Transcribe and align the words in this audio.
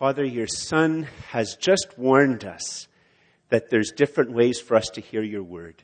Father, 0.00 0.24
your 0.24 0.46
Son 0.46 1.06
has 1.28 1.56
just 1.56 1.98
warned 1.98 2.42
us 2.42 2.88
that 3.50 3.68
there's 3.68 3.92
different 3.92 4.32
ways 4.32 4.58
for 4.58 4.74
us 4.74 4.88
to 4.94 5.02
hear 5.02 5.22
your 5.22 5.42
word. 5.42 5.82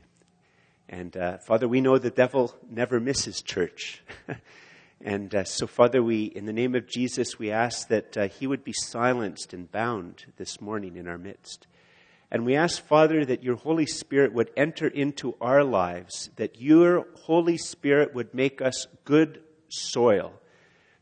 And 0.88 1.14
uh, 1.14 1.36
Father, 1.46 1.68
we 1.68 1.82
know 1.82 1.98
the 1.98 2.08
devil 2.08 2.54
never 2.66 2.98
misses 2.98 3.42
church. 3.42 4.02
and 5.02 5.34
uh, 5.34 5.44
so, 5.44 5.66
Father, 5.66 6.02
we, 6.02 6.24
in 6.24 6.46
the 6.46 6.54
name 6.54 6.74
of 6.74 6.88
Jesus, 6.88 7.38
we 7.38 7.50
ask 7.50 7.88
that 7.88 8.16
uh, 8.16 8.28
he 8.28 8.46
would 8.46 8.64
be 8.64 8.72
silenced 8.72 9.52
and 9.52 9.70
bound 9.70 10.24
this 10.38 10.62
morning 10.62 10.96
in 10.96 11.06
our 11.06 11.18
midst. 11.18 11.66
And 12.30 12.46
we 12.46 12.56
ask, 12.56 12.82
Father, 12.82 13.22
that 13.26 13.44
your 13.44 13.56
Holy 13.56 13.84
Spirit 13.84 14.32
would 14.32 14.50
enter 14.56 14.88
into 14.88 15.34
our 15.42 15.62
lives, 15.62 16.30
that 16.36 16.58
your 16.58 17.06
Holy 17.24 17.58
Spirit 17.58 18.14
would 18.14 18.32
make 18.32 18.62
us 18.62 18.86
good 19.04 19.42
soil 19.68 20.32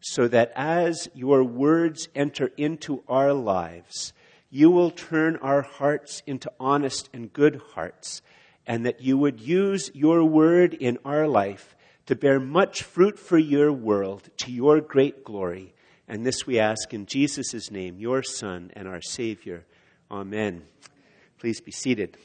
so 0.07 0.29
that 0.29 0.53
as 0.55 1.09
your 1.15 1.43
words 1.43 2.09
enter 2.15 2.51
into 2.59 3.03
our 3.09 3.33
lives, 3.33 4.13
you 4.51 4.71
will 4.71 4.91
turn 4.91 5.37
our 5.37 5.63
hearts 5.63 6.23
into 6.27 6.53
honest 6.61 7.09
and 7.15 7.33
good 7.33 7.59
hearts, 7.73 8.21
and 8.67 8.85
that 8.85 9.01
you 9.01 9.17
would 9.17 9.41
use 9.41 9.91
your 9.95 10.23
word 10.23 10.75
in 10.75 10.99
our 11.07 11.27
life 11.27 11.75
to 12.05 12.15
bear 12.15 12.39
much 12.39 12.83
fruit 12.83 13.19
for 13.19 13.39
your 13.39 13.73
world 13.73 14.29
to 14.37 14.53
your 14.53 14.79
great 14.83 15.25
glory. 15.25 15.73
And 16.07 16.27
this 16.27 16.47
we 16.47 16.59
ask 16.59 16.93
in 16.93 17.07
Jesus' 17.07 17.71
name, 17.71 17.99
your 17.99 18.23
Son 18.23 18.71
and 18.77 18.87
our 18.87 19.01
Savior. 19.01 19.65
Amen. 20.11 20.65
Please 21.39 21.63
be 21.63 21.73
seated. 21.73 22.19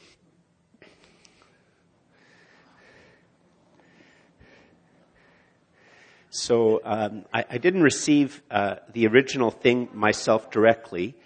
So 6.30 6.80
um, 6.84 7.24
I, 7.34 7.44
I, 7.50 7.58
didn't 7.58 7.82
receive 7.82 8.40
uh, 8.52 8.76
the 8.92 9.08
original 9.08 9.50
thing 9.50 9.88
myself 9.92 10.52
directly, 10.52 11.16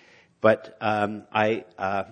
but 0.41 0.79
um, 0.81 1.25
I 1.31 1.67
uh, 1.77 2.05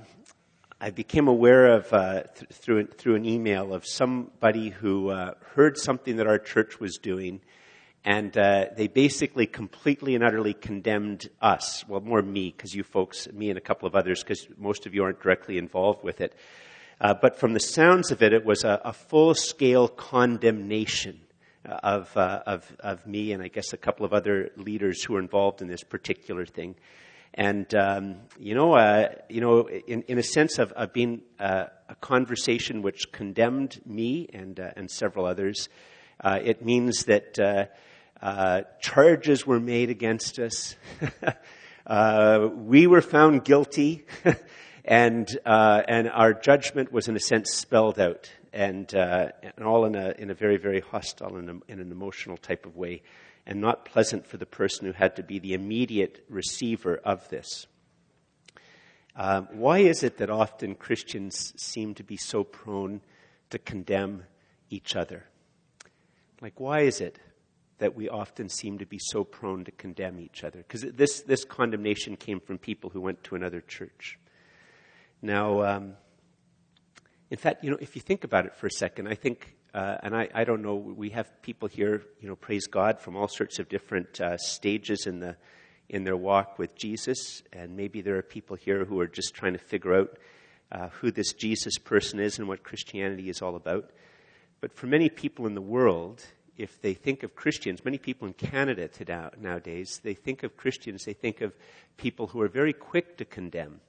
I 0.79 0.90
became 0.90 1.26
aware 1.26 1.73
of 1.73 1.90
uh, 1.90 2.24
th- 2.24 2.51
through 2.52 2.88
through 2.88 3.15
an 3.15 3.24
email 3.24 3.73
of 3.73 3.87
somebody 3.87 4.68
who 4.68 5.09
uh, 5.09 5.32
heard 5.54 5.79
something 5.79 6.16
that 6.16 6.26
our 6.26 6.38
church 6.38 6.80
was 6.80 6.98
doing, 6.98 7.40
and 8.04 8.37
uh, 8.37 8.66
they 8.76 8.88
basically 8.88 9.46
completely 9.46 10.15
and 10.15 10.23
utterly 10.23 10.52
condemned 10.52 11.30
us. 11.40 11.88
Well, 11.88 12.02
more 12.02 12.20
me, 12.20 12.52
because 12.54 12.74
you 12.74 12.82
folks, 12.82 13.26
me 13.32 13.48
and 13.48 13.57
a 13.57 13.63
couple 13.63 13.88
of 13.88 13.95
others, 13.95 14.23
because 14.23 14.46
most 14.59 14.85
of 14.85 14.95
you 14.95 15.02
aren't 15.02 15.23
directly 15.23 15.57
involved 15.57 16.04
with 16.04 16.20
it. 16.20 16.35
Uh, 17.01 17.15
but 17.15 17.38
from 17.38 17.54
the 17.54 17.60
sounds 17.60 18.10
of 18.10 18.23
it, 18.23 18.35
it 18.35 18.45
was 18.45 18.65
a, 18.65 18.82
a 18.85 18.93
full 18.93 19.35
scale 19.35 19.88
condemnation 19.88 21.23
of, 21.65 22.16
uh, 22.16 22.43
of, 22.46 22.77
of 22.80 23.07
me 23.07 23.32
and 23.32 23.43
I 23.43 23.49
guess 23.49 23.73
a 23.73 23.77
couple 23.77 24.05
of 24.05 24.13
other 24.13 24.51
leaders 24.57 25.02
who 25.02 25.16
are 25.16 25.21
involved 25.21 25.63
in 25.63 25.69
this 25.69 25.85
particular 25.85 26.45
thing. 26.45 26.74
And, 27.35 27.73
um, 27.74 28.16
you 28.38 28.54
know, 28.54 28.74
uh, 28.74 29.09
you 29.29 29.41
know, 29.41 29.69
in, 29.69 30.02
in 30.02 30.19
a 30.19 30.23
sense 30.23 30.59
of, 30.59 30.73
of 30.73 30.93
being 30.93 31.23
uh, 31.38 31.66
a 31.88 31.95
conversation 31.96 32.82
which 32.82 33.10
condemned 33.10 33.80
me 33.87 34.29
and, 34.32 34.60
uh, 34.60 34.71
and 34.77 34.91
several 34.91 35.24
others, 35.24 35.69
uh, 36.21 36.38
it 36.43 36.65
means 36.65 37.04
that 37.07 37.71
uh, 38.21 38.63
charges 38.80 39.47
were 39.47 39.60
made 39.60 39.88
against 39.88 40.38
us. 40.38 40.76
we 42.54 42.87
were 42.87 43.01
found 43.01 43.45
guilty. 43.45 44.04
and, 44.85 45.38
and 45.47 46.10
our 46.10 46.35
judgment 46.35 46.93
was, 46.93 47.09
in 47.09 47.16
a 47.16 47.21
sense, 47.21 47.51
spelled 47.52 47.99
out 47.99 48.30
and, 48.52 48.95
uh, 48.95 49.28
and 49.42 49.66
all 49.66 49.84
in 49.84 49.95
a, 49.95 50.14
in 50.18 50.30
a 50.30 50.34
very, 50.34 50.56
very 50.56 50.80
hostile 50.80 51.36
and 51.36 51.62
in 51.68 51.80
an 51.80 51.90
emotional 51.90 52.36
type 52.36 52.66
of 52.66 52.76
way, 52.76 53.02
and 53.46 53.60
not 53.60 53.84
pleasant 53.84 54.26
for 54.26 54.36
the 54.36 54.46
person 54.46 54.86
who 54.86 54.92
had 54.92 55.16
to 55.16 55.22
be 55.22 55.38
the 55.38 55.54
immediate 55.54 56.24
receiver 56.28 57.00
of 57.04 57.28
this. 57.28 57.66
Um, 59.14 59.48
why 59.52 59.78
is 59.78 60.02
it 60.02 60.18
that 60.18 60.30
often 60.30 60.74
Christians 60.74 61.52
seem 61.56 61.95
to 61.95 62.02
be 62.02 62.16
so 62.16 62.45
prone 62.45 63.02
to 63.50 63.58
condemn 63.58 64.25
each 64.70 64.96
other? 64.96 65.24
Like, 66.41 66.58
why 66.58 66.80
is 66.80 67.00
it 67.00 67.18
that 67.78 67.94
we 67.94 68.08
often 68.08 68.48
seem 68.48 68.78
to 68.78 68.86
be 68.86 68.98
so 68.98 69.24
prone 69.24 69.64
to 69.64 69.70
condemn 69.72 70.18
each 70.18 70.44
other? 70.44 70.58
Because 70.58 70.82
this, 70.82 71.20
this 71.20 71.44
condemnation 71.44 72.16
came 72.16 72.41
from 72.41 72.58
people 72.58 72.91
who 72.91 73.00
went 73.00 73.22
to 73.24 73.34
another 73.34 73.60
church. 73.60 74.18
Now, 75.20 75.62
um, 75.62 75.94
in 77.32 77.38
fact, 77.38 77.65
you 77.65 77.70
know, 77.70 77.78
if 77.81 77.97
you 77.97 78.03
think 78.03 78.25
about 78.25 78.44
it 78.44 78.54
for 78.54 78.66
a 78.66 78.70
second, 78.70 79.09
I 79.09 79.15
think, 79.15 79.56
uh, 79.72 79.97
and 80.03 80.15
I, 80.15 80.28
I, 80.34 80.44
don't 80.44 80.60
know, 80.60 80.75
we 80.75 81.09
have 81.10 81.41
people 81.41 81.66
here, 81.66 82.03
you 82.20 82.28
know, 82.28 82.37
praise 82.37 82.66
God, 82.66 83.00
from 83.00 83.16
all 83.16 83.26
sorts 83.26 83.59
of 83.59 83.70
different 83.70 84.20
uh, 84.20 84.37
stages 84.37 85.06
in 85.06 85.20
the 85.20 85.37
in 85.88 86.04
their 86.04 86.16
walk 86.16 86.59
with 86.59 86.75
Jesus, 86.75 87.42
and 87.50 87.75
maybe 87.75 88.03
there 88.03 88.19
are 88.19 88.22
people 88.22 88.54
here 88.54 88.84
who 88.84 89.00
are 89.00 89.06
just 89.06 89.32
trying 89.32 89.54
to 89.54 89.59
figure 89.59 89.94
out 89.94 90.19
uh, 90.72 90.88
who 90.88 91.10
this 91.10 91.32
Jesus 91.32 91.78
person 91.78 92.21
is 92.21 92.38
and 92.38 92.48
what 92.48 92.65
Christianity 92.65 93.31
is 93.31 93.41
all 93.41 93.56
about. 93.56 93.91
But 94.60 94.75
for 94.75 94.87
many 94.87 95.09
people 95.09 95.47
in 95.47 95.54
the 95.54 95.62
world, 95.62 96.22
if 96.59 96.82
they 96.82 96.92
think 96.92 97.22
of 97.22 97.34
Christians, 97.34 97.82
many 97.82 97.97
people 97.97 98.28
in 98.28 98.34
Canada 98.34 98.88
today, 98.88 99.28
nowadays, 99.41 100.03
they 100.04 100.15
think 100.15 100.42
of 100.42 100.59
Christians, 100.59 101.04
they 101.04 101.15
think 101.15 101.41
of 101.41 101.54
people 101.97 102.26
who 102.26 102.42
are 102.42 102.48
very 102.48 102.75
quick 102.75 103.16
to 103.16 103.25
condemn. 103.25 103.81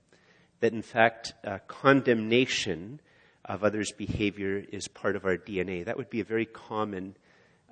That 0.62 0.72
in 0.72 0.82
fact, 0.82 1.34
uh, 1.46 1.58
condemnation 1.68 3.02
of 3.46 3.64
others' 3.64 3.92
behavior 3.92 4.64
is 4.72 4.88
part 4.88 5.16
of 5.16 5.26
our 5.26 5.38
DNA. 5.38 5.86
That 5.86 5.98
would 5.98 6.10
be 6.10 6.22
a 6.22 6.26
very 6.26 6.46
common, 6.46 7.16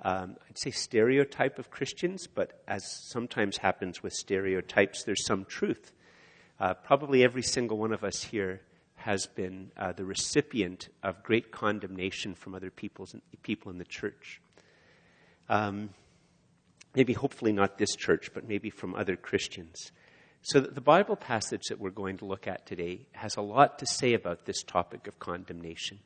um, 0.02 0.36
I'd 0.48 0.58
say, 0.58 0.70
stereotype 0.70 1.58
of 1.58 1.70
Christians, 1.70 2.26
but 2.26 2.62
as 2.68 2.84
sometimes 3.10 3.58
happens 3.58 4.02
with 4.02 4.12
stereotypes, 4.12 5.04
there's 5.04 5.24
some 5.24 5.44
truth. 5.44 5.92
Uh, 6.60 6.74
probably 6.74 7.24
every 7.24 7.42
single 7.42 7.78
one 7.78 7.92
of 7.92 8.04
us 8.04 8.22
here 8.22 8.60
has 8.96 9.26
been 9.26 9.72
uh, 9.76 9.92
the 9.92 10.04
recipient 10.04 10.88
of 11.02 11.22
great 11.22 11.50
condemnation 11.50 12.34
from 12.34 12.54
other 12.54 12.70
people's, 12.70 13.16
people 13.42 13.70
in 13.70 13.78
the 13.78 13.84
church. 13.84 14.40
Um, 15.48 15.90
maybe, 16.94 17.12
hopefully, 17.12 17.52
not 17.52 17.78
this 17.78 17.96
church, 17.96 18.30
but 18.32 18.46
maybe 18.46 18.70
from 18.70 18.94
other 18.94 19.16
Christians. 19.16 19.90
So, 20.44 20.58
the 20.58 20.80
Bible 20.80 21.14
passage 21.14 21.66
that 21.68 21.78
we're 21.78 21.90
going 21.90 22.18
to 22.18 22.24
look 22.24 22.48
at 22.48 22.66
today 22.66 23.06
has 23.12 23.36
a 23.36 23.40
lot 23.40 23.78
to 23.78 23.86
say 23.86 24.12
about 24.14 24.44
this 24.44 24.64
topic 24.64 25.06
of 25.06 25.20
condemnation. 25.20 26.00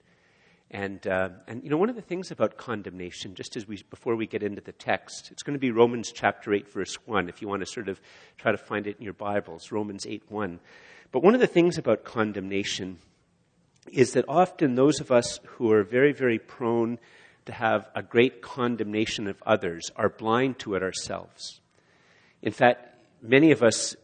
And, 0.71 1.07
uh, 1.07 1.31
and 1.49 1.65
you 1.65 1.71
know, 1.71 1.79
one 1.79 1.89
of 1.89 1.97
the 1.97 2.03
things 2.03 2.31
about 2.31 2.59
condemnation, 2.59 3.35
just 3.35 3.57
as 3.57 3.67
we, 3.67 3.83
before 3.89 4.15
we 4.15 4.27
get 4.27 4.43
into 4.43 4.61
the 4.61 4.73
text, 4.73 5.31
it's 5.31 5.43
going 5.43 5.55
to 5.55 5.59
be 5.59 5.71
Romans 5.71 6.13
chapter 6.13 6.53
8, 6.53 6.71
verse 6.71 6.97
1, 7.07 7.31
if 7.31 7.41
you 7.41 7.49
want 7.49 7.61
to 7.61 7.67
sort 7.67 7.89
of 7.89 7.99
try 8.37 8.53
to 8.53 8.59
find 8.59 8.87
it 8.87 8.99
in 8.99 9.05
your 9.05 9.15
Bibles, 9.15 9.73
Romans 9.73 10.07
8, 10.07 10.25
1. 10.29 10.61
But 11.13 11.23
one 11.23 11.33
of 11.33 11.41
the 11.41 11.47
things 11.47 11.79
about 11.79 12.05
condemnation 12.05 12.99
is 13.91 14.13
that 14.13 14.27
often 14.29 14.75
those 14.75 15.01
of 15.01 15.11
us 15.11 15.41
who 15.47 15.73
are 15.73 15.83
very, 15.83 16.13
very 16.13 16.39
prone 16.39 16.99
to 17.47 17.53
have 17.53 17.89
a 17.95 18.03
great 18.03 18.43
condemnation 18.43 19.29
of 19.29 19.43
others 19.47 19.91
are 19.97 20.11
blind 20.11 20.59
to 20.59 20.75
it 20.75 20.83
ourselves. 20.83 21.63
In 22.43 22.53
fact, 22.53 22.87
many 23.23 23.51
of 23.51 23.63
us 23.63 23.97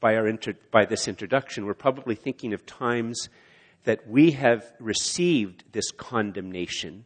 by, 0.00 0.16
our 0.16 0.26
inter- 0.26 0.56
by 0.70 0.86
this 0.86 1.06
introduction, 1.06 1.66
we're 1.66 1.74
probably 1.74 2.14
thinking 2.14 2.52
of 2.52 2.66
times 2.66 3.28
that 3.84 4.08
we 4.08 4.32
have 4.32 4.72
received 4.78 5.64
this 5.72 5.90
condemnation, 5.90 7.04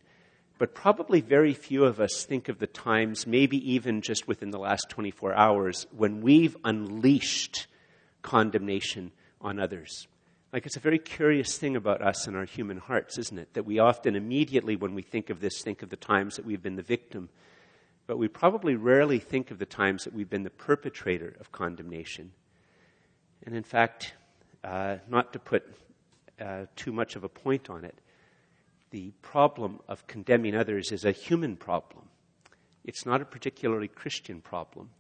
but 0.59 0.75
probably 0.75 1.21
very 1.21 1.53
few 1.53 1.85
of 1.85 2.01
us 2.01 2.25
think 2.25 2.49
of 2.49 2.59
the 2.59 2.67
times, 2.67 3.27
maybe 3.27 3.59
even 3.73 4.01
just 4.01 4.27
within 4.27 4.51
the 4.51 4.59
last 4.59 4.87
24 4.89 5.35
hours, 5.35 5.87
when 5.97 6.21
we've 6.21 6.57
unleashed 6.65 7.67
condemnation 8.23 9.13
on 9.41 9.59
others. 9.59 10.07
Like, 10.53 10.67
it's 10.67 10.77
a 10.77 10.81
very 10.81 11.01
curious 11.01 11.59
thing 11.59 11.75
about 11.75 12.01
us 12.01 12.29
and 12.29 12.37
our 12.37 12.45
human 12.45 12.79
hearts, 12.79 13.19
isn't 13.19 13.39
it? 13.39 13.55
That 13.55 13.67
we 13.67 13.81
often 13.81 14.15
immediately, 14.15 14.77
when 14.77 14.95
we 14.95 15.03
think 15.03 15.29
of 15.29 15.41
this, 15.41 15.61
think 15.63 15.83
of 15.83 15.91
the 15.91 15.97
times 15.97 16.37
that 16.37 16.45
we've 16.45 16.63
been 16.63 16.77
the 16.77 16.83
victim. 16.83 17.29
But 18.07 18.19
we 18.19 18.29
probably 18.29 18.77
rarely 18.77 19.19
think 19.19 19.51
of 19.51 19.59
the 19.59 19.67
times 19.67 20.05
that 20.05 20.15
we've 20.15 20.31
been 20.31 20.45
the 20.45 20.51
perpetrator 20.51 21.37
of 21.41 21.51
condemnation. 21.51 22.33
And 23.47 23.55
in 23.55 23.63
fact, 23.63 24.15
uh, 24.63 24.97
not 25.09 25.33
to 25.35 25.39
put 25.39 25.65
uh, 26.41 26.67
too 26.77 26.93
much 26.93 27.17
of 27.17 27.25
a 27.25 27.29
point 27.29 27.69
on 27.69 27.85
it, 27.85 27.99
the 28.91 29.13
problem 29.23 29.81
of 29.89 30.07
condemning 30.07 30.55
others 30.55 30.93
is 30.93 31.05
a 31.05 31.13
human 31.13 31.57
problem. 31.57 32.09
It's 32.85 33.05
not 33.05 33.21
a 33.21 33.25
particularly 33.25 33.89
Christian 33.89 34.41
problem. 34.41 34.91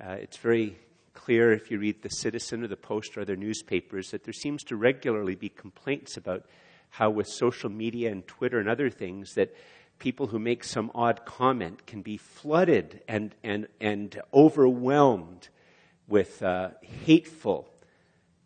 Uh, 0.00 0.12
it's 0.12 0.36
very 0.36 0.76
clear 1.14 1.52
if 1.52 1.70
you 1.70 1.78
read 1.78 2.02
the 2.02 2.10
Citizen 2.10 2.62
or 2.62 2.68
the 2.68 2.76
Post 2.76 3.16
or 3.16 3.22
other 3.22 3.36
newspapers 3.36 4.10
that 4.10 4.24
there 4.24 4.34
seems 4.34 4.62
to 4.64 4.76
regularly 4.76 5.34
be 5.34 5.48
complaints 5.48 6.16
about 6.16 6.44
how, 6.90 7.10
with 7.10 7.26
social 7.26 7.70
media 7.70 8.12
and 8.12 8.26
Twitter 8.26 8.58
and 8.58 8.68
other 8.68 8.90
things, 8.90 9.34
that 9.34 9.54
people 9.98 10.26
who 10.26 10.38
make 10.38 10.62
some 10.62 10.90
odd 10.94 11.24
comment 11.24 11.86
can 11.86 12.02
be 12.02 12.16
flooded 12.16 13.00
and, 13.08 13.34
and, 13.42 13.66
and 13.80 14.20
overwhelmed 14.32 15.48
with 16.08 16.42
uh, 16.42 16.70
hateful, 17.04 17.68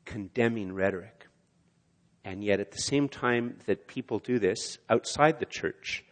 condemning 0.04 0.72
rhetoric. 0.72 1.26
And 2.24 2.44
yet, 2.44 2.60
at 2.60 2.72
the 2.72 2.78
same 2.78 3.08
time 3.08 3.56
that 3.66 3.86
people 3.86 4.18
do 4.18 4.38
this 4.38 4.78
outside 4.88 5.38
the 5.38 5.46
church, 5.46 6.04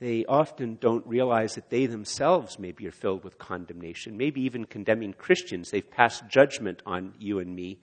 they 0.00 0.24
often 0.26 0.78
don't 0.80 1.06
realize 1.06 1.54
that 1.54 1.70
they 1.70 1.86
themselves 1.86 2.58
maybe 2.58 2.86
are 2.86 2.92
filled 2.92 3.24
with 3.24 3.38
condemnation, 3.38 4.16
maybe 4.16 4.40
even 4.42 4.64
condemning 4.64 5.12
Christians. 5.12 5.70
They've 5.70 5.88
passed 5.88 6.28
judgment 6.28 6.82
on 6.86 7.14
you 7.18 7.40
and 7.40 7.54
me, 7.54 7.78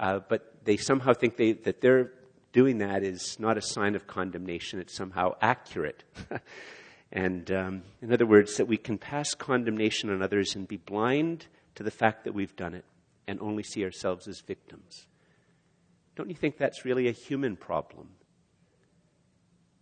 uh, 0.00 0.20
but 0.28 0.64
they 0.64 0.76
somehow 0.76 1.14
think 1.14 1.36
they, 1.36 1.52
that 1.52 1.80
they're 1.80 2.12
doing 2.52 2.78
that 2.78 3.02
is 3.02 3.38
not 3.38 3.56
a 3.56 3.62
sign 3.62 3.94
of 3.94 4.06
condemnation, 4.06 4.80
it's 4.80 4.96
somehow 4.96 5.34
accurate. 5.40 6.04
and 7.12 7.50
um, 7.50 7.82
in 8.02 8.12
other 8.12 8.26
words, 8.26 8.56
that 8.56 8.66
we 8.66 8.76
can 8.76 8.98
pass 8.98 9.34
condemnation 9.34 10.10
on 10.10 10.22
others 10.22 10.54
and 10.54 10.66
be 10.66 10.76
blind 10.76 11.46
to 11.74 11.82
the 11.82 11.90
fact 11.90 12.24
that 12.24 12.34
we've 12.34 12.56
done 12.56 12.74
it 12.74 12.84
and 13.26 13.40
only 13.40 13.62
see 13.62 13.84
ourselves 13.84 14.28
as 14.28 14.40
victims. 14.40 15.06
Don't 16.16 16.28
you 16.28 16.36
think 16.36 16.56
that's 16.56 16.84
really 16.84 17.08
a 17.08 17.12
human 17.12 17.56
problem? 17.56 18.10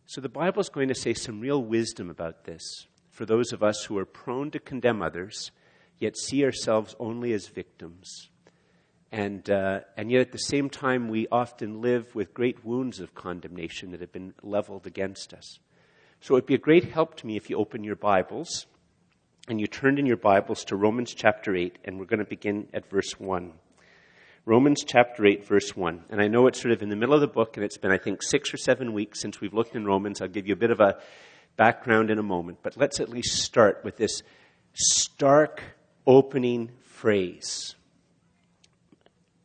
So 0.06 0.20
the 0.20 0.28
Bible 0.28 0.60
is 0.60 0.68
going 0.68 0.88
to 0.88 0.94
say 0.94 1.14
some 1.14 1.40
real 1.40 1.62
wisdom 1.62 2.10
about 2.10 2.44
this 2.44 2.86
for 3.10 3.26
those 3.26 3.52
of 3.52 3.62
us 3.62 3.84
who 3.84 3.98
are 3.98 4.06
prone 4.06 4.50
to 4.50 4.58
condemn 4.58 5.02
others, 5.02 5.50
yet 5.98 6.16
see 6.16 6.44
ourselves 6.44 6.96
only 6.98 7.34
as 7.34 7.46
victims. 7.46 8.30
And, 9.12 9.48
uh, 9.50 9.80
and 9.98 10.10
yet 10.10 10.22
at 10.22 10.32
the 10.32 10.38
same 10.38 10.70
time, 10.70 11.08
we 11.08 11.28
often 11.30 11.82
live 11.82 12.14
with 12.14 12.32
great 12.32 12.64
wounds 12.64 12.98
of 12.98 13.14
condemnation 13.14 13.90
that 13.90 14.00
have 14.00 14.12
been 14.12 14.32
leveled 14.42 14.86
against 14.86 15.34
us. 15.34 15.58
So 16.20 16.34
it 16.34 16.38
would 16.38 16.46
be 16.46 16.54
a 16.54 16.58
great 16.58 16.84
help 16.84 17.16
to 17.16 17.26
me 17.26 17.36
if 17.36 17.50
you 17.50 17.58
open 17.58 17.84
your 17.84 17.96
Bibles 17.96 18.66
and 19.48 19.60
you 19.60 19.66
turned 19.66 19.98
in 19.98 20.06
your 20.06 20.16
Bibles 20.16 20.64
to 20.66 20.76
Romans 20.76 21.14
chapter 21.14 21.56
8, 21.56 21.78
and 21.84 21.98
we're 21.98 22.04
going 22.04 22.20
to 22.20 22.24
begin 22.24 22.68
at 22.72 22.88
verse 22.88 23.18
1. 23.18 23.52
Romans 24.44 24.84
chapter 24.86 25.26
8, 25.26 25.46
verse 25.46 25.76
1. 25.76 26.04
And 26.10 26.20
I 26.20 26.28
know 26.28 26.46
it's 26.46 26.60
sort 26.60 26.72
of 26.72 26.82
in 26.82 26.90
the 26.90 26.96
middle 26.96 27.14
of 27.14 27.20
the 27.20 27.26
book, 27.26 27.56
and 27.56 27.64
it's 27.64 27.76
been, 27.76 27.90
I 27.90 27.98
think, 27.98 28.22
six 28.22 28.54
or 28.54 28.56
seven 28.56 28.92
weeks 28.92 29.20
since 29.20 29.40
we've 29.40 29.52
looked 29.52 29.74
in 29.74 29.84
Romans. 29.84 30.20
I'll 30.20 30.28
give 30.28 30.46
you 30.46 30.52
a 30.52 30.56
bit 30.56 30.70
of 30.70 30.78
a 30.78 30.98
background 31.56 32.10
in 32.10 32.18
a 32.18 32.22
moment, 32.22 32.58
but 32.62 32.76
let's 32.76 33.00
at 33.00 33.08
least 33.08 33.42
start 33.42 33.80
with 33.84 33.96
this 33.96 34.22
stark 34.74 35.62
opening 36.06 36.70
phrase. 36.84 37.74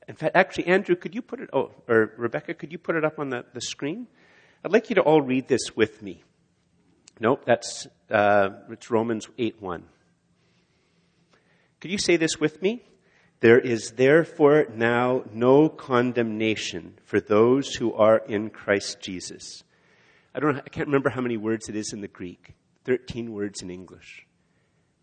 In 0.08 0.16
fact, 0.16 0.36
actually, 0.36 0.68
Andrew, 0.68 0.96
could 0.96 1.16
you 1.16 1.24
put 1.24 1.42
it, 1.42 1.50
oh, 1.54 1.72
or 1.88 2.14
Rebecca, 2.18 2.54
could 2.54 2.72
you 2.72 2.78
put 2.78 2.96
it 2.96 3.04
up 3.04 3.18
on 3.18 3.30
the, 3.30 3.46
the 3.54 3.62
screen? 3.62 4.08
I'd 4.64 4.72
like 4.72 4.90
you 4.90 4.96
to 4.96 5.02
all 5.02 5.22
read 5.22 5.48
this 5.48 5.76
with 5.76 6.02
me. 6.04 6.24
Nope, 7.20 7.44
that's, 7.46 7.88
uh, 8.12 8.50
it's 8.70 8.92
Romans 8.92 9.28
8 9.38 9.62
1. 9.62 9.84
Could 11.80 11.92
you 11.92 11.98
say 11.98 12.18
this 12.18 12.40
with 12.40 12.62
me? 12.62 12.84
There 13.40 13.60
is 13.60 13.92
therefore 13.92 14.66
now 14.74 15.24
no 15.32 15.70
condemnation 15.70 16.98
for 17.04 17.20
those 17.20 17.76
who 17.76 17.94
are 17.94 18.18
in 18.18 18.50
Christ 18.50 19.00
Jesus. 19.00 19.64
I 20.34 20.40
don't 20.40 20.58
I 20.58 20.70
can't 20.70 20.88
remember 20.88 21.10
how 21.10 21.22
many 21.22 21.38
words 21.38 21.70
it 21.70 21.76
is 21.76 21.94
in 21.94 22.02
the 22.02 22.08
Greek. 22.08 22.56
13 22.86 23.32
words 23.32 23.62
in 23.62 23.70
English. 23.70 24.26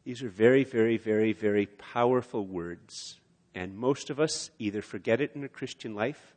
These 0.05 0.23
are 0.23 0.29
very, 0.29 0.65
very, 0.65 0.97
very, 0.97 1.33
very 1.33 1.67
powerful 1.67 2.47
words. 2.47 3.21
And 3.55 3.77
most 3.77 4.11
of 4.11 4.19
us 4.19 4.51
either 4.59 4.83
forget 4.83 5.21
it 5.21 5.33
in 5.35 5.45
a 5.45 5.49
Christian 5.49 5.95
life 5.95 6.35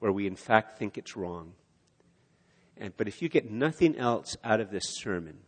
or 0.00 0.12
we 0.12 0.26
in 0.26 0.36
fact 0.36 0.78
think 0.78 0.96
it's 0.96 1.16
wrong. 1.16 1.54
And, 2.76 2.96
but 2.96 3.08
if 3.08 3.22
you 3.22 3.28
get 3.28 3.50
nothing 3.50 3.96
else 3.96 4.36
out 4.44 4.60
of 4.60 4.70
this 4.70 4.84
sermon 4.86 5.38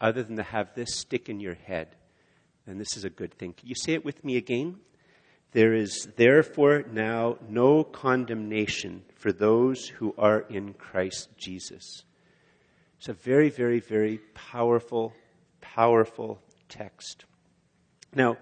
other 0.00 0.22
than 0.22 0.36
to 0.36 0.42
have 0.42 0.74
this 0.74 0.96
stick 0.96 1.28
in 1.28 1.40
your 1.40 1.54
head, 1.54 1.96
then 2.66 2.78
this 2.78 2.96
is 2.96 3.04
a 3.04 3.10
good 3.10 3.34
thing. 3.34 3.52
Can 3.52 3.68
you 3.68 3.74
say 3.74 3.92
it 3.92 4.04
with 4.04 4.24
me 4.24 4.36
again? 4.36 4.76
There 5.52 5.72
is 5.72 6.08
therefore 6.16 6.84
now 6.90 7.38
no 7.48 7.84
condemnation 7.84 9.02
for 9.14 9.32
those 9.32 9.86
who 9.86 10.14
are 10.18 10.40
in 10.40 10.74
Christ 10.74 11.28
Jesus. 11.36 12.04
It's 12.98 13.08
a 13.08 13.12
very, 13.12 13.50
very, 13.50 13.80
very 13.80 14.18
powerful, 14.34 15.12
powerful 15.60 16.40
text. 16.68 17.24
Now, 18.14 18.36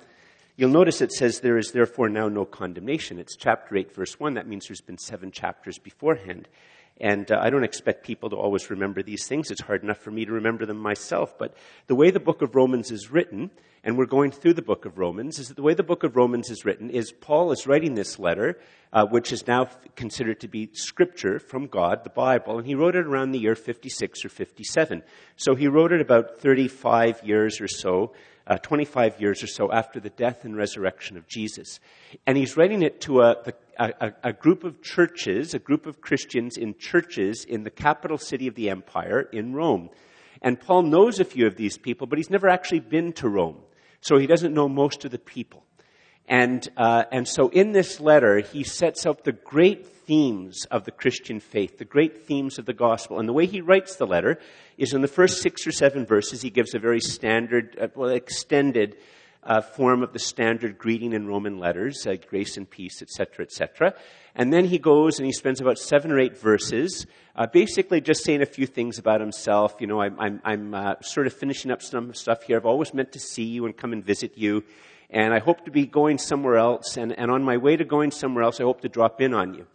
you'll 0.57 0.71
notice 0.71 1.01
it 1.01 1.13
says 1.13 1.41
there 1.41 1.59
is 1.59 1.73
therefore 1.73 2.09
now 2.09 2.29
no 2.29 2.45
condemnation. 2.45 3.19
It's 3.19 3.37
chapter 3.37 3.77
8, 3.77 3.95
verse 3.95 4.19
1. 4.19 4.35
That 4.35 4.49
means 4.49 4.67
there's 4.69 4.81
been 4.81 4.99
seven 4.99 5.33
chapters 5.33 5.79
beforehand. 5.79 6.49
And 7.03 7.33
uh, 7.33 7.41
I 7.43 7.51
don't 7.51 7.65
expect 7.65 8.05
people 8.05 8.31
to 8.31 8.37
always 8.37 8.71
remember 8.71 9.03
these 9.03 9.27
things. 9.27 9.51
It's 9.51 9.61
hard 9.61 9.83
enough 9.83 9.99
for 9.99 10.13
me 10.13 10.25
to 10.25 10.33
remember 10.33 10.65
them 10.65 10.79
myself. 10.79 11.37
But 11.37 11.57
the 11.89 11.97
way 11.97 12.13
the 12.13 12.21
book 12.21 12.43
of 12.43 12.55
Romans 12.55 12.93
is 12.93 13.11
written, 13.11 13.51
and 13.83 13.99
we're 13.99 14.07
going 14.07 14.31
through 14.31 14.55
the 14.55 14.63
book 14.63 14.85
of 14.85 14.99
Romans, 14.99 15.41
is 15.41 15.49
that 15.49 15.57
the 15.57 15.65
way 15.65 15.75
the 15.75 15.83
book 15.83 16.05
of 16.05 16.15
Romans 16.15 16.49
is 16.49 16.65
written 16.65 16.91
is 16.91 17.11
Paul 17.11 17.51
is 17.51 17.67
writing 17.67 17.97
this 17.97 18.21
letter, 18.21 18.57
uh, 18.93 19.05
which 19.05 19.33
is 19.33 19.49
now 19.49 19.69
considered 19.97 20.39
to 20.41 20.49
be 20.49 20.71
scripture 20.75 21.41
from 21.41 21.67
God, 21.67 22.05
the 22.05 22.11
Bible, 22.11 22.59
and 22.59 22.67
he 22.69 22.77
wrote 22.77 22.95
it 22.95 23.05
around 23.05 23.33
the 23.33 23.41
year 23.41 23.57
56 23.57 24.25
or 24.25 24.29
57. 24.29 25.03
So 25.35 25.57
he 25.57 25.67
wrote 25.67 25.91
it 25.91 26.01
about 26.01 26.39
35 26.39 27.25
years 27.25 27.61
or 27.61 27.67
so, 27.67 28.13
uh, 28.47 28.59
25 28.59 29.21
years 29.21 29.43
or 29.43 29.49
so 29.49 29.73
after 29.73 29.99
the 29.99 30.11
death 30.11 30.45
and 30.45 30.57
resurrection 30.57 31.17
of 31.17 31.27
Jesus. 31.27 31.81
And 32.29 32.39
he's 32.39 32.57
writing 32.57 32.83
it 32.83 33.01
to 33.03 33.23
a, 33.23 33.53
a, 33.79 34.13
a 34.23 34.33
group 34.33 34.65
of 34.65 34.83
churches, 34.83 35.55
a 35.55 35.59
group 35.59 35.87
of 35.87 36.01
Christians 36.01 36.57
in 36.57 36.77
churches 36.79 37.45
in 37.45 37.65
the 37.65 37.71
capital 37.71 38.19
city 38.19 38.47
of 38.47 38.55
the 38.55 38.71
empire, 38.71 39.21
in 39.33 39.55
Rome. 39.55 39.91
And 40.41 40.61
Paul 40.61 40.83
knows 40.83 41.21
a 41.21 41.25
few 41.25 41.47
of 41.47 41.57
these 41.57 41.79
people, 41.79 42.07
but 42.07 42.19
he's 42.19 42.31
never 42.31 42.49
actually 42.49 42.81
been 42.81 43.13
to 43.15 43.29
Rome. 43.29 43.59
So 44.01 44.19
he 44.19 44.27
doesn't 44.27 44.55
know 44.55 44.69
most 44.69 45.05
of 45.05 45.11
the 45.11 45.19
people. 45.19 45.65
And, 46.29 46.69
uh, 46.77 47.05
and 47.11 47.27
so 47.27 47.49
in 47.49 47.73
this 47.73 48.01
letter, 48.01 48.39
he 48.39 48.65
sets 48.65 49.07
out 49.07 49.25
the 49.25 49.33
great 49.33 49.87
themes 49.87 50.67
of 50.71 50.85
the 50.85 50.91
Christian 50.91 51.41
faith, 51.41 51.79
the 51.79 51.85
great 51.85 52.27
themes 52.27 52.59
of 52.59 52.67
the 52.67 52.73
gospel. 52.73 53.19
And 53.19 53.29
the 53.29 53.33
way 53.33 53.47
he 53.47 53.61
writes 53.61 53.97
the 53.97 54.07
letter 54.07 54.39
is 54.79 54.93
in 54.93 55.03
the 55.03 55.09
first 55.09 55.43
six 55.43 55.67
or 55.67 55.73
seven 55.73 56.07
verses, 56.07 56.43
he 56.43 56.51
gives 56.51 56.75
a 56.75 56.79
very 56.79 57.01
standard, 57.01 57.77
uh, 57.81 57.89
well, 57.95 58.11
extended 58.11 58.97
uh, 59.45 59.61
form 59.61 60.03
of 60.03 60.13
the 60.13 60.19
standard 60.19 60.79
greeting 60.79 61.13
in 61.13 61.27
Roman 61.27 61.59
letters, 61.59 62.07
uh, 62.07 62.17
grace 62.29 62.57
and 62.57 62.69
peace, 62.69 63.03
etc., 63.03 63.45
etc. 63.45 63.95
And 64.35 64.53
then 64.53 64.65
he 64.65 64.79
goes 64.79 65.19
and 65.19 65.27
he 65.27 65.33
spends 65.33 65.61
about 65.61 65.79
seven 65.79 66.11
or 66.11 66.19
eight 66.19 66.39
verses, 66.39 67.07
uh, 67.37 67.47
basically 67.47 68.01
just 68.01 68.25
saying 68.25 68.43
a 68.43 68.47
few 68.47 68.67
things 68.67 68.99
about 68.99 69.21
himself. 69.21 69.75
You 69.81 69.87
know, 69.87 70.01
I'm, 70.01 70.19
I'm, 70.19 70.41
I'm 70.45 70.75
uh, 70.75 70.95
sort 71.03 71.27
of 71.27 71.33
finishing 71.33 71.71
up 71.71 71.83
some 71.83 72.15
stuff 72.15 72.43
here. 72.45 72.57
I've 72.57 72.67
always 72.67 72.95
meant 72.95 73.13
to 73.13 73.21
see 73.21 73.45
you 73.45 73.67
and 73.67 73.77
come 73.77 73.93
and 73.93 74.05
visit 74.05 74.39
you. 74.39 74.65
And 75.11 75.35
I 75.35 75.41
hope 75.41 75.67
to 75.67 75.71
be 75.71 75.87
going 75.87 76.19
somewhere 76.19 76.57
else. 76.57 76.97
And, 76.97 77.13
and 77.19 77.31
on 77.31 77.43
my 77.43 77.59
way 77.59 77.77
to 77.77 77.85
going 77.85 78.11
somewhere 78.11 78.45
else, 78.45 78.61
I 78.61 78.65
hope 78.65 78.81
to 78.83 78.89
drop 78.89 79.21
in 79.21 79.35
on 79.35 79.55
you. 79.55 79.67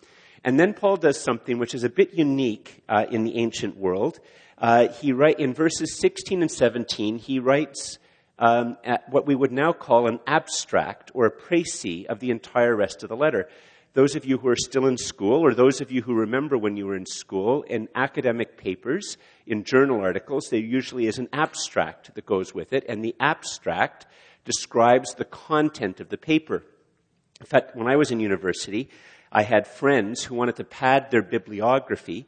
And 0.44 0.60
then 0.60 0.74
Paul 0.74 0.98
does 0.98 1.20
something 1.20 1.60
which 1.60 1.76
is 1.76 1.84
a 1.84 1.90
bit 1.90 2.14
unique 2.14 2.82
uh, 2.88 3.06
in 3.12 3.24
the 3.24 3.38
ancient 3.38 3.78
world. 3.78 4.20
Uh, 4.58 4.88
he 4.88 5.12
write 5.12 5.40
in 5.40 5.54
verses 5.54 6.00
16 6.00 6.42
and 6.42 6.50
17. 6.50 7.20
He 7.20 7.38
writes 7.38 8.00
um, 8.40 8.78
what 9.10 9.26
we 9.26 9.36
would 9.36 9.52
now 9.52 9.74
call 9.74 10.08
an 10.08 10.20
abstract 10.28 11.12
or 11.14 11.26
a 11.26 11.32
précis 11.32 12.06
of 12.06 12.20
the 12.20 12.32
entire 12.32 12.76
rest 12.76 13.04
of 13.04 13.10
the 13.10 13.16
letter. 13.16 13.50
Those 13.94 14.16
of 14.16 14.26
you 14.26 14.38
who 14.38 14.48
are 14.50 14.56
still 14.56 14.86
in 14.86 14.98
school, 14.98 15.44
or 15.44 15.56
those 15.56 15.82
of 15.82 15.92
you 15.92 16.04
who 16.04 16.14
remember 16.14 16.56
when 16.56 16.78
you 16.78 16.86
were 16.86 16.96
in 16.96 17.08
school, 17.08 17.64
in 17.64 17.90
academic 17.96 18.56
papers, 18.56 19.18
in 19.48 19.64
journal 19.64 20.02
articles, 20.02 20.50
there 20.52 20.60
usually 20.60 21.08
is 21.08 21.18
an 21.18 21.30
abstract 21.34 22.14
that 22.14 22.26
goes 22.26 22.54
with 22.54 22.74
it, 22.74 22.86
and 22.88 23.04
the 23.04 23.16
abstract 23.20 24.06
describes 24.46 25.16
the 25.16 25.26
content 25.26 26.00
of 26.00 26.10
the 26.10 26.18
paper. 26.18 26.64
In 27.40 27.48
fact, 27.48 27.76
when 27.76 27.88
I 27.88 27.96
was 27.96 28.12
in 28.12 28.20
university, 28.20 28.90
I 29.32 29.42
had 29.42 29.68
friends 29.68 30.24
who 30.24 30.36
wanted 30.36 30.58
to 30.58 30.64
pad 30.64 31.10
their 31.10 31.24
bibliography 31.24 32.28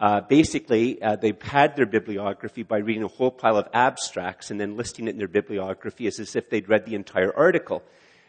uh, 0.00 0.22
basically, 0.22 1.00
uh, 1.02 1.16
they 1.16 1.32
pad 1.32 1.76
their 1.76 1.84
bibliography 1.84 2.62
by 2.62 2.78
reading 2.78 3.02
a 3.02 3.08
whole 3.08 3.30
pile 3.30 3.58
of 3.58 3.68
abstracts 3.74 4.50
and 4.50 4.58
then 4.58 4.74
listing 4.74 5.06
it 5.06 5.10
in 5.10 5.18
their 5.18 5.28
bibliography 5.28 6.06
as, 6.06 6.18
as 6.18 6.34
if 6.34 6.48
they'd 6.48 6.70
read 6.70 6.86
the 6.86 6.94
entire 6.94 7.36
article, 7.36 7.82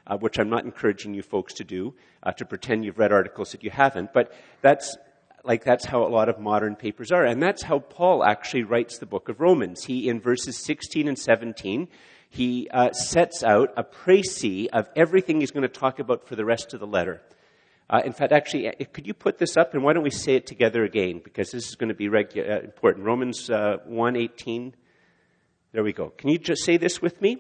uh, 0.06 0.18
which 0.18 0.38
I'm 0.38 0.50
not 0.50 0.66
encouraging 0.66 1.14
you 1.14 1.24
folks 1.24 1.54
to 1.56 1.64
do, 1.64 1.94
uh, 2.24 2.34
to 2.34 2.46
pretend 2.46 2.84
you've 2.84 3.00
read 3.00 3.14
articles 3.14 3.54
that 3.54 3.64
you 3.64 3.70
haven't. 3.70 4.12
But 4.12 4.34
that's 4.62 4.98
like 5.46 5.64
that's 5.64 5.86
how 5.86 6.04
a 6.04 6.10
lot 6.10 6.28
of 6.28 6.40
modern 6.40 6.76
papers 6.76 7.10
are, 7.10 7.24
and 7.24 7.42
that's 7.42 7.64
how 7.64 7.80
Paul 7.80 8.24
actually 8.24 8.64
writes 8.64 8.98
the 8.98 9.06
book 9.06 9.30
of 9.30 9.40
Romans. 9.40 9.86
He, 9.86 10.10
in 10.10 10.20
verses 10.20 10.58
16 10.58 11.08
and 11.08 11.18
17, 11.18 11.88
he 12.30 12.70
uh, 12.70 12.92
sets 12.92 13.44
out 13.44 13.74
a 13.78 13.84
précis 13.84 14.68
of 14.74 14.90
everything 14.96 15.40
he's 15.40 15.52
going 15.52 15.64
to 15.64 15.70
talk 15.70 16.00
about 16.00 16.28
for 16.28 16.36
the 16.36 16.46
rest 16.46 16.74
of 16.74 16.82
the 16.82 16.86
letter. 16.86 17.22
Uh, 17.92 18.02
in 18.06 18.14
fact, 18.14 18.32
actually, 18.32 18.70
uh, 18.70 18.72
could 18.94 19.06
you 19.06 19.14
put 19.14 19.38
this 19.38 19.58
up 19.58 19.74
and 19.74 19.84
why 19.84 19.92
don't 19.92 20.04
we 20.04 20.10
say 20.10 20.36
it 20.36 20.48
together 20.48 20.86
again? 20.86 21.20
Because 21.22 21.52
this 21.52 21.68
is 21.68 21.76
going 21.76 21.90
to 21.90 21.94
be 21.94 22.08
regu- 22.08 22.50
uh, 22.50 22.62
important. 22.62 23.06
Romans 23.06 23.50
uh, 23.50 23.78
1.18. 23.90 24.72
There 25.74 25.84
we 25.84 25.92
go. 25.92 26.10
Can 26.10 26.30
you 26.30 26.38
just 26.38 26.64
say 26.64 26.78
this 26.78 27.02
with 27.02 27.22
me? 27.22 27.40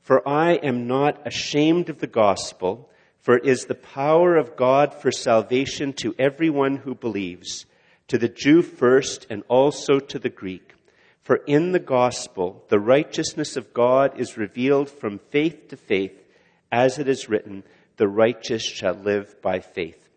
For 0.00 0.26
I 0.26 0.54
am 0.54 0.86
not 0.86 1.26
ashamed 1.26 1.90
of 1.90 1.98
the 1.98 2.06
gospel, 2.06 2.90
for 3.18 3.36
it 3.36 3.44
is 3.44 3.66
the 3.66 3.74
power 3.74 4.36
of 4.36 4.56
God 4.56 4.94
for 4.94 5.12
salvation 5.12 5.92
to 5.94 6.14
everyone 6.18 6.76
who 6.76 6.94
believes, 6.94 7.66
to 8.08 8.16
the 8.16 8.30
Jew 8.30 8.62
first 8.62 9.26
and 9.28 9.42
also 9.46 9.98
to 9.98 10.18
the 10.18 10.30
Greek. 10.30 10.72
For 11.20 11.36
in 11.46 11.72
the 11.72 11.78
gospel, 11.78 12.64
the 12.68 12.80
righteousness 12.80 13.56
of 13.56 13.74
God 13.74 14.18
is 14.18 14.38
revealed 14.38 14.88
from 14.88 15.20
faith 15.30 15.68
to 15.68 15.76
faith, 15.76 16.18
as 16.72 16.98
it 16.98 17.08
is 17.08 17.28
written, 17.28 17.62
the 17.96 18.08
righteous 18.08 18.62
shall 18.62 18.94
live 18.94 19.40
by 19.42 19.60
faith. 19.60 20.08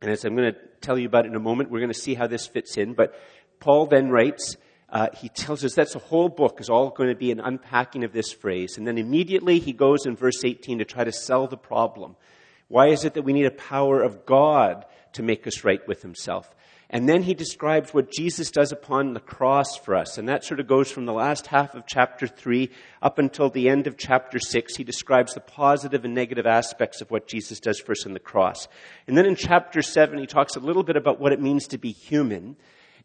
And 0.00 0.10
as 0.10 0.24
I'm 0.24 0.34
going 0.34 0.52
to 0.52 0.58
tell 0.80 0.98
you 0.98 1.06
about 1.06 1.26
in 1.26 1.34
a 1.34 1.40
moment, 1.40 1.70
we're 1.70 1.80
going 1.80 1.92
to 1.92 1.98
see 1.98 2.14
how 2.14 2.26
this 2.26 2.46
fits 2.46 2.76
in. 2.76 2.94
But 2.94 3.14
Paul 3.58 3.86
then 3.86 4.10
writes 4.10 4.56
uh, 4.90 5.06
he 5.16 5.28
tells 5.28 5.64
us 5.64 5.74
that's 5.74 5.92
the 5.92 6.00
whole 6.00 6.28
book 6.28 6.60
is 6.60 6.68
all 6.68 6.90
going 6.90 7.08
to 7.08 7.14
be 7.14 7.30
an 7.30 7.38
unpacking 7.38 8.02
of 8.02 8.12
this 8.12 8.32
phrase. 8.32 8.76
And 8.76 8.86
then 8.86 8.98
immediately 8.98 9.60
he 9.60 9.72
goes 9.72 10.04
in 10.04 10.16
verse 10.16 10.44
18 10.44 10.78
to 10.78 10.84
try 10.84 11.04
to 11.04 11.12
sell 11.12 11.46
the 11.46 11.56
problem. 11.56 12.16
Why 12.66 12.88
is 12.88 13.04
it 13.04 13.14
that 13.14 13.22
we 13.22 13.32
need 13.32 13.46
a 13.46 13.52
power 13.52 14.02
of 14.02 14.26
God 14.26 14.84
to 15.12 15.22
make 15.22 15.46
us 15.46 15.64
right 15.64 15.86
with 15.86 16.02
himself? 16.02 16.52
And 16.92 17.08
then 17.08 17.22
he 17.22 17.34
describes 17.34 17.94
what 17.94 18.10
Jesus 18.10 18.50
does 18.50 18.72
upon 18.72 19.14
the 19.14 19.20
cross 19.20 19.76
for 19.76 19.94
us. 19.94 20.18
And 20.18 20.28
that 20.28 20.44
sort 20.44 20.58
of 20.58 20.66
goes 20.66 20.90
from 20.90 21.06
the 21.06 21.12
last 21.12 21.46
half 21.46 21.76
of 21.76 21.86
chapter 21.86 22.26
3 22.26 22.68
up 23.00 23.20
until 23.20 23.48
the 23.48 23.68
end 23.68 23.86
of 23.86 23.96
chapter 23.96 24.40
6. 24.40 24.74
He 24.74 24.82
describes 24.82 25.34
the 25.34 25.40
positive 25.40 26.04
and 26.04 26.16
negative 26.16 26.46
aspects 26.46 27.00
of 27.00 27.12
what 27.12 27.28
Jesus 27.28 27.60
does 27.60 27.78
for 27.78 27.92
us 27.92 28.04
on 28.06 28.12
the 28.12 28.18
cross. 28.18 28.66
And 29.06 29.16
then 29.16 29.24
in 29.24 29.36
chapter 29.36 29.82
7, 29.82 30.18
he 30.18 30.26
talks 30.26 30.56
a 30.56 30.60
little 30.60 30.82
bit 30.82 30.96
about 30.96 31.20
what 31.20 31.32
it 31.32 31.40
means 31.40 31.68
to 31.68 31.78
be 31.78 31.92
human. 31.92 32.56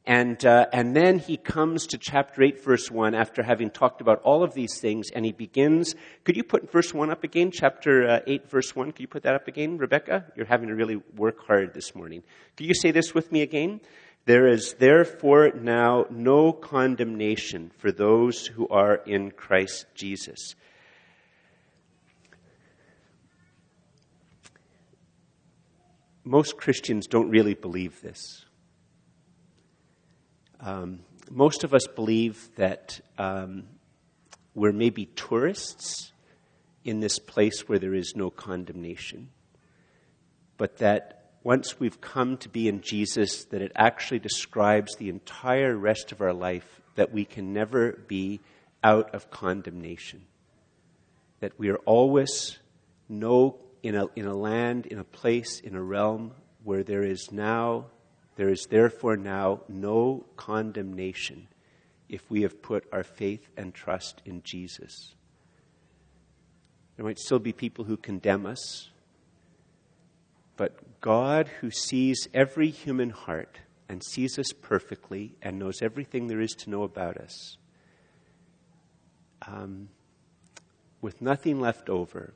And, 0.07 0.45
uh, 0.45 0.67
and 0.71 0.95
then 0.95 1.17
he 1.17 1.35
comes 1.35 1.87
to 1.87 1.97
chapter 1.97 2.43
8, 2.43 2.63
verse 2.63 2.91
1, 2.91 3.15
after 3.15 3.41
having 3.41 3.71
talked 3.71 4.01
about 4.01 4.21
all 4.21 4.43
of 4.43 4.53
these 4.53 4.79
things, 4.79 5.09
and 5.09 5.25
he 5.25 5.31
begins. 5.31 5.95
Could 6.23 6.37
you 6.37 6.43
put 6.43 6.71
verse 6.71 6.93
1 6.93 7.09
up 7.09 7.23
again? 7.23 7.49
Chapter 7.51 8.07
uh, 8.07 8.19
8, 8.27 8.49
verse 8.49 8.75
1. 8.75 8.91
Could 8.91 9.01
you 9.01 9.07
put 9.07 9.23
that 9.23 9.33
up 9.33 9.47
again, 9.47 9.79
Rebecca? 9.79 10.25
You're 10.35 10.45
having 10.45 10.67
to 10.67 10.75
really 10.75 10.97
work 11.15 11.47
hard 11.47 11.73
this 11.73 11.95
morning. 11.95 12.21
Could 12.55 12.67
you 12.67 12.75
say 12.75 12.91
this 12.91 13.15
with 13.15 13.31
me 13.31 13.41
again? 13.41 13.81
There 14.25 14.47
is 14.47 14.75
therefore 14.75 15.51
now 15.55 16.05
no 16.11 16.51
condemnation 16.51 17.71
for 17.77 17.91
those 17.91 18.45
who 18.45 18.67
are 18.67 18.95
in 19.07 19.31
Christ 19.31 19.87
Jesus. 19.95 20.53
Most 26.23 26.57
Christians 26.57 27.07
don't 27.07 27.29
really 27.29 27.53
believe 27.55 28.01
this. 28.01 28.44
Um, 30.65 31.01
most 31.29 31.63
of 31.63 31.75
us 31.75 31.85
believe 31.85 32.49
that 32.55 32.99
um, 33.19 33.65
we're 34.55 34.71
maybe 34.71 35.05
tourists 35.05 36.11
in 36.83 37.01
this 37.01 37.19
place 37.19 37.69
where 37.69 37.77
there 37.77 37.93
is 37.93 38.13
no 38.15 38.31
condemnation, 38.31 39.29
but 40.57 40.77
that 40.77 41.29
once 41.43 41.79
we've 41.79 42.01
come 42.01 42.37
to 42.37 42.49
be 42.49 42.67
in 42.67 42.81
Jesus, 42.81 43.45
that 43.45 43.61
it 43.61 43.71
actually 43.75 44.17
describes 44.17 44.95
the 44.95 45.09
entire 45.09 45.77
rest 45.77 46.11
of 46.11 46.19
our 46.19 46.33
life 46.33 46.81
that 46.95 47.13
we 47.13 47.25
can 47.25 47.53
never 47.53 47.91
be 48.07 48.39
out 48.83 49.13
of 49.13 49.29
condemnation. 49.29 50.23
That 51.41 51.59
we 51.59 51.69
are 51.69 51.79
always 51.85 52.57
no 53.07 53.59
in 53.83 53.93
a, 53.93 54.07
in 54.15 54.25
a 54.25 54.35
land, 54.35 54.87
in 54.87 54.97
a 54.97 55.03
place, 55.03 55.59
in 55.59 55.75
a 55.75 55.83
realm 55.83 56.31
where 56.63 56.81
there 56.81 57.03
is 57.03 57.31
now 57.31 57.85
there 58.35 58.49
is 58.49 58.67
therefore 58.69 59.15
now 59.15 59.61
no 59.67 60.25
condemnation 60.35 61.47
if 62.09 62.29
we 62.29 62.41
have 62.41 62.61
put 62.61 62.85
our 62.91 63.03
faith 63.03 63.49
and 63.57 63.73
trust 63.73 64.21
in 64.25 64.43
Jesus. 64.43 65.15
There 66.95 67.05
might 67.05 67.19
still 67.19 67.39
be 67.39 67.53
people 67.53 67.85
who 67.85 67.97
condemn 67.97 68.45
us, 68.45 68.89
but 70.57 71.01
God, 71.01 71.49
who 71.59 71.71
sees 71.71 72.27
every 72.33 72.69
human 72.69 73.09
heart 73.09 73.59
and 73.89 74.03
sees 74.03 74.39
us 74.39 74.51
perfectly 74.61 75.35
and 75.41 75.59
knows 75.59 75.81
everything 75.81 76.27
there 76.27 76.41
is 76.41 76.53
to 76.53 76.69
know 76.69 76.83
about 76.83 77.17
us, 77.17 77.57
um, 79.47 79.89
with 81.01 81.21
nothing 81.21 81.59
left 81.59 81.89
over, 81.89 82.33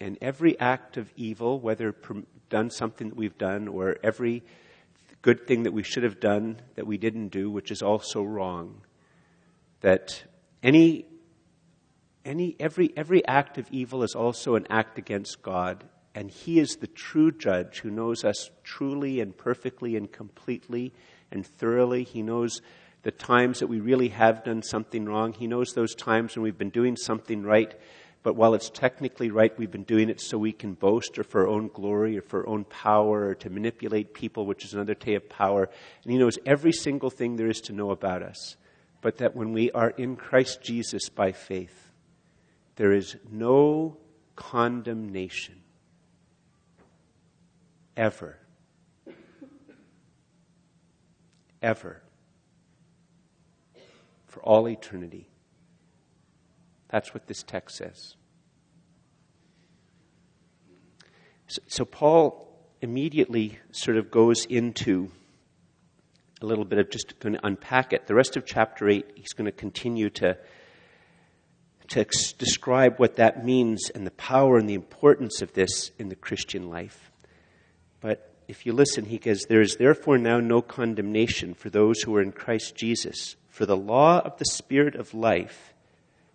and 0.00 0.18
every 0.20 0.58
act 0.58 0.96
of 0.96 1.12
evil, 1.16 1.58
whether 1.58 1.94
done 2.48 2.70
something 2.70 3.10
that 3.10 3.16
we've 3.16 3.38
done 3.38 3.68
or 3.68 3.96
every 4.02 4.42
good 5.22 5.46
thing 5.46 5.64
that 5.64 5.72
we 5.72 5.82
should 5.82 6.02
have 6.02 6.20
done 6.20 6.60
that 6.74 6.86
we 6.86 6.98
didn't 6.98 7.28
do, 7.28 7.50
which 7.50 7.70
is 7.70 7.82
also 7.82 8.22
wrong. 8.22 8.82
That 9.80 10.24
any, 10.62 11.06
any, 12.24 12.56
every, 12.58 12.92
every 12.96 13.26
act 13.26 13.58
of 13.58 13.68
evil 13.70 14.02
is 14.02 14.14
also 14.14 14.54
an 14.54 14.66
act 14.70 14.98
against 14.98 15.42
God, 15.42 15.84
and 16.14 16.30
He 16.30 16.58
is 16.58 16.76
the 16.76 16.86
true 16.86 17.32
judge 17.32 17.80
who 17.80 17.90
knows 17.90 18.24
us 18.24 18.50
truly 18.64 19.20
and 19.20 19.36
perfectly 19.36 19.96
and 19.96 20.10
completely 20.10 20.92
and 21.30 21.46
thoroughly. 21.46 22.04
He 22.04 22.22
knows 22.22 22.60
the 23.02 23.10
times 23.10 23.60
that 23.60 23.68
we 23.68 23.80
really 23.80 24.08
have 24.08 24.44
done 24.44 24.62
something 24.62 25.04
wrong. 25.04 25.32
He 25.32 25.46
knows 25.46 25.72
those 25.72 25.94
times 25.94 26.34
when 26.34 26.42
we've 26.42 26.58
been 26.58 26.70
doing 26.70 26.96
something 26.96 27.42
right 27.42 27.74
but 28.22 28.34
while 28.34 28.54
it's 28.54 28.70
technically 28.70 29.30
right, 29.30 29.56
we've 29.58 29.70
been 29.70 29.84
doing 29.84 30.10
it 30.10 30.20
so 30.20 30.38
we 30.38 30.52
can 30.52 30.74
boast 30.74 31.18
or 31.18 31.24
for 31.24 31.42
our 31.42 31.48
own 31.48 31.68
glory 31.68 32.18
or 32.18 32.22
for 32.22 32.40
our 32.40 32.48
own 32.48 32.64
power 32.64 33.28
or 33.28 33.34
to 33.36 33.50
manipulate 33.50 34.12
people, 34.12 34.44
which 34.44 34.64
is 34.64 34.74
another 34.74 34.94
type 34.94 35.22
of 35.22 35.28
power. 35.28 35.70
And 36.02 36.12
He 36.12 36.18
knows 36.18 36.38
every 36.44 36.72
single 36.72 37.10
thing 37.10 37.36
there 37.36 37.48
is 37.48 37.60
to 37.62 37.72
know 37.72 37.90
about 37.90 38.22
us. 38.22 38.56
But 39.00 39.18
that 39.18 39.36
when 39.36 39.52
we 39.52 39.70
are 39.70 39.90
in 39.90 40.16
Christ 40.16 40.60
Jesus 40.62 41.08
by 41.08 41.30
faith, 41.30 41.90
there 42.74 42.92
is 42.92 43.16
no 43.30 43.96
condemnation. 44.34 45.60
Ever. 47.96 48.38
Ever. 51.62 52.02
For 54.26 54.40
all 54.42 54.68
eternity. 54.68 55.28
That's 56.88 57.12
what 57.12 57.26
this 57.26 57.42
text 57.42 57.76
says. 57.76 58.16
So, 61.46 61.62
so, 61.66 61.84
Paul 61.84 62.46
immediately 62.82 63.58
sort 63.72 63.96
of 63.96 64.10
goes 64.10 64.44
into 64.46 65.10
a 66.40 66.46
little 66.46 66.64
bit 66.64 66.78
of 66.78 66.90
just 66.90 67.18
going 67.20 67.34
to 67.34 67.46
unpack 67.46 67.92
it. 67.92 68.06
The 68.06 68.14
rest 68.14 68.36
of 68.36 68.46
chapter 68.46 68.88
8, 68.88 69.12
he's 69.16 69.32
going 69.32 69.46
to 69.46 69.52
continue 69.52 70.10
to, 70.10 70.36
to 71.88 72.00
ex- 72.00 72.32
describe 72.32 72.98
what 72.98 73.16
that 73.16 73.44
means 73.44 73.90
and 73.90 74.06
the 74.06 74.12
power 74.12 74.58
and 74.58 74.68
the 74.68 74.74
importance 74.74 75.42
of 75.42 75.52
this 75.54 75.90
in 75.98 76.10
the 76.10 76.16
Christian 76.16 76.68
life. 76.68 77.10
But 78.00 78.34
if 78.46 78.64
you 78.64 78.72
listen, 78.72 79.06
he 79.06 79.20
says, 79.22 79.46
There 79.48 79.60
is 79.60 79.76
therefore 79.76 80.18
now 80.18 80.40
no 80.40 80.62
condemnation 80.62 81.54
for 81.54 81.70
those 81.70 82.02
who 82.02 82.14
are 82.14 82.22
in 82.22 82.32
Christ 82.32 82.76
Jesus. 82.76 83.36
For 83.48 83.66
the 83.66 83.76
law 83.76 84.20
of 84.20 84.38
the 84.38 84.44
Spirit 84.44 84.94
of 84.94 85.14
life 85.14 85.74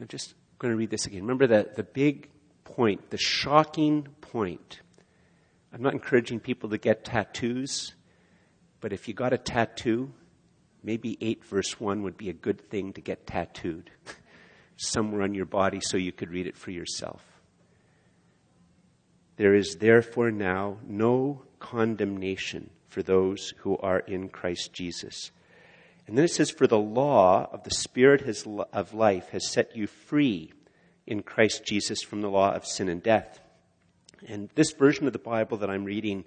I'm 0.00 0.08
just 0.08 0.34
going 0.58 0.72
to 0.72 0.76
read 0.76 0.90
this 0.90 1.06
again. 1.06 1.22
Remember 1.22 1.46
the, 1.46 1.70
the 1.74 1.82
big 1.82 2.28
point, 2.64 3.10
the 3.10 3.18
shocking 3.18 4.08
point. 4.20 4.80
I'm 5.72 5.82
not 5.82 5.92
encouraging 5.92 6.40
people 6.40 6.70
to 6.70 6.78
get 6.78 7.04
tattoos, 7.04 7.94
but 8.80 8.92
if 8.92 9.08
you 9.08 9.14
got 9.14 9.32
a 9.32 9.38
tattoo, 9.38 10.12
maybe 10.82 11.16
8 11.20 11.44
verse 11.44 11.80
1 11.80 12.02
would 12.02 12.16
be 12.16 12.28
a 12.28 12.34
good 12.34 12.60
thing 12.60 12.92
to 12.94 13.00
get 13.00 13.26
tattooed 13.26 13.90
somewhere 14.76 15.22
on 15.22 15.34
your 15.34 15.46
body 15.46 15.80
so 15.80 15.96
you 15.96 16.12
could 16.12 16.30
read 16.30 16.46
it 16.46 16.56
for 16.56 16.70
yourself. 16.70 17.22
There 19.36 19.54
is 19.54 19.76
therefore 19.76 20.30
now 20.30 20.78
no 20.86 21.42
condemnation 21.58 22.70
for 22.88 23.02
those 23.02 23.54
who 23.58 23.78
are 23.78 24.00
in 24.00 24.28
Christ 24.28 24.72
Jesus. 24.72 25.30
And 26.06 26.16
then 26.16 26.24
it 26.24 26.30
says, 26.30 26.50
For 26.50 26.66
the 26.66 26.78
law 26.78 27.48
of 27.52 27.64
the 27.64 27.70
Spirit 27.70 28.22
of 28.72 28.94
life 28.94 29.28
has 29.30 29.48
set 29.48 29.76
you 29.76 29.86
free 29.86 30.52
in 31.06 31.22
Christ 31.22 31.64
Jesus 31.64 32.02
from 32.02 32.20
the 32.20 32.30
law 32.30 32.52
of 32.52 32.66
sin 32.66 32.88
and 32.88 33.02
death. 33.02 33.40
And 34.26 34.48
this 34.54 34.72
version 34.72 35.06
of 35.06 35.12
the 35.12 35.18
Bible 35.18 35.58
that 35.58 35.70
I'm 35.70 35.84
reading, 35.84 36.24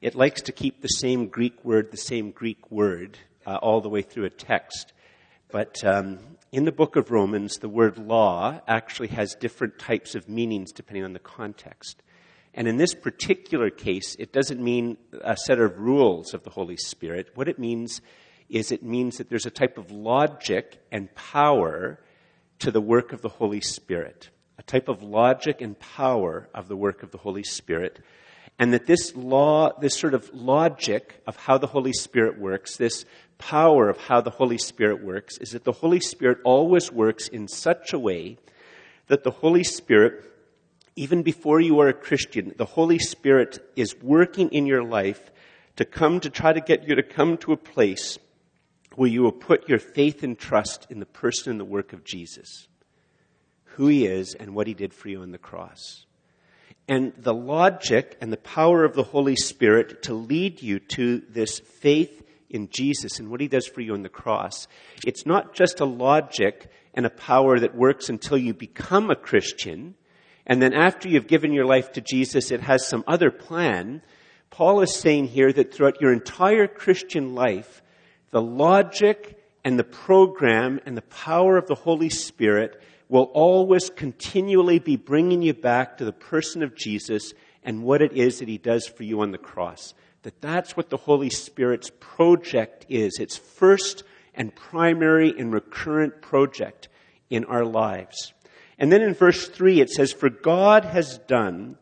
it 0.00 0.14
likes 0.14 0.42
to 0.42 0.52
keep 0.52 0.80
the 0.80 0.88
same 0.88 1.28
Greek 1.28 1.64
word, 1.64 1.90
the 1.90 1.96
same 1.96 2.30
Greek 2.30 2.70
word, 2.70 3.18
uh, 3.46 3.56
all 3.56 3.80
the 3.80 3.88
way 3.88 4.02
through 4.02 4.24
a 4.24 4.30
text. 4.30 4.92
But 5.50 5.84
um, 5.84 6.18
in 6.52 6.64
the 6.64 6.72
book 6.72 6.96
of 6.96 7.10
Romans, 7.10 7.58
the 7.58 7.68
word 7.68 7.98
law 7.98 8.60
actually 8.66 9.08
has 9.08 9.34
different 9.34 9.78
types 9.78 10.14
of 10.14 10.28
meanings 10.28 10.72
depending 10.72 11.04
on 11.04 11.12
the 11.12 11.18
context. 11.18 12.02
And 12.54 12.68
in 12.68 12.76
this 12.76 12.94
particular 12.94 13.70
case, 13.70 14.14
it 14.18 14.32
doesn't 14.32 14.62
mean 14.62 14.96
a 15.22 15.36
set 15.36 15.58
of 15.58 15.78
rules 15.78 16.34
of 16.34 16.44
the 16.44 16.50
Holy 16.50 16.76
Spirit. 16.76 17.30
What 17.34 17.48
it 17.48 17.58
means 17.58 18.00
is 18.48 18.72
it 18.72 18.82
means 18.82 19.18
that 19.18 19.28
there's 19.28 19.46
a 19.46 19.50
type 19.50 19.78
of 19.78 19.90
logic 19.90 20.82
and 20.92 21.14
power 21.14 21.98
to 22.60 22.70
the 22.70 22.80
work 22.80 23.12
of 23.12 23.22
the 23.22 23.28
Holy 23.28 23.60
Spirit. 23.60 24.30
A 24.58 24.62
type 24.62 24.88
of 24.88 25.02
logic 25.02 25.60
and 25.60 25.78
power 25.78 26.48
of 26.54 26.68
the 26.68 26.76
work 26.76 27.02
of 27.02 27.10
the 27.10 27.18
Holy 27.18 27.42
Spirit. 27.42 28.00
And 28.58 28.72
that 28.72 28.86
this 28.86 29.14
law, 29.16 29.72
this 29.80 29.98
sort 29.98 30.14
of 30.14 30.32
logic 30.32 31.20
of 31.26 31.36
how 31.36 31.58
the 31.58 31.66
Holy 31.66 31.92
Spirit 31.92 32.38
works, 32.38 32.76
this 32.76 33.04
power 33.38 33.88
of 33.88 33.98
how 33.98 34.20
the 34.20 34.30
Holy 34.30 34.58
Spirit 34.58 35.02
works, 35.02 35.38
is 35.38 35.50
that 35.50 35.64
the 35.64 35.72
Holy 35.72 36.00
Spirit 36.00 36.38
always 36.44 36.92
works 36.92 37.26
in 37.28 37.48
such 37.48 37.92
a 37.92 37.98
way 37.98 38.38
that 39.08 39.24
the 39.24 39.30
Holy 39.30 39.64
Spirit, 39.64 40.24
even 40.96 41.22
before 41.22 41.60
you 41.60 41.80
are 41.80 41.88
a 41.88 41.92
Christian, 41.92 42.54
the 42.56 42.64
Holy 42.64 42.98
Spirit 42.98 43.58
is 43.74 43.96
working 44.00 44.50
in 44.50 44.66
your 44.66 44.84
life 44.84 45.30
to 45.76 45.84
come 45.84 46.20
to 46.20 46.30
try 46.30 46.52
to 46.52 46.60
get 46.60 46.88
you 46.88 46.94
to 46.94 47.02
come 47.02 47.36
to 47.38 47.52
a 47.52 47.56
place 47.56 48.18
where 48.96 49.10
you 49.10 49.22
will 49.22 49.32
put 49.32 49.68
your 49.68 49.78
faith 49.78 50.22
and 50.22 50.38
trust 50.38 50.86
in 50.90 51.00
the 51.00 51.06
person 51.06 51.50
and 51.50 51.60
the 51.60 51.64
work 51.64 51.92
of 51.92 52.04
Jesus, 52.04 52.68
who 53.64 53.86
he 53.88 54.06
is 54.06 54.34
and 54.34 54.54
what 54.54 54.66
he 54.66 54.74
did 54.74 54.94
for 54.94 55.08
you 55.08 55.22
on 55.22 55.30
the 55.32 55.38
cross. 55.38 56.06
And 56.86 57.12
the 57.16 57.34
logic 57.34 58.16
and 58.20 58.32
the 58.32 58.36
power 58.36 58.84
of 58.84 58.94
the 58.94 59.02
Holy 59.02 59.36
Spirit 59.36 60.02
to 60.04 60.14
lead 60.14 60.62
you 60.62 60.78
to 60.80 61.22
this 61.30 61.58
faith 61.58 62.22
in 62.50 62.68
Jesus 62.70 63.18
and 63.18 63.30
what 63.30 63.40
he 63.40 63.48
does 63.48 63.66
for 63.66 63.80
you 63.80 63.94
on 63.94 64.02
the 64.02 64.08
cross. 64.08 64.68
It's 65.04 65.26
not 65.26 65.54
just 65.54 65.80
a 65.80 65.84
logic 65.84 66.70
and 66.92 67.06
a 67.06 67.10
power 67.10 67.58
that 67.58 67.74
works 67.74 68.08
until 68.08 68.38
you 68.38 68.54
become 68.54 69.10
a 69.10 69.16
Christian, 69.16 69.94
and 70.46 70.60
then 70.60 70.74
after 70.74 71.08
you've 71.08 71.26
given 71.26 71.52
your 71.52 71.64
life 71.64 71.92
to 71.92 72.00
Jesus, 72.00 72.50
it 72.50 72.60
has 72.60 72.86
some 72.86 73.02
other 73.06 73.30
plan. 73.30 74.02
Paul 74.50 74.82
is 74.82 74.94
saying 74.94 75.28
here 75.28 75.52
that 75.52 75.74
throughout 75.74 76.00
your 76.00 76.12
entire 76.12 76.68
Christian 76.68 77.34
life, 77.34 77.82
the 78.34 78.42
logic 78.42 79.38
and 79.64 79.78
the 79.78 79.84
program 79.84 80.80
and 80.84 80.96
the 80.96 81.02
power 81.02 81.56
of 81.56 81.68
the 81.68 81.76
Holy 81.76 82.10
Spirit 82.10 82.82
will 83.08 83.30
always 83.32 83.90
continually 83.90 84.80
be 84.80 84.96
bringing 84.96 85.40
you 85.40 85.54
back 85.54 85.98
to 85.98 86.04
the 86.04 86.12
person 86.12 86.60
of 86.60 86.74
Jesus 86.74 87.32
and 87.62 87.84
what 87.84 88.02
it 88.02 88.12
is 88.12 88.40
that 88.40 88.48
he 88.48 88.58
does 88.58 88.88
for 88.88 89.04
you 89.04 89.20
on 89.20 89.30
the 89.30 89.38
cross. 89.38 89.94
That 90.24 90.40
that's 90.40 90.76
what 90.76 90.90
the 90.90 90.96
Holy 90.96 91.30
Spirit's 91.30 91.92
project 92.00 92.86
is. 92.88 93.20
Its 93.20 93.36
first 93.36 94.02
and 94.34 94.52
primary 94.52 95.32
and 95.38 95.52
recurrent 95.52 96.20
project 96.20 96.88
in 97.30 97.44
our 97.44 97.64
lives. 97.64 98.34
And 98.80 98.90
then 98.90 99.00
in 99.00 99.14
verse 99.14 99.46
3 99.46 99.80
it 99.80 99.90
says, 99.90 100.12
For 100.12 100.28
God 100.28 100.84
has 100.84 101.18
done 101.18 101.78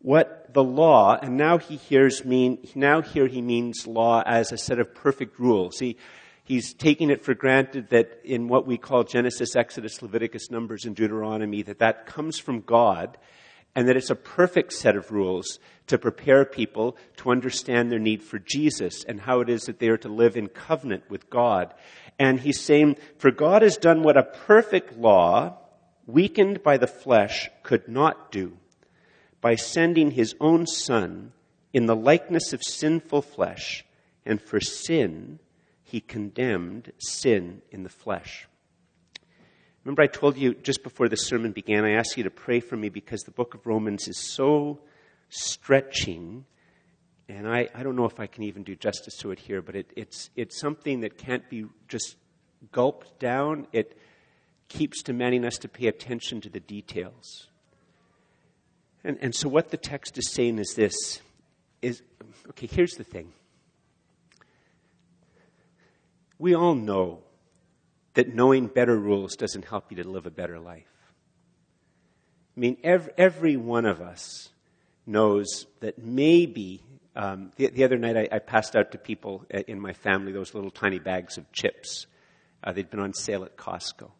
what 0.00 0.52
the 0.52 0.62
law, 0.62 1.18
and 1.20 1.36
now 1.36 1.58
he 1.58 1.76
hears 1.76 2.24
mean, 2.24 2.58
now 2.74 3.02
here 3.02 3.26
he 3.26 3.42
means 3.42 3.86
law 3.86 4.22
as 4.24 4.52
a 4.52 4.58
set 4.58 4.78
of 4.78 4.94
perfect 4.94 5.38
rules. 5.38 5.78
He, 5.78 5.96
he's 6.44 6.74
taking 6.74 7.10
it 7.10 7.24
for 7.24 7.34
granted 7.34 7.90
that 7.90 8.20
in 8.24 8.48
what 8.48 8.66
we 8.66 8.78
call 8.78 9.04
Genesis, 9.04 9.56
Exodus, 9.56 10.02
Leviticus, 10.02 10.50
Numbers, 10.50 10.84
and 10.84 10.94
Deuteronomy, 10.94 11.62
that 11.62 11.80
that 11.80 12.06
comes 12.06 12.38
from 12.38 12.60
God, 12.60 13.18
and 13.74 13.88
that 13.88 13.96
it's 13.96 14.10
a 14.10 14.16
perfect 14.16 14.72
set 14.72 14.96
of 14.96 15.10
rules 15.10 15.58
to 15.86 15.98
prepare 15.98 16.44
people 16.44 16.96
to 17.18 17.30
understand 17.30 17.90
their 17.90 17.98
need 17.98 18.22
for 18.22 18.38
Jesus 18.38 19.04
and 19.04 19.20
how 19.20 19.40
it 19.40 19.48
is 19.48 19.64
that 19.64 19.78
they 19.78 19.88
are 19.88 19.98
to 19.98 20.08
live 20.08 20.36
in 20.36 20.48
covenant 20.48 21.04
with 21.10 21.28
God. 21.28 21.74
And 22.18 22.40
he's 22.40 22.60
saying, 22.60 22.96
for 23.18 23.30
God 23.30 23.62
has 23.62 23.76
done 23.76 24.02
what 24.02 24.16
a 24.16 24.22
perfect 24.22 24.96
law, 24.96 25.58
weakened 26.06 26.62
by 26.62 26.78
the 26.78 26.86
flesh, 26.86 27.50
could 27.62 27.88
not 27.88 28.32
do 28.32 28.56
by 29.46 29.54
sending 29.54 30.10
his 30.10 30.34
own 30.40 30.66
Son 30.66 31.30
in 31.72 31.86
the 31.86 31.94
likeness 31.94 32.52
of 32.52 32.64
sinful 32.64 33.22
flesh, 33.22 33.84
and 34.24 34.42
for 34.42 34.58
sin, 34.58 35.38
he 35.84 36.00
condemned 36.00 36.90
sin 36.98 37.62
in 37.70 37.84
the 37.84 37.88
flesh. 37.88 38.48
Remember, 39.84 40.02
I 40.02 40.08
told 40.08 40.36
you 40.36 40.54
just 40.54 40.82
before 40.82 41.08
the 41.08 41.16
sermon 41.16 41.52
began, 41.52 41.84
I 41.84 41.92
asked 41.92 42.16
you 42.16 42.24
to 42.24 42.30
pray 42.30 42.58
for 42.58 42.76
me 42.76 42.88
because 42.88 43.20
the 43.20 43.30
book 43.30 43.54
of 43.54 43.64
Romans 43.68 44.08
is 44.08 44.18
so 44.18 44.80
stretching, 45.28 46.44
and 47.28 47.46
I, 47.46 47.68
I 47.72 47.84
don't 47.84 47.94
know 47.94 48.06
if 48.06 48.18
I 48.18 48.26
can 48.26 48.42
even 48.42 48.64
do 48.64 48.74
justice 48.74 49.16
to 49.18 49.30
it 49.30 49.38
here, 49.38 49.62
but 49.62 49.76
it, 49.76 49.92
it's, 49.94 50.28
it's 50.34 50.58
something 50.58 51.02
that 51.02 51.18
can't 51.18 51.48
be 51.48 51.66
just 51.86 52.16
gulped 52.72 53.20
down. 53.20 53.68
It 53.70 53.96
keeps 54.66 55.04
demanding 55.04 55.44
us 55.44 55.56
to 55.58 55.68
pay 55.68 55.86
attention 55.86 56.40
to 56.40 56.48
the 56.48 56.58
details. 56.58 57.46
And, 59.06 59.18
and 59.20 59.32
so 59.32 59.48
what 59.48 59.70
the 59.70 59.76
text 59.76 60.18
is 60.18 60.32
saying 60.32 60.58
is 60.58 60.74
this 60.74 61.20
is 61.80 62.02
okay, 62.50 62.66
here's 62.66 62.94
the 62.94 63.04
thing. 63.04 63.32
We 66.40 66.56
all 66.56 66.74
know 66.74 67.20
that 68.14 68.34
knowing 68.34 68.66
better 68.66 68.96
rules 68.96 69.36
doesn't 69.36 69.64
help 69.64 69.92
you 69.92 70.02
to 70.02 70.08
live 70.08 70.26
a 70.26 70.30
better 70.30 70.58
life. 70.58 70.90
I 72.56 72.60
mean, 72.60 72.78
every, 72.82 73.12
every 73.16 73.56
one 73.56 73.84
of 73.84 74.00
us 74.00 74.50
knows 75.06 75.66
that 75.80 75.98
maybe. 75.98 76.82
Um, 77.14 77.52
the, 77.56 77.68
the, 77.68 77.84
other 77.84 77.96
night, 77.96 78.16
I, 78.16 78.28
I, 78.30 78.38
passed 78.40 78.76
out 78.76 78.92
to 78.92 78.98
people 78.98 79.46
in 79.48 79.80
my 79.80 79.94
family 79.94 80.32
those 80.32 80.52
little 80.52 80.70
tiny 80.70 80.98
bags 80.98 81.38
of 81.38 81.50
chips. 81.52 82.06
Uh, 82.62 82.72
they'd 82.72 82.90
been 82.90 83.00
on 83.00 83.14
sale 83.14 83.44
at 83.44 83.56
Costco. 83.56 84.10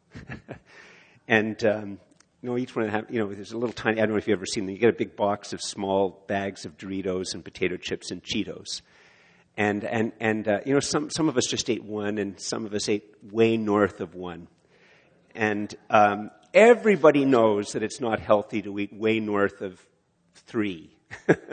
and 1.28 1.62
um, 1.64 1.98
you 2.42 2.50
know, 2.50 2.58
each 2.58 2.76
one 2.76 2.88
have, 2.88 3.10
you 3.10 3.18
know, 3.18 3.32
there's 3.32 3.52
a 3.52 3.58
little 3.58 3.72
tiny, 3.72 4.00
I 4.00 4.04
don't 4.04 4.12
know 4.12 4.18
if 4.18 4.28
you've 4.28 4.38
ever 4.38 4.46
seen 4.46 4.66
them. 4.66 4.74
You 4.74 4.80
get 4.80 4.90
a 4.90 4.96
big 4.96 5.16
box 5.16 5.52
of 5.52 5.60
small 5.60 6.24
bags 6.26 6.64
of 6.64 6.76
Doritos 6.76 7.34
and 7.34 7.44
potato 7.44 7.76
chips 7.76 8.10
and 8.10 8.22
Cheetos. 8.22 8.82
And, 9.56 9.84
and, 9.84 10.12
and 10.20 10.46
uh, 10.46 10.60
you 10.66 10.74
know, 10.74 10.80
some, 10.80 11.10
some 11.10 11.28
of 11.28 11.36
us 11.36 11.46
just 11.46 11.70
ate 11.70 11.82
one 11.82 12.18
and 12.18 12.38
some 12.38 12.66
of 12.66 12.74
us 12.74 12.88
ate 12.88 13.14
way 13.22 13.56
north 13.56 14.00
of 14.00 14.14
one. 14.14 14.48
And 15.34 15.74
um, 15.88 16.30
everybody 16.52 17.24
knows 17.24 17.72
that 17.72 17.82
it's 17.82 18.00
not 18.00 18.20
healthy 18.20 18.62
to 18.62 18.78
eat 18.78 18.92
way 18.92 19.18
north 19.18 19.62
of 19.62 19.80
three. 20.34 20.90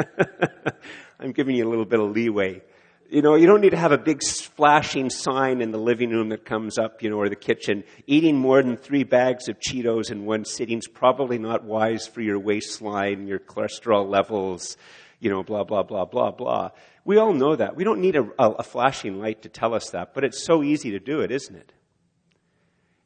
I'm 1.20 1.32
giving 1.32 1.56
you 1.56 1.68
a 1.68 1.70
little 1.70 1.86
bit 1.86 2.00
of 2.00 2.12
leeway 2.12 2.62
you 3.10 3.22
know, 3.22 3.36
you 3.36 3.46
don't 3.46 3.62
need 3.62 3.72
to 3.72 3.78
have 3.78 3.92
a 3.92 3.98
big 3.98 4.24
flashing 4.24 5.10
sign 5.10 5.62
in 5.62 5.72
the 5.72 5.78
living 5.78 6.10
room 6.10 6.30
that 6.30 6.46
comes 6.46 6.78
up, 6.78 7.04
you 7.04 7.10
know, 7.10 7.18
or 7.18 7.30
the 7.30 7.36
kitchen. 7.36 7.84
Eating 8.08 8.38
more 8.38 8.62
than 8.62 8.78
three 8.78 9.04
bags 9.04 9.48
of 9.48 9.60
Cheetos 9.60 10.12
in 10.12 10.26
one 10.26 10.46
sitting 10.46 10.80
is 10.80 10.88
probably 10.88 11.38
not 11.38 11.64
wise 11.64 12.08
for 12.08 12.22
your 12.22 12.40
waistline, 12.40 13.28
your 13.28 13.40
cholesterol 13.40 14.10
levels, 14.10 14.78
you 15.20 15.30
know, 15.30 15.44
blah, 15.44 15.64
blah, 15.64 15.84
blah, 15.84 16.06
blah, 16.06 16.32
blah. 16.32 16.72
We 17.06 17.18
all 17.18 17.34
know 17.34 17.56
that. 17.56 17.76
We 17.76 17.84
don't 17.84 18.02
need 18.02 18.16
a, 18.16 18.24
a, 18.40 18.52
a 18.52 18.64
flashing 18.64 19.20
light 19.20 19.44
to 19.44 19.50
tell 19.50 19.74
us 19.74 19.90
that, 19.92 20.14
but 20.14 20.24
it's 20.24 20.44
so 20.44 20.64
easy 20.64 20.92
to 20.92 21.00
do 21.00 21.22
it, 21.22 21.32
isn't 21.32 21.56
it? 21.56 21.72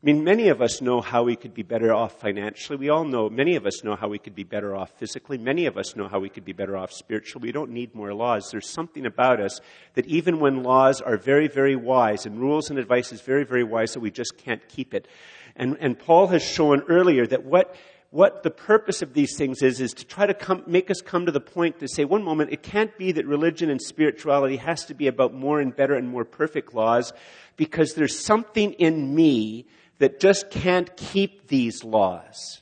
I 0.04 0.06
mean, 0.06 0.24
many 0.24 0.50
of 0.50 0.62
us 0.62 0.80
know 0.80 1.02
how 1.02 1.24
we 1.24 1.36
could 1.36 1.56
be 1.56 1.64
better 1.64 1.92
off 1.92 2.20
financially. 2.20 2.78
We 2.78 2.90
all 2.90 3.04
know, 3.04 3.32
many 3.32 3.56
of 3.56 3.66
us 3.66 3.84
know 3.84 3.96
how 3.96 4.08
we 4.08 4.20
could 4.20 4.36
be 4.36 4.44
better 4.44 4.76
off 4.76 4.92
physically. 5.00 5.40
Many 5.40 5.66
of 5.66 5.76
us 5.76 5.96
know 5.96 6.08
how 6.08 6.20
we 6.20 6.30
could 6.30 6.46
be 6.46 6.54
better 6.54 6.78
off 6.78 6.92
spiritually. 6.92 7.48
We 7.48 7.52
don't 7.52 7.72
need 7.72 7.96
more 7.96 8.14
laws. 8.14 8.50
There's 8.52 8.70
something 8.70 9.08
about 9.08 9.42
us 9.42 9.60
that 9.96 10.06
even 10.06 10.40
when 10.40 10.62
laws 10.62 11.02
are 11.02 11.18
very, 11.18 11.48
very 11.48 11.76
wise 11.76 12.28
and 12.28 12.40
rules 12.40 12.70
and 12.70 12.78
advice 12.78 13.12
is 13.12 13.22
very, 13.22 13.44
very 13.44 13.64
wise, 13.64 13.94
that 13.94 14.00
we 14.00 14.12
just 14.12 14.38
can't 14.38 14.62
keep 14.70 14.94
it. 14.94 15.08
And, 15.56 15.76
and 15.80 15.98
Paul 15.98 16.28
has 16.28 16.44
shown 16.44 16.84
earlier 16.88 17.26
that 17.26 17.44
what, 17.44 17.76
what 18.12 18.44
the 18.44 18.52
purpose 18.52 19.02
of 19.02 19.16
these 19.16 19.36
things 19.36 19.64
is, 19.64 19.82
is 19.82 19.96
to 19.96 20.06
try 20.06 20.28
to 20.28 20.36
come, 20.36 20.62
make 20.68 20.92
us 20.92 21.02
come 21.02 21.26
to 21.26 21.32
the 21.32 21.42
point 21.42 21.80
to 21.80 21.88
say, 21.88 22.06
one 22.06 22.22
moment, 22.22 22.54
it 22.54 22.62
can't 22.62 22.96
be 23.00 23.14
that 23.14 23.26
religion 23.26 23.72
and 23.72 23.82
spirituality 23.82 24.58
has 24.58 24.86
to 24.86 24.94
be 24.94 25.08
about 25.08 25.34
more 25.34 25.60
and 25.60 25.76
better 25.76 25.96
and 25.96 26.08
more 26.08 26.24
perfect 26.24 26.76
laws 26.76 27.14
because 27.56 27.96
there's 27.96 28.24
something 28.24 28.74
in 28.74 29.16
me 29.16 29.66
that 30.00 30.20
just 30.20 30.50
can't 30.50 30.96
keep 30.96 31.48
these 31.48 31.84
laws. 31.84 32.62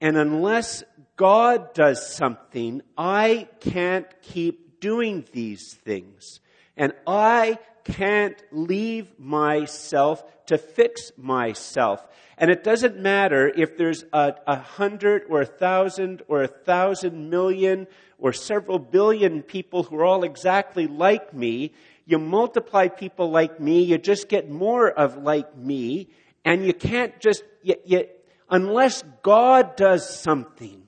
And 0.00 0.16
unless 0.16 0.84
God 1.16 1.72
does 1.72 2.14
something, 2.14 2.82
I 2.98 3.48
can't 3.60 4.06
keep 4.22 4.80
doing 4.80 5.24
these 5.32 5.74
things. 5.84 6.40
And 6.76 6.92
I 7.06 7.58
can't 7.84 8.36
leave 8.50 9.18
myself 9.18 10.24
to 10.46 10.58
fix 10.58 11.12
myself. 11.16 12.06
And 12.36 12.50
it 12.50 12.64
doesn't 12.64 12.98
matter 12.98 13.48
if 13.48 13.76
there's 13.76 14.04
a, 14.12 14.34
a, 14.46 14.58
hundred 14.58 15.22
or 15.28 15.42
a 15.42 15.46
thousand 15.46 16.22
or 16.26 16.42
a 16.42 16.48
thousand 16.48 17.30
million 17.30 17.86
or 18.18 18.32
several 18.32 18.78
billion 18.78 19.42
people 19.42 19.84
who 19.84 19.96
are 19.96 20.04
all 20.04 20.24
exactly 20.24 20.86
like 20.86 21.32
me 21.32 21.72
you 22.06 22.18
multiply 22.18 22.88
people 22.88 23.30
like 23.30 23.60
me, 23.60 23.82
you 23.82 23.98
just 23.98 24.28
get 24.28 24.50
more 24.50 24.90
of 24.90 25.16
like 25.16 25.56
me, 25.56 26.08
and 26.44 26.64
you 26.64 26.74
can't 26.74 27.18
just, 27.20 27.42
you, 27.62 27.76
you, 27.84 28.06
unless 28.50 29.02
God 29.22 29.76
does 29.76 30.20
something, 30.20 30.86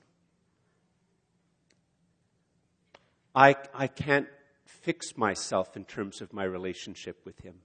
I, 3.34 3.56
I 3.74 3.86
can't 3.86 4.28
fix 4.64 5.16
myself 5.16 5.76
in 5.76 5.84
terms 5.84 6.20
of 6.20 6.32
my 6.32 6.44
relationship 6.44 7.20
with 7.24 7.40
Him. 7.40 7.56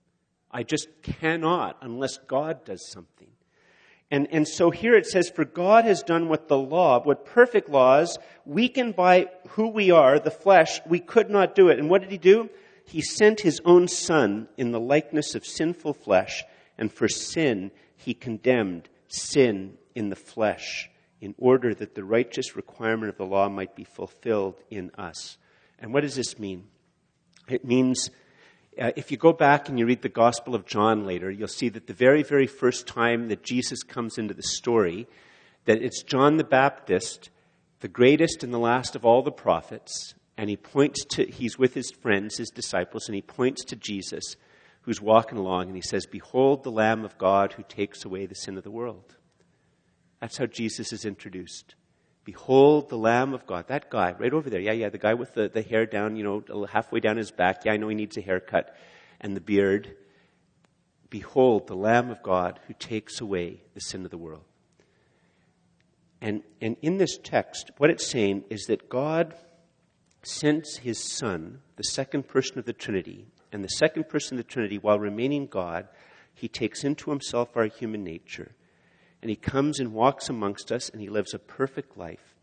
I 0.50 0.64
just 0.64 0.88
cannot 1.02 1.78
unless 1.82 2.18
God 2.18 2.66
does 2.66 2.90
something. 2.90 3.30
And, 4.10 4.28
and 4.32 4.46
so 4.46 4.72
here 4.72 4.96
it 4.96 5.06
says, 5.06 5.30
For 5.30 5.46
God 5.46 5.86
has 5.86 6.04
done 6.04 6.28
what 6.28 6.50
the 6.50 6.58
law, 6.58 7.02
what 7.02 7.26
perfect 7.26 7.70
laws, 7.70 8.18
weakened 8.46 8.98
by 8.98 9.28
who 9.50 9.70
we 9.70 9.92
are, 9.92 10.20
the 10.20 10.32
flesh, 10.32 10.82
we 10.86 11.00
could 11.00 11.30
not 11.30 11.56
do 11.56 11.70
it. 11.70 11.80
And 11.80 11.90
what 11.90 12.02
did 12.02 12.12
He 12.12 12.18
do? 12.18 12.50
He 12.92 13.02
sent 13.02 13.40
his 13.40 13.62
own 13.64 13.88
son 13.88 14.50
in 14.58 14.72
the 14.72 14.80
likeness 14.80 15.34
of 15.34 15.46
sinful 15.46 15.94
flesh, 15.94 16.44
and 16.78 16.92
for 16.92 17.08
sin 17.08 17.72
he 17.96 18.14
condemned 18.14 18.90
sin 19.08 19.78
in 19.96 20.10
the 20.10 20.16
flesh 20.16 20.90
in 21.22 21.34
order 21.38 21.74
that 21.74 21.96
the 21.96 22.04
righteous 22.04 22.54
requirement 22.56 23.10
of 23.10 23.18
the 23.18 23.26
law 23.26 23.48
might 23.48 23.78
be 23.78 23.86
fulfilled 23.86 24.56
in 24.70 24.92
us. 24.98 25.38
And 25.80 25.94
what 25.94 26.02
does 26.02 26.16
this 26.16 26.38
mean? 26.38 26.66
It 27.48 27.64
means 27.64 28.10
uh, 28.78 28.92
if 28.98 29.10
you 29.10 29.16
go 29.16 29.32
back 29.32 29.70
and 29.70 29.80
you 29.80 29.86
read 29.86 30.02
the 30.02 30.10
Gospel 30.10 30.54
of 30.54 30.66
John 30.66 31.06
later, 31.06 31.32
you'll 31.32 31.48
see 31.48 31.70
that 31.70 31.88
the 31.88 31.94
very, 31.94 32.24
very 32.24 32.48
first 32.48 32.88
time 32.88 33.30
that 33.30 33.42
Jesus 33.42 33.84
comes 33.84 34.18
into 34.18 34.34
the 34.34 34.44
story, 34.44 35.08
that 35.64 35.82
it's 35.82 36.04
John 36.04 36.36
the 36.36 36.44
Baptist, 36.44 37.30
the 37.80 37.88
greatest 37.88 38.44
and 38.44 38.54
the 38.54 38.60
last 38.60 38.98
of 38.98 39.06
all 39.06 39.22
the 39.22 39.32
prophets, 39.32 40.14
and 40.38 40.50
he 40.50 40.58
points 40.58 41.06
to, 41.06 41.26
he's 41.26 41.58
with 41.58 41.74
his 41.74 41.92
friends, 41.92 42.38
his 42.38 42.50
disciples, 42.50 43.08
and 43.08 43.16
he 43.16 43.22
points 43.22 43.64
to 43.66 43.76
Jesus, 43.76 44.36
who's 44.82 45.02
walking 45.02 45.38
along, 45.38 45.68
and 45.68 45.76
he 45.76 45.82
says, 45.82 46.06
Behold 46.06 46.64
the 46.64 46.72
Lamb 46.72 47.06
of 47.06 47.18
God 47.18 47.54
who 47.54 47.64
takes 47.64 48.06
away 48.06 48.26
the 48.26 48.36
sin 48.36 48.58
of 48.58 48.64
the 48.64 48.72
world. 48.72 49.16
That's 50.20 50.38
how 50.38 50.46
Jesus 50.46 50.94
is 50.94 51.06
introduced. 51.06 51.76
Behold 52.24 52.90
the 52.90 52.98
Lamb 52.98 53.34
of 53.34 53.48
God. 53.48 53.68
That 53.68 53.90
guy 53.90 54.14
right 54.18 54.34
over 54.34 54.50
there. 54.50 54.60
Yeah, 54.60 54.74
yeah, 54.74 54.90
the 54.90 55.00
guy 55.00 55.16
with 55.16 55.34
the, 55.34 55.50
the 55.50 55.64
hair 55.64 55.86
down, 55.86 56.16
you 56.16 56.24
know, 56.24 56.66
halfway 56.66 57.00
down 57.00 57.18
his 57.18 57.32
back. 57.32 57.66
Yeah, 57.66 57.74
I 57.74 57.78
know 57.78 57.88
he 57.88 57.96
needs 57.96 58.18
a 58.18 58.22
haircut 58.22 58.76
and 59.20 59.36
the 59.36 59.42
beard. 59.42 59.96
Behold 61.10 61.68
the 61.68 61.76
Lamb 61.76 62.12
of 62.12 62.22
God 62.22 62.60
who 62.68 62.74
takes 62.74 63.20
away 63.20 63.62
the 63.74 63.82
sin 63.82 64.06
of 64.06 64.12
the 64.12 64.18
world. 64.18 64.44
And, 66.22 66.44
and 66.62 66.78
in 66.84 66.98
this 66.98 67.18
text, 67.18 67.72
what 67.78 67.90
it's 67.90 68.08
saying 68.08 68.44
is 68.52 68.66
that 68.68 68.88
God 68.88 69.34
sends 70.24 70.78
his 70.78 71.04
Son, 71.04 71.62
the 71.78 71.84
second 71.84 72.28
person 72.28 72.60
of 72.60 72.66
the 72.66 72.74
Trinity, 72.74 73.28
and 73.52 73.64
the 73.64 73.70
second 73.70 74.08
person 74.08 74.38
of 74.38 74.46
the 74.46 74.52
Trinity, 74.52 74.78
while 74.78 75.00
remaining 75.00 75.48
God, 75.48 75.88
he 76.34 76.48
takes 76.48 76.84
into 76.84 77.10
himself 77.10 77.56
our 77.56 77.66
human 77.66 78.04
nature 78.04 78.56
and 79.22 79.30
he 79.30 79.36
comes 79.36 79.80
and 79.80 79.94
walks 79.94 80.30
amongst 80.30 80.72
us 80.72 80.90
and 80.90 81.02
he 81.02 81.10
lives 81.10 81.34
a 81.34 81.40
perfect 81.40 81.98
life. 81.98 82.36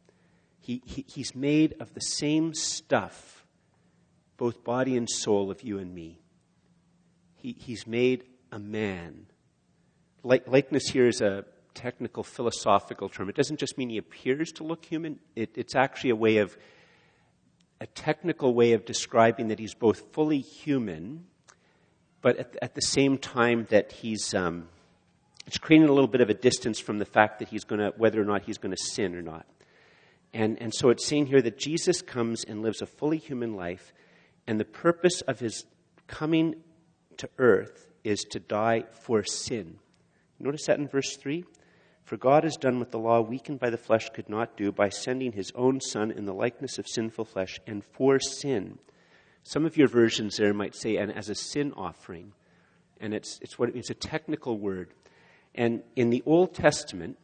He, 0.60 0.82
he, 0.84 1.04
he's 1.08 1.34
made 1.34 1.74
of 1.80 1.94
the 1.94 2.00
same 2.00 2.54
stuff, 2.54 3.44
both 4.36 4.64
body 4.64 4.96
and 4.96 5.08
soul, 5.08 5.50
of 5.50 5.62
you 5.62 5.78
and 5.78 5.94
me. 5.94 6.20
He, 7.36 7.56
he's 7.58 7.86
made 7.86 8.24
a 8.52 8.58
man. 8.58 9.26
Like, 10.22 10.46
likeness 10.46 10.88
here 10.88 11.08
is 11.08 11.20
a 11.20 11.44
technical 11.74 12.22
philosophical 12.22 13.08
term. 13.08 13.28
It 13.28 13.36
doesn't 13.36 13.58
just 13.58 13.78
mean 13.78 13.88
he 13.88 13.98
appears 13.98 14.52
to 14.52 14.64
look 14.64 14.84
human, 14.84 15.20
it, 15.34 15.50
it's 15.54 15.74
actually 15.74 16.10
a 16.10 16.16
way 16.16 16.38
of, 16.38 16.56
a 17.80 17.86
technical 17.86 18.54
way 18.54 18.72
of 18.72 18.84
describing 18.84 19.48
that 19.48 19.58
he's 19.58 19.74
both 19.74 20.12
fully 20.12 20.40
human, 20.40 21.26
but 22.20 22.36
at, 22.38 22.56
at 22.60 22.74
the 22.74 22.82
same 22.82 23.18
time 23.18 23.66
that 23.70 23.92
he's. 23.92 24.34
Um, 24.34 24.68
it's 25.46 25.56
creating 25.56 25.88
a 25.88 25.92
little 25.92 26.08
bit 26.08 26.20
of 26.20 26.28
a 26.28 26.34
distance 26.34 26.78
from 26.78 26.98
the 26.98 27.06
fact 27.06 27.38
that 27.38 27.48
he's 27.48 27.64
going 27.64 27.80
to, 27.80 27.94
whether 27.96 28.20
or 28.20 28.24
not 28.26 28.42
he's 28.42 28.58
going 28.58 28.74
to 28.74 28.82
sin 28.82 29.14
or 29.14 29.22
not. 29.22 29.46
And, 30.34 30.60
and 30.60 30.74
so 30.74 30.90
it's 30.90 31.06
saying 31.06 31.26
here 31.28 31.40
that 31.40 31.56
Jesus 31.56 32.02
comes 32.02 32.44
and 32.44 32.60
lives 32.60 32.82
a 32.82 32.86
fully 32.86 33.16
human 33.16 33.56
life, 33.56 33.94
and 34.46 34.60
the 34.60 34.66
purpose 34.66 35.22
of 35.22 35.40
his 35.40 35.64
coming 36.06 36.56
to 37.16 37.30
earth 37.38 37.88
is 38.04 38.24
to 38.30 38.40
die 38.40 38.84
for 39.04 39.24
sin. 39.24 39.78
Notice 40.38 40.66
that 40.66 40.78
in 40.78 40.86
verse 40.86 41.16
3? 41.16 41.44
For 42.08 42.16
God 42.16 42.44
has 42.44 42.56
done 42.56 42.78
what 42.78 42.90
the 42.90 42.98
law, 42.98 43.20
weakened 43.20 43.60
by 43.60 43.68
the 43.68 43.76
flesh, 43.76 44.08
could 44.08 44.30
not 44.30 44.56
do 44.56 44.72
by 44.72 44.88
sending 44.88 45.32
his 45.32 45.52
own 45.54 45.78
Son 45.82 46.10
in 46.10 46.24
the 46.24 46.32
likeness 46.32 46.78
of 46.78 46.88
sinful 46.88 47.26
flesh 47.26 47.60
and 47.66 47.84
for 47.84 48.18
sin. 48.18 48.78
Some 49.42 49.66
of 49.66 49.76
your 49.76 49.88
versions 49.88 50.38
there 50.38 50.54
might 50.54 50.74
say, 50.74 50.96
and 50.96 51.12
as 51.12 51.28
a 51.28 51.34
sin 51.34 51.70
offering. 51.76 52.32
And 52.98 53.12
it's, 53.12 53.38
it's, 53.42 53.58
what, 53.58 53.76
it's 53.76 53.90
a 53.90 53.94
technical 53.94 54.56
word. 54.56 54.94
And 55.54 55.82
in 55.96 56.08
the 56.08 56.22
Old 56.24 56.54
Testament, 56.54 57.18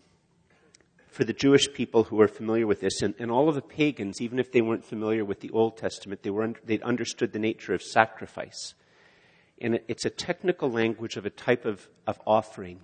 for 1.09 1.25
the 1.25 1.33
Jewish 1.33 1.73
people 1.73 2.05
who 2.05 2.20
are 2.20 2.29
familiar 2.29 2.66
with 2.66 2.83
this, 2.83 3.01
and, 3.01 3.14
and 3.18 3.31
all 3.31 3.49
of 3.49 3.55
the 3.55 3.62
pagans, 3.62 4.20
even 4.20 4.38
if 4.38 4.53
they 4.53 4.61
weren't 4.61 4.85
familiar 4.85 5.25
with 5.25 5.40
the 5.40 5.51
Old 5.53 5.79
Testament, 5.79 6.23
they 6.23 6.29
were 6.29 6.53
they'd 6.62 6.83
understood 6.83 7.33
the 7.33 7.38
nature 7.38 7.73
of 7.73 7.81
sacrifice. 7.81 8.75
And 9.62 9.77
it, 9.77 9.85
it's 9.88 10.05
a 10.05 10.11
technical 10.11 10.70
language 10.70 11.16
of 11.16 11.25
a 11.25 11.31
type 11.31 11.64
of, 11.64 11.88
of 12.07 12.20
offering. 12.27 12.81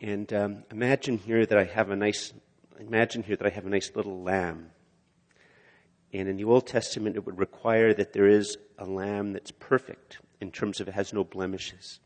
And 0.00 0.32
um, 0.32 0.64
imagine 0.70 1.18
here 1.18 1.46
that 1.46 1.58
I 1.58 1.64
have 1.64 1.90
a 1.90 1.96
nice, 1.96 2.32
imagine 2.78 3.22
here 3.22 3.36
that 3.36 3.46
I 3.46 3.50
have 3.50 3.66
a 3.66 3.70
nice 3.70 3.92
little 3.94 4.22
lamb. 4.22 4.70
And 6.12 6.28
in 6.28 6.36
the 6.36 6.44
Old 6.44 6.66
Testament, 6.66 7.16
it 7.16 7.26
would 7.26 7.38
require 7.38 7.92
that 7.94 8.12
there 8.12 8.28
is 8.28 8.56
a 8.78 8.84
lamb 8.84 9.32
that's 9.32 9.50
perfect 9.50 10.18
in 10.40 10.50
terms 10.50 10.80
of 10.80 10.88
it 10.88 10.94
has 10.94 11.12
no 11.12 11.24
blemishes. 11.24 12.00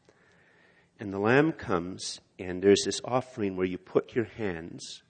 And 1.00 1.12
the 1.12 1.18
lamb 1.18 1.52
comes, 1.52 2.20
and 2.38 2.62
there's 2.62 2.82
this 2.84 3.00
offering 3.04 3.56
where 3.56 3.66
you 3.66 3.78
put 3.78 4.14
your 4.14 4.24
hands. 4.24 5.02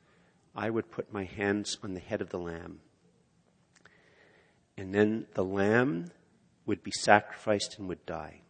I 0.54 0.70
would 0.70 0.90
put 0.90 1.12
my 1.12 1.24
hands 1.24 1.78
on 1.82 1.94
the 1.94 2.00
head 2.00 2.20
of 2.20 2.30
the 2.30 2.38
lamb. 2.38 2.80
And 4.76 4.94
then 4.94 5.26
the 5.34 5.44
lamb 5.44 6.10
would 6.66 6.82
be 6.82 6.90
sacrificed 6.90 7.78
and 7.78 7.88
would 7.88 8.04
die. 8.04 8.42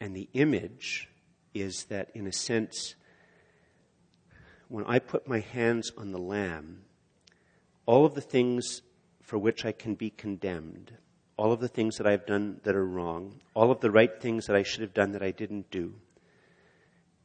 And 0.00 0.16
the 0.16 0.28
image 0.32 1.08
is 1.54 1.84
that, 1.84 2.10
in 2.14 2.26
a 2.26 2.32
sense, 2.32 2.94
when 4.68 4.84
I 4.84 4.98
put 4.98 5.28
my 5.28 5.40
hands 5.40 5.90
on 5.96 6.10
the 6.10 6.18
lamb, 6.18 6.82
all 7.86 8.04
of 8.04 8.14
the 8.14 8.20
things 8.20 8.82
for 9.22 9.38
which 9.38 9.64
I 9.64 9.72
can 9.72 9.94
be 9.94 10.10
condemned 10.10 10.92
all 11.36 11.52
of 11.52 11.60
the 11.60 11.68
things 11.68 11.96
that 11.96 12.06
I've 12.06 12.26
done 12.26 12.60
that 12.62 12.76
are 12.76 12.86
wrong, 12.86 13.40
all 13.54 13.70
of 13.70 13.80
the 13.80 13.90
right 13.90 14.20
things 14.20 14.46
that 14.46 14.56
I 14.56 14.62
should 14.62 14.82
have 14.82 14.94
done 14.94 15.12
that 15.12 15.22
I 15.22 15.30
didn't 15.30 15.70
do, 15.70 15.94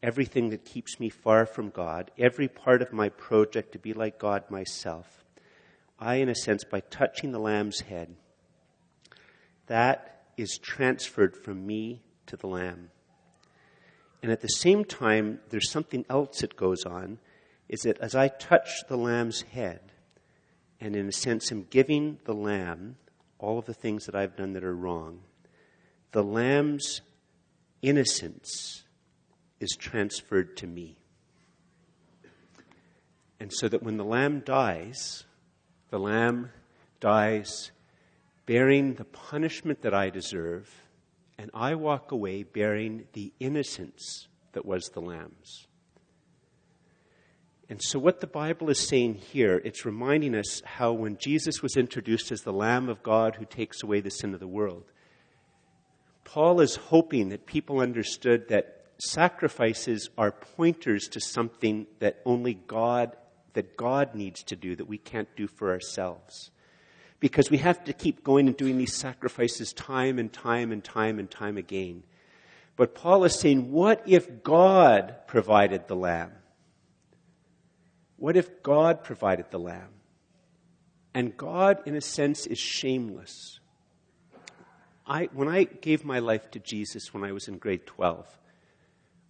everything 0.02 0.50
that 0.50 0.66
keeps 0.66 1.00
me 1.00 1.10
far 1.10 1.46
from 1.46 1.70
God, 1.70 2.12
every 2.18 2.48
part 2.48 2.82
of 2.82 2.92
my 2.92 3.10
project 3.10 3.72
to 3.74 3.80
be 3.80 3.94
like 3.94 4.18
God 4.18 4.50
myself, 4.50 5.24
I, 6.00 6.16
in 6.16 6.30
a 6.30 6.36
sense, 6.36 6.64
by 6.64 6.80
touching 6.80 7.32
the 7.32 7.40
Lamb's 7.40 7.82
head, 7.82 8.16
that 9.68 10.24
is 10.38 10.58
transferred 10.58 11.36
from 11.36 11.68
me 11.68 12.02
to 12.26 12.38
the 12.38 12.48
Lamb. 12.48 12.90
And 14.22 14.32
at 14.32 14.42
the 14.42 14.48
same 14.48 14.84
time, 14.84 15.40
there's 15.50 15.72
something 15.72 16.06
else 16.10 16.40
that 16.40 16.56
goes 16.56 16.84
on, 16.86 17.20
is 17.68 17.82
that 17.82 18.00
as 18.00 18.16
I 18.16 18.28
touch 18.28 18.84
the 18.88 18.98
Lamb's 18.98 19.42
head, 19.42 19.80
and 20.82 20.96
in 20.96 21.08
a 21.08 21.12
sense 21.12 21.52
am 21.52 21.68
giving 21.70 22.20
the 22.26 22.34
Lamb 22.34 22.98
all 23.38 23.60
of 23.60 23.66
the 23.66 23.74
things 23.74 24.06
that 24.06 24.16
I've 24.16 24.36
done 24.36 24.54
that 24.54 24.64
are 24.64 24.76
wrong, 24.76 25.22
the 26.12 26.24
lamb's 26.24 27.02
innocence 27.82 28.84
is 29.60 29.76
transferred 29.78 30.58
to 30.58 30.68
me. 30.68 30.98
And 33.40 33.54
so 33.54 33.70
that 33.70 33.84
when 33.84 33.98
the 33.98 34.04
lamb 34.04 34.42
dies, 34.42 35.24
the 35.90 36.00
lamb 36.00 36.52
dies 37.00 37.72
bearing 38.46 38.96
the 38.96 39.06
punishment 39.06 39.82
that 39.84 39.94
I 39.94 40.10
deserve, 40.10 40.70
and 41.40 41.50
I 41.54 41.74
walk 41.76 42.12
away 42.12 42.44
bearing 42.44 43.06
the 43.14 43.32
innocence 43.40 44.28
that 44.52 44.66
was 44.66 44.90
the 44.90 45.00
lamb's. 45.00 45.68
And 47.70 47.82
so, 47.82 47.98
what 47.98 48.20
the 48.20 48.28
Bible 48.28 48.70
is 48.70 48.86
saying 48.86 49.16
here, 49.16 49.62
it's 49.64 49.86
reminding 49.86 50.36
us 50.36 50.62
how 50.66 50.92
when 50.92 51.18
Jesus 51.18 51.62
was 51.62 51.78
introduced 51.78 52.34
as 52.34 52.42
the 52.42 52.52
Lamb 52.52 52.90
of 52.90 53.04
God 53.04 53.36
who 53.36 53.46
takes 53.46 53.82
away 53.82 54.02
the 54.02 54.12
sin 54.12 54.34
of 54.34 54.42
the 54.42 54.48
world, 54.48 54.84
Paul 56.26 56.60
is 56.60 56.76
hoping 56.76 57.30
that 57.30 57.46
people 57.46 57.80
understood 57.80 58.50
that 58.50 58.88
sacrifices 59.00 60.10
are 60.18 60.32
pointers 60.32 61.08
to 61.08 61.22
something 61.22 61.88
that 62.00 62.22
only 62.26 62.56
God, 62.56 63.16
that 63.54 63.78
God 63.78 64.14
needs 64.14 64.44
to 64.44 64.58
do, 64.58 64.76
that 64.76 64.90
we 64.90 64.98
can't 64.98 65.34
do 65.38 65.48
for 65.48 65.72
ourselves. 65.72 66.52
Because 67.20 67.52
we 67.52 67.58
have 67.58 67.84
to 67.84 67.94
keep 67.94 68.24
going 68.24 68.48
and 68.48 68.56
doing 68.56 68.78
these 68.78 68.96
sacrifices 68.96 69.74
time 69.74 70.20
and 70.20 70.32
time 70.32 70.72
and 70.72 70.84
time 70.84 71.20
and 71.20 71.30
time 71.30 71.58
again. 71.58 72.04
But 72.76 72.96
Paul 72.96 73.26
is 73.26 73.38
saying, 73.38 73.72
what 73.72 74.02
if 74.06 74.42
God 74.42 75.16
provided 75.28 75.88
the 75.88 75.96
lamb? 75.96 76.32
What 78.16 78.38
if 78.38 78.64
God 78.64 79.04
provided 79.04 79.52
the 79.52 79.60
lamb? 79.60 79.90
And 81.14 81.36
God, 81.36 81.82
in 81.86 81.96
a 81.96 82.02
sense, 82.02 82.46
is 82.46 82.60
shameless. 82.60 83.60
I, 85.06 85.30
when 85.34 85.48
I 85.48 85.64
gave 85.64 86.06
my 86.06 86.20
life 86.20 86.52
to 86.52 86.60
Jesus 86.60 87.14
when 87.14 87.24
I 87.24 87.32
was 87.32 87.48
in 87.48 87.58
grade 87.58 87.86
12, 87.88 88.28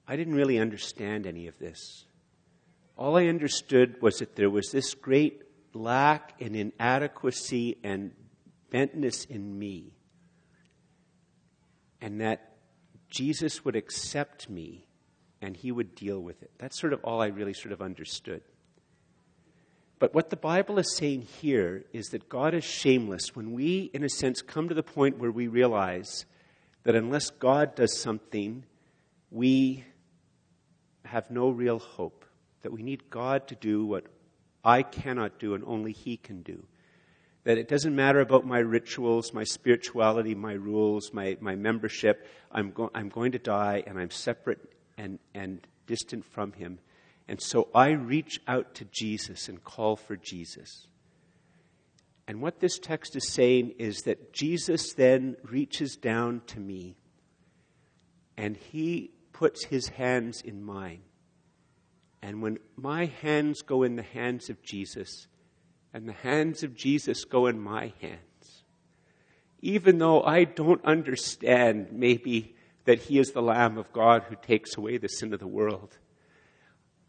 I 0.08 0.16
didn't 0.16 0.36
really 0.36 0.60
understand 0.60 1.26
any 1.26 1.48
of 1.48 1.58
this. 1.58 2.06
All 2.98 3.16
I 3.16 3.28
understood 3.28 4.02
was 4.02 4.20
that 4.20 4.36
there 4.36 4.50
was 4.50 4.72
this 4.72 4.94
great 4.94 5.42
lack 5.74 6.42
and 6.42 6.56
inadequacy 6.56 7.78
and 7.84 8.12
bentness 8.72 9.30
in 9.30 9.58
me, 9.58 9.94
and 12.02 12.22
that 12.22 12.58
Jesus 13.10 13.66
would 13.66 13.76
accept 13.76 14.50
me 14.50 14.86
and 15.42 15.56
he 15.56 15.72
would 15.72 15.96
deal 15.96 16.20
with 16.20 16.44
it. 16.44 16.52
That's 16.58 16.80
sort 16.80 16.94
of 16.94 17.04
all 17.04 17.22
I 17.22 17.28
really 17.28 17.54
sort 17.54 17.72
of 17.72 17.82
understood. 17.82 18.42
But 19.98 20.14
what 20.14 20.30
the 20.30 20.38
Bible 20.38 20.80
is 20.80 20.96
saying 20.96 21.24
here 21.42 21.86
is 21.92 22.08
that 22.08 22.30
God 22.30 22.54
is 22.54 22.64
shameless 22.64 23.36
when 23.36 23.52
we, 23.54 23.90
in 23.94 24.04
a 24.04 24.10
sense, 24.10 24.42
come 24.42 24.70
to 24.70 24.76
the 24.76 24.84
point 24.84 25.18
where 25.18 25.32
we 25.32 25.48
realize 25.48 26.26
that 26.84 26.96
unless 26.96 27.30
God 27.30 27.76
does 27.76 28.00
something, 28.00 28.64
we 29.32 29.84
have 31.04 31.30
no 31.30 31.50
real 31.50 31.80
hope. 31.80 32.26
that 32.62 32.72
we 32.72 32.84
need 32.84 33.10
God 33.10 33.48
to 33.48 33.56
do 33.56 33.86
what 33.86 34.06
I 34.64 34.84
cannot 34.84 35.40
do 35.40 35.54
and 35.54 35.64
only 35.66 35.92
He 35.92 36.18
can 36.18 36.42
do. 36.42 36.66
That 37.46 37.58
it 37.58 37.68
doesn't 37.68 37.96
matter 37.96 38.20
about 38.20 38.46
my 38.46 38.60
rituals, 38.60 39.34
my 39.34 39.44
spirituality, 39.44 40.36
my 40.36 40.54
rules, 40.54 41.14
my, 41.14 41.38
my 41.40 41.56
membership. 41.56 42.28
I'm, 42.52 42.72
go- 42.72 42.92
I'm 42.94 43.10
going 43.10 43.32
to 43.32 43.40
die 43.40 43.84
and 43.88 43.98
I'm 43.98 44.12
separate 44.12 44.60
and, 44.98 45.20
and 45.34 45.66
distant 45.88 46.26
from 46.26 46.52
Him. 46.54 46.80
And 47.28 47.42
so 47.42 47.70
I 47.74 47.92
reach 47.92 48.42
out 48.48 48.76
to 48.76 48.86
Jesus 48.86 49.50
and 49.50 49.64
call 49.64 49.96
for 49.96 50.16
Jesus. 50.16 50.88
And 52.28 52.42
what 52.42 52.60
this 52.60 52.78
text 52.78 53.16
is 53.16 53.32
saying 53.32 53.74
is 53.80 54.02
that 54.04 54.34
Jesus 54.34 54.94
then 54.94 55.36
reaches 55.44 55.96
down 55.96 56.42
to 56.48 56.60
me 56.60 56.96
and 58.38 58.56
he 58.56 59.12
puts 59.34 59.66
his 59.66 59.90
hands 59.90 60.42
in 60.42 60.64
mine. 60.64 61.02
And 62.22 62.42
when 62.42 62.60
my 62.76 63.06
hands 63.06 63.62
go 63.62 63.84
in 63.84 63.96
the 63.96 64.04
hands 64.04 64.50
of 64.50 64.62
Jesus, 64.62 65.28
and 65.94 66.08
the 66.08 66.14
hands 66.14 66.64
of 66.64 66.76
Jesus 66.76 67.26
go 67.26 67.48
in 67.48 67.60
my 67.60 67.94
hands, 68.02 68.64
even 69.62 69.98
though 69.98 70.22
I 70.22 70.44
don't 70.44 70.84
understand 70.86 71.90
maybe 71.92 72.56
that 72.86 73.00
he 73.00 73.20
is 73.20 73.32
the 73.32 73.42
Lamb 73.42 73.78
of 73.78 73.92
God 73.92 74.24
who 74.24 74.36
takes 74.36 74.78
away 74.78 74.98
the 74.98 75.10
sin 75.10 75.34
of 75.34 75.40
the 75.40 75.48
world, 75.48 75.98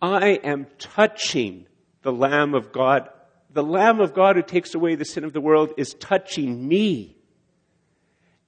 I 0.00 0.40
am 0.44 0.66
touching 0.78 1.66
the 2.02 2.12
Lamb 2.12 2.54
of 2.54 2.72
God 2.72 3.08
the 3.52 3.62
Lamb 3.62 4.00
of 4.00 4.14
God 4.14 4.36
who 4.36 4.42
takes 4.42 4.74
away 4.74 4.94
the 4.94 5.04
sin 5.04 5.24
of 5.24 5.32
the 5.32 5.40
world 5.40 5.72
is 5.76 5.94
touching 5.94 6.66
me. 6.66 7.16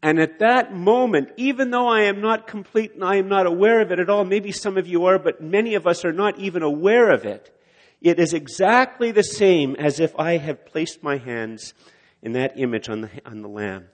And 0.03 0.19
at 0.19 0.41
that 0.41 0.75
moment, 0.75 1.31
even 1.37 1.71
though 1.71 1.87
I 1.87 2.03
am 2.03 2.21
not 2.21 2.49
complete 2.49 2.95
and 2.95 3.05
I 3.05 3.17
am 3.17 3.29
not 3.29 3.47
aware 3.47 3.81
of 3.81 3.93
it 3.93 4.01
at 4.01 4.11
all, 4.11 4.25
maybe 4.25 4.51
some 4.51 4.77
of 4.77 4.87
you 4.89 5.05
are, 5.05 5.19
but 5.19 5.41
many 5.41 5.75
of 5.75 5.87
us 5.87 6.05
are 6.05 6.13
not 6.13 6.39
even 6.39 6.63
aware 6.63 7.11
of 7.11 7.25
it, 7.25 7.57
it 8.01 8.19
is 8.19 8.35
exactly 8.35 9.13
the 9.13 9.23
same 9.23 9.77
as 9.77 10.01
if 10.01 10.19
I 10.19 10.39
have 10.39 10.67
placed 10.67 11.05
my 11.05 11.19
hands 11.19 11.73
in 12.21 12.33
that 12.33 12.59
image 12.59 12.89
on 12.89 13.03
the, 13.03 13.11
on 13.25 13.43
the 13.43 13.49
Lamb. 13.49 13.87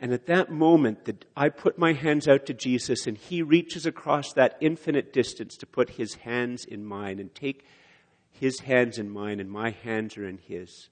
And 0.00 0.12
at 0.12 0.26
that 0.26 0.50
moment, 0.50 1.04
that 1.04 1.24
I 1.36 1.48
put 1.48 1.78
my 1.78 1.92
hands 1.92 2.26
out 2.26 2.44
to 2.46 2.54
Jesus 2.54 3.06
and 3.06 3.16
He 3.16 3.40
reaches 3.40 3.86
across 3.86 4.32
that 4.32 4.56
infinite 4.60 5.12
distance 5.12 5.56
to 5.58 5.66
put 5.66 5.90
His 5.90 6.16
hands 6.16 6.64
in 6.64 6.84
mine 6.84 7.20
and 7.20 7.32
take 7.32 7.64
his 8.42 8.58
hands 8.60 8.98
in 8.98 9.08
mine 9.08 9.38
and 9.38 9.48
my 9.48 9.70
hands 9.70 10.16
are 10.16 10.26
in 10.26 10.38
his, 10.38 10.88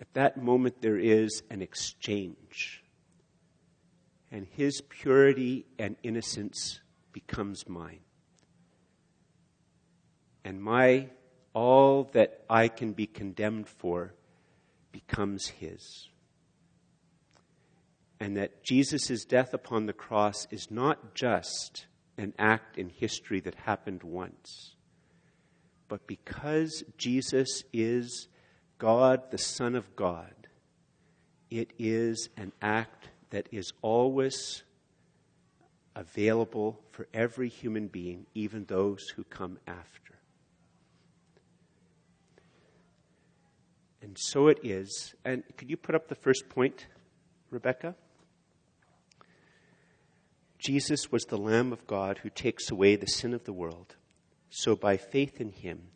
at 0.00 0.12
that 0.14 0.42
moment 0.42 0.82
there 0.82 0.98
is 0.98 1.42
an 1.48 1.62
exchange. 1.62 2.79
And 4.30 4.46
his 4.46 4.80
purity 4.80 5.66
and 5.78 5.96
innocence 6.02 6.80
becomes 7.12 7.68
mine. 7.68 8.00
And 10.44 10.62
my 10.62 11.08
all 11.52 12.04
that 12.12 12.44
I 12.48 12.68
can 12.68 12.92
be 12.92 13.06
condemned 13.06 13.68
for 13.68 14.14
becomes 14.92 15.48
his. 15.48 16.08
And 18.20 18.36
that 18.36 18.62
Jesus' 18.62 19.24
death 19.24 19.52
upon 19.52 19.86
the 19.86 19.92
cross 19.92 20.46
is 20.50 20.70
not 20.70 21.14
just 21.14 21.86
an 22.16 22.34
act 22.38 22.78
in 22.78 22.90
history 22.90 23.40
that 23.40 23.54
happened 23.54 24.02
once 24.02 24.76
but 25.90 26.06
because 26.06 26.84
Jesus 26.96 27.64
is 27.72 28.28
God, 28.78 29.32
the 29.32 29.38
Son 29.38 29.74
of 29.74 29.96
God, 29.96 30.32
it 31.50 31.72
is 31.80 32.30
an 32.36 32.52
act 32.62 33.08
that 33.30 33.48
is 33.50 33.72
always 33.82 34.62
available 35.96 36.80
for 36.92 37.08
every 37.12 37.48
human 37.48 37.88
being, 37.88 38.26
even 38.34 38.64
those 38.64 39.08
who 39.16 39.24
come 39.24 39.58
after. 39.66 40.14
And 44.02 44.16
so 44.18 44.48
it 44.48 44.60
is. 44.62 45.14
And 45.24 45.42
could 45.56 45.70
you 45.70 45.76
put 45.76 45.94
up 45.94 46.08
the 46.08 46.14
first 46.14 46.48
point, 46.48 46.86
Rebecca? 47.50 47.94
Jesus 50.58 51.10
was 51.10 51.24
the 51.24 51.38
Lamb 51.38 51.72
of 51.72 51.86
God 51.86 52.18
who 52.18 52.30
takes 52.30 52.70
away 52.70 52.96
the 52.96 53.06
sin 53.06 53.32
of 53.32 53.44
the 53.44 53.52
world. 53.52 53.96
So 54.50 54.76
by 54.76 54.96
faith 54.96 55.40
in 55.40 55.52
him, 55.52 55.88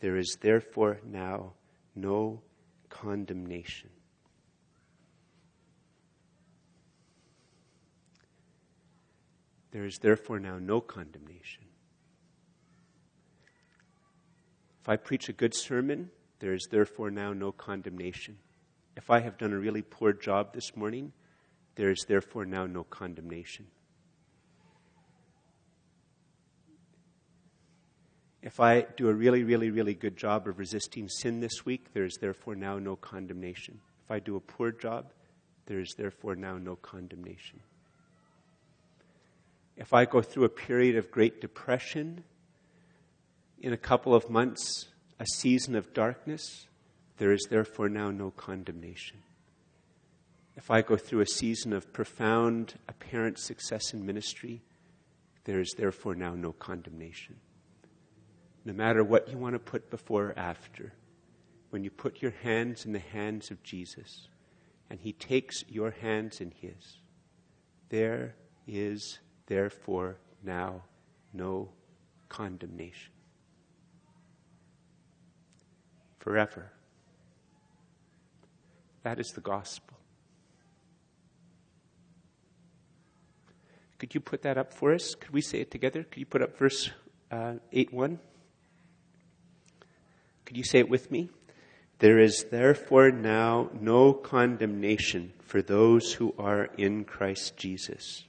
there 0.00 0.16
is 0.16 0.36
therefore 0.40 1.00
now 1.04 1.52
no 1.94 2.42
condemnation. 2.88 3.90
There 9.72 9.84
is 9.84 9.98
therefore 9.98 10.38
now 10.38 10.58
no 10.58 10.80
condemnation. 10.80 11.64
If 14.82 14.88
I 14.88 14.96
preach 14.96 15.28
a 15.28 15.32
good 15.32 15.54
sermon, 15.54 16.10
there 16.40 16.52
is 16.52 16.66
therefore 16.70 17.10
now 17.10 17.32
no 17.32 17.52
condemnation. 17.52 18.38
If 18.96 19.10
I 19.10 19.20
have 19.20 19.38
done 19.38 19.52
a 19.52 19.58
really 19.58 19.82
poor 19.82 20.12
job 20.12 20.52
this 20.52 20.76
morning, 20.76 21.12
there 21.76 21.90
is 21.90 22.04
therefore 22.06 22.44
now 22.44 22.66
no 22.66 22.84
condemnation. 22.84 23.66
If 28.42 28.58
I 28.58 28.82
do 28.96 29.08
a 29.08 29.14
really, 29.14 29.44
really, 29.44 29.70
really 29.70 29.94
good 29.94 30.16
job 30.16 30.48
of 30.48 30.58
resisting 30.58 31.08
sin 31.08 31.40
this 31.40 31.64
week, 31.64 31.94
there 31.94 32.04
is 32.04 32.18
therefore 32.20 32.56
now 32.56 32.78
no 32.78 32.96
condemnation. 32.96 33.80
If 34.04 34.10
I 34.10 34.18
do 34.18 34.36
a 34.36 34.40
poor 34.40 34.72
job, 34.72 35.12
there 35.66 35.78
is 35.78 35.94
therefore 35.96 36.34
now 36.34 36.58
no 36.58 36.74
condemnation. 36.74 37.60
If 39.76 39.92
I 39.92 40.04
go 40.04 40.22
through 40.22 40.44
a 40.44 40.48
period 40.48 40.96
of 40.96 41.10
great 41.10 41.40
depression, 41.40 42.24
in 43.60 43.72
a 43.72 43.78
couple 43.78 44.14
of 44.14 44.28
months, 44.28 44.88
a 45.18 45.26
season 45.26 45.74
of 45.74 45.94
darkness, 45.94 46.66
there 47.18 47.32
is 47.32 47.46
therefore 47.48 47.88
now 47.88 48.10
no 48.10 48.30
condemnation. 48.30 49.18
If 50.56 50.70
I 50.70 50.82
go 50.82 50.96
through 50.96 51.20
a 51.20 51.26
season 51.26 51.72
of 51.72 51.92
profound 51.92 52.74
apparent 52.88 53.38
success 53.38 53.94
in 53.94 54.04
ministry, 54.04 54.62
there 55.44 55.60
is 55.60 55.74
therefore 55.76 56.14
now 56.14 56.34
no 56.34 56.52
condemnation 56.52 57.36
no 58.64 58.72
matter 58.72 59.02
what 59.02 59.28
you 59.28 59.38
want 59.38 59.54
to 59.54 59.58
put 59.58 59.90
before 59.90 60.26
or 60.26 60.38
after, 60.38 60.92
when 61.70 61.82
you 61.82 61.90
put 61.90 62.22
your 62.22 62.34
hands 62.42 62.84
in 62.84 62.92
the 62.92 62.98
hands 62.98 63.50
of 63.50 63.62
Jesus 63.62 64.28
and 64.90 65.00
He 65.00 65.12
takes 65.12 65.64
your 65.68 65.90
hands 65.90 66.40
in 66.40 66.52
His, 66.60 66.98
there 67.88 68.34
is 68.66 69.18
therefore 69.46 70.16
now 70.42 70.82
no 71.32 71.68
condemnation. 72.28 73.12
Forever. 76.18 76.70
That 79.02 79.18
is 79.18 79.32
the 79.32 79.40
gospel. 79.40 79.96
Could 83.98 84.14
you 84.14 84.20
put 84.20 84.42
that 84.42 84.58
up 84.58 84.72
for 84.72 84.92
us? 84.92 85.14
Could 85.14 85.32
we 85.32 85.40
say 85.40 85.60
it 85.60 85.70
together? 85.70 86.02
Could 86.02 86.18
you 86.18 86.26
put 86.26 86.42
up 86.42 86.56
verse 86.58 86.90
uh, 87.30 87.54
8 87.72 87.92
1? 87.92 88.18
Could 90.44 90.56
you 90.56 90.64
say 90.64 90.80
it 90.80 90.88
with 90.88 91.10
me? 91.10 91.30
There 91.98 92.18
is 92.18 92.46
therefore 92.50 93.12
now 93.12 93.70
no 93.80 94.12
condemnation 94.12 95.32
for 95.40 95.62
those 95.62 96.14
who 96.14 96.34
are 96.36 96.64
in 96.76 97.04
Christ 97.04 97.56
Jesus. 97.56 98.24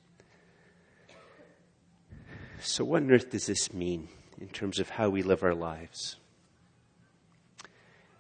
So, 2.66 2.86
what 2.86 3.04
on 3.04 3.12
earth 3.12 3.30
does 3.30 3.46
this 3.46 3.74
mean 3.74 4.08
in 4.40 4.48
terms 4.48 4.80
of 4.80 4.90
how 4.90 5.10
we 5.10 5.22
live 5.22 5.44
our 5.44 5.54
lives? 5.54 6.16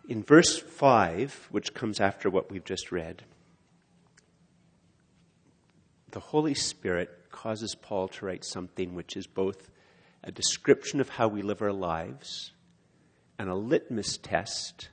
In 0.10 0.21
verse 0.21 0.60
5, 0.60 1.47
which 1.49 1.73
comes 1.73 2.01
after 2.01 2.29
what 2.29 2.51
we've 2.51 2.65
just 2.65 2.91
read, 2.91 3.23
the 6.12 6.19
Holy 6.19 6.53
Spirit 6.53 7.10
causes 7.32 7.73
Paul 7.73 8.10
to 8.10 8.25
write 8.25 8.43
something 8.43 8.93
which 8.93 9.15
is 9.15 9.27
both 9.27 9.71
a 10.25 10.32
description 10.32 10.99
of 10.99 11.08
how 11.08 11.29
we 11.29 11.41
live 11.41 11.62
our 11.62 11.71
lives 11.71 12.51
and 13.39 13.49
a 13.49 13.56
litmus 13.56 14.17
test 14.17 14.89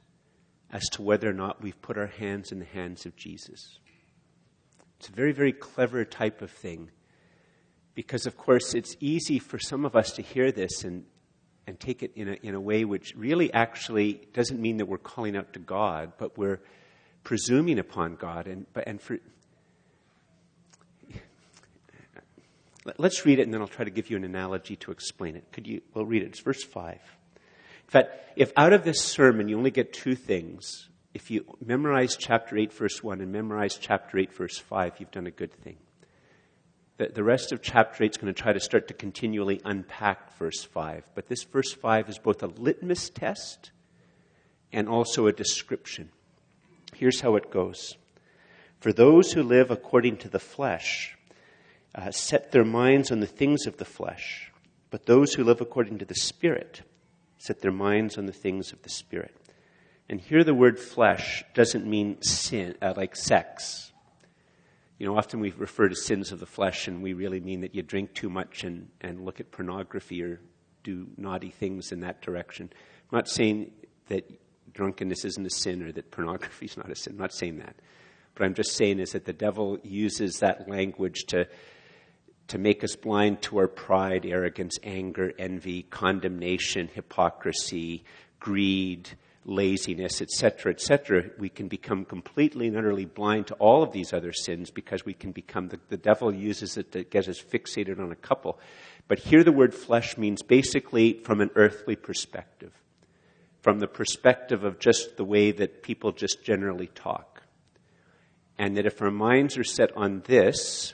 as 0.73 0.89
to 0.91 1.03
whether 1.03 1.29
or 1.29 1.35
not 1.35 1.61
we've 1.61 1.83
put 1.83 1.99
our 1.99 2.07
hands 2.07 2.53
in 2.53 2.61
the 2.61 2.65
hands 2.65 3.05
of 3.05 3.17
Jesus. 3.17 3.81
It's 5.01 5.09
a 5.09 5.13
very, 5.13 5.33
very 5.33 5.53
clever 5.53 6.05
type 6.05 6.41
of 6.41 6.53
thing 6.53 6.93
because, 7.95 8.27
of 8.27 8.37
course, 8.37 8.75
it's 8.75 8.97
easy 9.01 9.39
for 9.39 9.59
some 9.59 9.85
of 9.85 9.97
us 9.97 10.13
to 10.13 10.23
hear 10.23 10.53
this 10.53 10.85
and, 10.85 11.05
and 11.67 11.79
take 11.79 12.03
it 12.03 12.13
in 12.15 12.29
a, 12.29 12.33
in 12.43 12.55
a 12.55 12.61
way 12.61 12.85
which 12.85 13.15
really 13.17 13.53
actually 13.53 14.29
doesn't 14.33 14.61
mean 14.61 14.79
that 14.79 14.87
we're 14.87 14.99
calling 14.99 15.37
out 15.37 15.53
to 15.55 15.59
God, 15.59 16.13
but 16.19 16.39
we're 16.39 16.61
presuming 17.25 17.79
upon 17.79 18.17
God. 18.17 18.47
And, 18.47 18.67
but, 18.73 18.87
and 18.87 19.01
for, 19.01 19.19
let's 22.99 23.25
read 23.27 23.39
it 23.39 23.43
and 23.43 23.53
then 23.53 23.61
I'll 23.61 23.69
try 23.69 23.85
to 23.85 23.91
give 23.91 24.11
you 24.11 24.17
an 24.17 24.25
analogy 24.25 24.77
to 24.77 24.91
explain 24.91 25.37
it. 25.37 25.51
Could 25.53 25.67
you, 25.67 25.83
we'll 25.95 26.07
read 26.07 26.23
it. 26.23 26.27
It's 26.27 26.41
verse 26.41 26.63
5. 26.63 26.95
In 26.95 27.01
fact, 27.89 28.11
if 28.37 28.53
out 28.57 28.73
of 28.73 28.85
this 28.85 29.01
sermon 29.01 29.49
you 29.49 29.57
only 29.57 29.71
get 29.71 29.93
two 29.93 30.15
things, 30.15 30.89
if 31.13 31.31
you 31.31 31.45
memorize 31.65 32.17
chapter 32.17 32.57
8, 32.57 32.73
verse 32.73 33.03
1, 33.03 33.21
and 33.21 33.33
memorize 33.33 33.77
chapter 33.77 34.19
8, 34.19 34.33
verse 34.33 34.59
5, 34.59 34.95
you've 34.99 35.11
done 35.11 35.27
a 35.27 35.33
good 35.33 35.53
thing. 35.53 35.77
The, 37.01 37.09
the 37.09 37.25
rest 37.25 37.51
of 37.51 37.63
chapter 37.63 38.05
8 38.05 38.11
is 38.11 38.17
going 38.19 38.35
to 38.35 38.39
try 38.39 38.53
to 38.53 38.61
start 38.61 38.89
to 38.89 38.95
continually 38.95 39.59
unpack 39.65 40.37
verse 40.37 40.63
5. 40.63 41.13
But 41.15 41.29
this 41.29 41.45
verse 41.45 41.73
5 41.73 42.11
is 42.11 42.19
both 42.19 42.43
a 42.43 42.47
litmus 42.47 43.09
test 43.09 43.71
and 44.71 44.87
also 44.87 45.27
a 45.27 45.33
description. 45.33 46.11
Here's 46.95 47.23
how 47.23 47.37
it 47.37 47.51
goes 47.51 47.97
For 48.81 48.93
those 48.93 49.33
who 49.33 49.43
live 49.43 49.71
according 49.71 50.19
to 50.19 50.29
the 50.29 50.39
flesh 50.39 51.17
uh, 51.95 52.11
set 52.11 52.53
their 52.53 52.67
minds 52.67 53.11
on 53.11 53.21
the 53.21 53.27
things 53.27 53.67
of 53.67 53.79
the 53.79 53.87
flesh, 53.87 54.53
but 54.91 55.07
those 55.07 55.33
who 55.33 55.43
live 55.43 55.63
according 55.63 56.01
to 56.01 56.05
the 56.05 56.15
Spirit 56.15 56.83
set 57.39 57.63
their 57.63 57.73
minds 57.73 58.19
on 58.19 58.27
the 58.27 58.33
things 58.33 58.75
of 58.75 58.83
the 58.83 58.91
Spirit. 58.91 59.35
And 60.11 60.21
here 60.21 60.45
the 60.45 60.53
word 60.53 60.79
flesh 60.79 61.45
doesn't 61.55 61.87
mean 61.87 62.21
sin, 62.21 62.75
uh, 62.83 62.93
like 62.95 63.17
sex. 63.17 63.90
You 65.01 65.07
know, 65.07 65.17
often 65.17 65.41
we 65.41 65.51
refer 65.57 65.89
to 65.89 65.97
sins 65.97 66.31
of 66.31 66.41
the 66.41 66.47
flesh 66.47 66.87
and 66.87 67.03
we 67.03 67.15
really 67.15 67.41
mean 67.41 67.63
that 67.63 67.75
you 67.75 67.83
drink 67.83 68.13
too 68.13 68.29
much 68.29 68.65
and, 68.65 68.91
and 69.01 69.25
look 69.25 69.41
at 69.41 69.51
pornography 69.51 70.23
or 70.23 70.41
do 70.85 71.07
naughty 71.17 71.49
things 71.49 71.91
in 71.91 72.01
that 72.01 72.21
direction. 72.21 72.69
I'm 73.11 73.17
not 73.17 73.27
saying 73.27 73.71
that 74.09 74.31
drunkenness 74.75 75.25
isn't 75.25 75.47
a 75.47 75.51
sin 75.51 75.83
or 75.83 75.91
that 75.93 76.11
pornography 76.11 76.67
is 76.67 76.77
not 76.77 76.91
a 76.91 76.95
sin. 76.95 77.15
I'm 77.15 77.19
not 77.19 77.33
saying 77.33 77.61
that. 77.61 77.77
But 78.35 78.45
I'm 78.45 78.53
just 78.53 78.77
saying 78.77 79.01
is 79.01 79.13
that 79.13 79.25
the 79.25 79.33
devil 79.33 79.79
uses 79.83 80.41
that 80.41 80.69
language 80.69 81.25
to, 81.29 81.49
to 82.49 82.59
make 82.59 82.85
us 82.85 82.95
blind 82.95 83.41
to 83.45 83.57
our 83.57 83.69
pride, 83.69 84.27
arrogance, 84.27 84.77
anger, 84.83 85.33
envy, 85.39 85.85
condemnation, 85.85 86.91
hypocrisy, 86.93 88.05
greed, 88.39 89.09
laziness, 89.45 90.21
etc., 90.21 90.73
etc., 90.73 91.31
we 91.39 91.49
can 91.49 91.69
become 91.69 92.05
completely 92.05 92.67
and 92.67 92.77
utterly 92.77 93.07
blind 93.07 93.47
to 93.47 93.55
all 93.55 93.83
of 93.83 93.93
these 93.93 94.13
other 94.13 94.33
sins 94.33 94.71
because 94.71 95.05
we 95.05 95.15
can 95.15 95.33
become, 95.33 95.69
the, 95.69 95.81
the 95.89 95.97
devil 95.97 96.33
uses 96.35 96.77
it 96.77 96.93
to 96.93 97.05
get 97.05 97.29
us 97.29 97.41
fixated 97.41 97.99
on 97.99 98.13
a 98.13 98.17
couple. 98.17 98.59
But 99.09 99.19
here 99.19 99.43
the 99.43 99.53
word 99.53 99.75
flesh 99.75 100.17
means 100.19 100.43
basically 100.43 101.15
from 101.15 101.41
an 101.41 101.51
earthly 101.57 101.97
perspective, 101.97 102.73
from 103.63 103.81
the 103.81 103.89
perspective 103.89 104.63
of 104.63 104.79
just 104.79 105.17
the 105.17 105.25
way 105.25 105.53
that 105.53 105.83
people 105.83 106.13
just 106.13 106.45
generally 106.45 106.89
talk. 106.89 107.43
And 108.59 108.77
that 108.77 108.87
if 108.87 109.01
our 109.01 109.11
minds 109.11 109.57
are 109.57 109.65
set 109.65 109.97
on 109.97 110.23
this, 110.27 110.93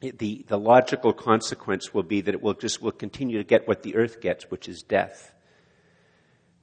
the, 0.00 0.44
the 0.48 0.58
logical 0.58 1.12
consequence 1.12 1.94
will 1.94 2.02
be 2.02 2.20
that 2.20 2.34
it 2.34 2.42
will 2.42 2.54
just 2.54 2.82
will 2.82 2.92
continue 2.92 3.38
to 3.38 3.44
get 3.44 3.68
what 3.68 3.84
the 3.84 3.94
earth 3.94 4.20
gets, 4.20 4.50
which 4.50 4.68
is 4.68 4.82
death. 4.82 5.33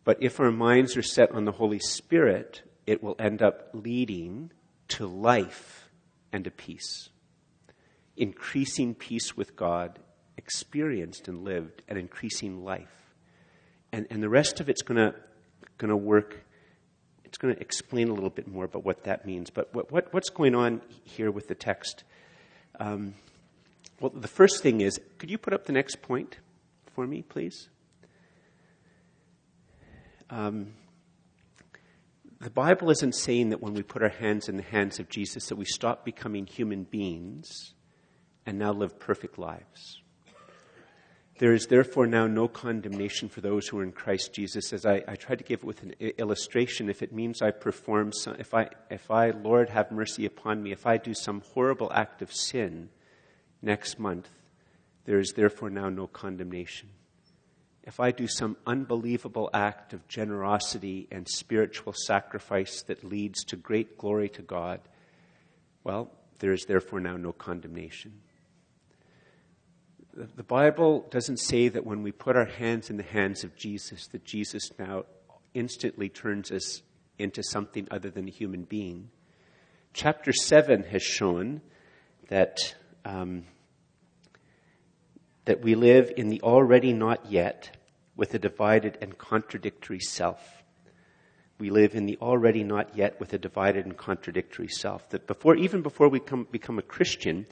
But 0.04 0.18
if 0.22 0.40
our 0.40 0.52
minds 0.52 0.98
are 0.98 1.04
set 1.04 1.32
on 1.32 1.46
the 1.46 1.52
Holy 1.52 1.80
Spirit, 1.80 2.64
it 2.88 3.04
will 3.04 3.16
end 3.20 3.42
up 3.42 3.70
leading 3.74 4.52
to 4.90 5.06
life 5.06 5.90
and 6.34 6.44
to 6.44 6.52
peace. 6.52 7.10
Increasing 8.18 8.96
peace 8.96 9.38
with 9.38 9.56
God, 9.56 10.00
experienced 10.38 11.28
and 11.28 11.44
lived, 11.44 11.84
and 11.88 11.98
increasing 11.98 12.64
life. 12.64 13.14
And, 13.92 14.08
and 14.10 14.24
the 14.24 14.30
rest 14.30 14.60
of 14.60 14.70
it's 14.70 14.82
going 14.82 15.14
to 15.80 15.96
work. 15.96 16.44
It's 17.24 17.38
going 17.38 17.56
to 17.56 17.62
explain 17.62 18.10
a 18.10 18.14
little 18.14 18.30
bit 18.30 18.48
more 18.48 18.66
about 18.66 18.84
what 18.84 19.04
that 19.04 19.26
means. 19.26 19.50
But 19.50 19.74
what, 19.74 19.92
what, 19.92 20.14
what's 20.14 20.30
going 20.30 20.56
on 20.56 20.82
here 21.04 21.32
with 21.32 21.48
the 21.48 21.56
text? 21.56 22.04
Um, 22.80 23.14
well, 24.00 24.12
the 24.14 24.28
first 24.28 24.64
thing 24.64 24.82
is 24.82 25.00
could 25.20 25.30
you 25.30 25.38
put 25.38 25.54
up 25.54 25.66
the 25.66 25.74
next 25.74 26.02
point 26.02 26.40
for 26.96 27.06
me, 27.06 27.22
please? 27.22 27.70
Um, 30.32 30.74
the 32.40 32.50
Bible 32.50 32.90
isn't 32.90 33.16
saying 33.16 33.50
that 33.50 33.62
when 33.62 33.74
we 33.74 33.84
put 33.84 34.02
our 34.02 34.10
hands 34.10 34.48
in 34.48 34.56
the 34.56 34.64
hands 34.64 34.98
of 34.98 35.10
Jesus 35.10 35.48
that 35.48 35.58
we 35.58 35.66
stop 35.66 36.06
becoming 36.06 36.48
human 36.48 36.86
beings 36.86 37.74
and 38.46 38.58
now 38.58 38.72
live 38.72 38.98
perfect 38.98 39.38
lives. 39.38 40.02
There 41.38 41.54
is 41.54 41.68
therefore 41.68 42.08
now 42.08 42.28
no 42.28 42.48
condemnation 42.48 43.28
for 43.28 43.42
those 43.42 43.68
who 43.68 43.80
are 43.80 43.84
in 43.84 43.92
Christ 43.92 44.32
Jesus. 44.32 44.72
As 44.72 44.86
I, 44.86 45.04
I 45.08 45.16
tried 45.16 45.40
to 45.40 45.44
give 45.44 45.60
it 45.60 45.66
with 45.66 45.84
an 45.84 45.96
illustration, 46.18 46.90
if 46.90 47.02
it 47.02 47.12
means 47.12 47.42
I 47.42 47.52
perform, 47.52 48.14
some, 48.14 48.36
if 48.40 48.54
I, 48.54 48.70
if 48.90 49.12
I, 49.12 49.32
Lord, 49.32 49.70
have 49.70 49.92
mercy 49.92 50.26
upon 50.26 50.64
me, 50.64 50.72
if 50.72 50.86
I 50.86 50.98
do 50.98 51.14
some 51.14 51.42
horrible 51.54 51.92
act 51.94 52.22
of 52.22 52.32
sin 52.32 52.90
next 53.62 54.00
month, 54.00 54.30
there 55.06 55.20
is 55.20 55.34
therefore 55.34 55.70
now 55.70 55.90
no 55.90 56.08
condemnation 56.08 56.90
if 57.84 58.00
I 58.00 58.12
do 58.12 58.28
some 58.28 58.58
unbelievable 58.68 59.50
act 59.54 59.94
of 59.94 60.08
generosity 60.08 61.08
and 61.12 61.28
spiritual 61.28 61.94
sacrifice 61.94 62.84
that 62.84 63.04
leads 63.04 63.44
to 63.46 63.56
great 63.56 63.98
glory 63.98 64.30
to 64.30 64.42
God, 64.42 64.82
well, 65.84 66.12
there 66.40 66.52
is 66.52 66.66
therefore 66.66 67.00
now 67.00 67.18
no 67.18 67.32
condemnation. 67.32 68.22
The 70.14 70.44
Bible 70.44 71.08
doesn't 71.10 71.38
say 71.38 71.70
that 71.70 71.86
when 71.86 72.04
we 72.04 72.12
put 72.12 72.36
our 72.36 72.46
hands 72.46 72.90
in 72.90 72.98
the 72.98 73.04
hands 73.04 73.44
of 73.44 73.56
Jesus, 73.56 74.08
that 74.08 74.26
Jesus 74.26 74.70
now 74.78 75.06
instantly 75.54 76.10
turns 76.10 76.52
us 76.52 76.82
into 77.18 77.42
something 77.42 77.88
other 77.90 78.10
than 78.10 78.28
a 78.28 78.32
human 78.32 78.64
being. 78.64 79.10
Chapter 79.94 80.34
7 80.34 80.84
has 80.84 81.02
shown 81.02 81.62
that. 82.28 82.76
Um, 83.04 83.46
that 85.46 85.62
we 85.62 85.76
live 85.76 86.12
in 86.16 86.30
the 86.30 86.42
already 86.42 86.94
not 86.94 87.32
yet 87.32 87.76
with 88.16 88.34
a 88.34 88.40
divided 88.40 88.98
and 89.02 89.18
contradictory 89.18 90.00
self. 90.00 90.64
We 91.60 91.70
live 91.70 91.96
in 91.96 92.06
the 92.06 92.18
already 92.22 92.64
not 92.64 92.96
yet 92.96 93.20
with 93.20 93.34
a 93.34 93.38
divided 93.38 93.86
and 93.86 93.96
contradictory 93.96 94.68
self. 94.68 95.10
That 95.10 95.28
before, 95.28 95.56
even 95.56 95.82
before 95.82 96.10
we 96.10 96.20
come, 96.20 96.48
become 96.52 96.80
a 96.80 96.84
Christian, 96.84 97.46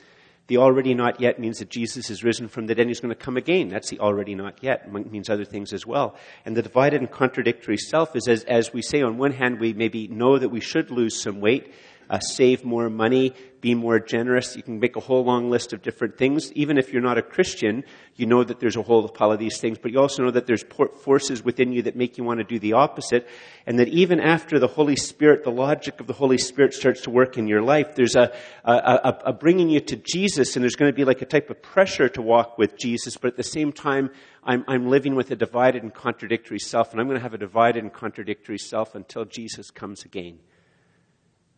the 0.49 0.57
already 0.57 0.95
not 0.95 1.21
yet 1.21 1.39
means 1.39 1.59
that 1.59 1.69
Jesus 1.69 2.09
is 2.09 2.23
risen 2.23 2.47
from 2.47 2.65
the 2.65 2.73
dead 2.73 2.81
and 2.81 2.89
he's 2.89 2.99
going 2.99 3.13
to 3.13 3.23
come 3.23 3.37
again. 3.37 3.69
That's 3.69 3.89
the 3.91 3.99
already 3.99 4.33
not 4.33 4.63
yet. 4.63 4.89
It 4.91 5.11
means 5.11 5.29
other 5.29 5.45
things 5.45 5.73
as 5.73 5.85
well. 5.85 6.15
And 6.43 6.57
the 6.57 6.63
divided 6.63 7.01
and 7.01 7.11
contradictory 7.11 7.77
self 7.77 8.15
is 8.15 8.27
as, 8.27 8.43
as 8.45 8.73
we 8.73 8.81
say, 8.81 9.03
on 9.03 9.19
one 9.19 9.31
hand, 9.31 9.59
we 9.59 9.73
maybe 9.73 10.07
know 10.07 10.39
that 10.39 10.49
we 10.49 10.59
should 10.59 10.89
lose 10.89 11.21
some 11.21 11.39
weight, 11.39 11.71
uh, 12.09 12.19
save 12.19 12.63
more 12.65 12.89
money, 12.89 13.33
be 13.61 13.75
more 13.75 13.99
generous. 13.99 14.55
You 14.55 14.63
can 14.63 14.79
make 14.79 14.95
a 14.95 14.99
whole 14.99 15.23
long 15.23 15.49
list 15.49 15.73
of 15.73 15.81
different 15.81 16.17
things. 16.17 16.51
Even 16.53 16.77
if 16.77 16.93
you're 16.93 17.01
not 17.01 17.17
a 17.17 17.21
Christian, 17.21 17.83
you 18.15 18.25
know 18.25 18.43
that 18.43 18.59
there's 18.59 18.75
a 18.75 18.81
whole 18.81 19.07
pile 19.09 19.31
of 19.31 19.39
these 19.39 19.59
things, 19.59 19.77
but 19.77 19.91
you 19.91 19.99
also 19.99 20.23
know 20.23 20.31
that 20.31 20.47
there's 20.47 20.63
forces 21.03 21.43
within 21.43 21.71
you 21.71 21.81
that 21.83 21.95
make 21.95 22.17
you 22.17 22.23
want 22.23 22.39
to 22.39 22.43
do 22.43 22.57
the 22.57 22.73
opposite. 22.73 23.27
And 23.65 23.79
that 23.79 23.89
even 23.89 24.19
after 24.19 24.59
the 24.59 24.67
Holy 24.67 24.95
Spirit, 24.95 25.43
the 25.43 25.51
logic 25.51 25.99
of 25.99 26.07
the 26.07 26.13
Holy 26.13 26.37
Spirit 26.37 26.73
starts 26.73 27.01
to 27.01 27.09
work 27.09 27.37
in 27.37 27.47
your 27.47 27.61
life, 27.61 27.95
there's 27.95 28.15
a, 28.15 28.33
a, 28.63 28.73
a, 28.73 29.19
a 29.27 29.33
bringing 29.33 29.69
you 29.69 29.81
to 29.81 29.95
Jesus, 29.95 30.55
and 30.55 30.63
there's 30.63 30.75
going 30.75 30.91
to 30.91 30.95
be 30.95 31.05
like 31.05 31.21
a 31.21 31.25
type 31.25 31.49
of 31.49 31.61
pressure 31.61 32.09
to 32.09 32.21
walk 32.21 32.57
with 32.57 32.77
Jesus, 32.77 33.17
but 33.17 33.29
at 33.29 33.37
the 33.37 33.43
same 33.43 33.71
time, 33.71 34.09
I'm, 34.43 34.63
I'm 34.67 34.89
living 34.89 35.15
with 35.15 35.31
a 35.31 35.35
divided 35.35 35.83
and 35.83 35.93
contradictory 35.93 36.59
self, 36.59 36.91
and 36.91 37.01
I'm 37.01 37.07
going 37.07 37.17
to 37.17 37.23
have 37.23 37.33
a 37.33 37.37
divided 37.37 37.83
and 37.83 37.93
contradictory 37.93 38.57
self 38.57 38.95
until 38.95 39.25
Jesus 39.25 39.69
comes 39.69 40.05
again. 40.05 40.39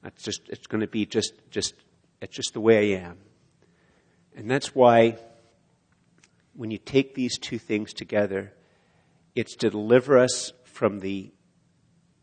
That's 0.04 0.24
just, 0.24 0.42
it's 0.50 0.68
going 0.68 0.82
to 0.82 0.88
be 0.88 1.06
just, 1.06 1.34
just, 1.50 1.76
it's 2.22 2.36
just 2.36 2.54
the 2.54 2.62
way 2.62 2.96
I 2.96 3.00
am. 3.02 3.18
And 4.36 4.50
that's 4.50 4.74
why 4.74 5.18
when 6.54 6.72
you 6.72 6.78
take 6.78 7.16
these 7.16 7.38
two 7.38 7.60
things 7.60 7.94
together, 7.94 8.54
it's 9.36 9.56
to 9.58 9.70
deliver 9.70 10.18
us 10.18 10.54
from 10.64 11.00
the 11.00 11.32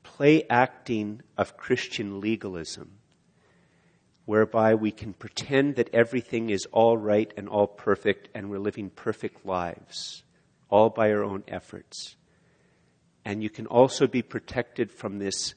play 0.02 0.44
acting 0.48 1.22
of 1.36 1.56
Christian 1.56 2.20
legalism, 2.20 2.98
whereby 4.24 4.74
we 4.74 4.90
can 4.90 5.12
pretend 5.12 5.76
that 5.76 5.90
everything 5.92 6.50
is 6.50 6.66
all 6.72 6.96
right 6.96 7.32
and 7.36 7.48
all 7.48 7.66
perfect 7.66 8.28
and 8.34 8.50
we're 8.50 8.58
living 8.58 8.90
perfect 8.90 9.46
lives, 9.46 10.22
all 10.68 10.90
by 10.90 11.10
our 11.10 11.22
own 11.22 11.44
efforts. 11.46 12.16
And 13.24 13.42
you 13.42 13.50
can 13.50 13.66
also 13.66 14.06
be 14.06 14.22
protected 14.22 14.90
from 14.90 15.18
this 15.18 15.54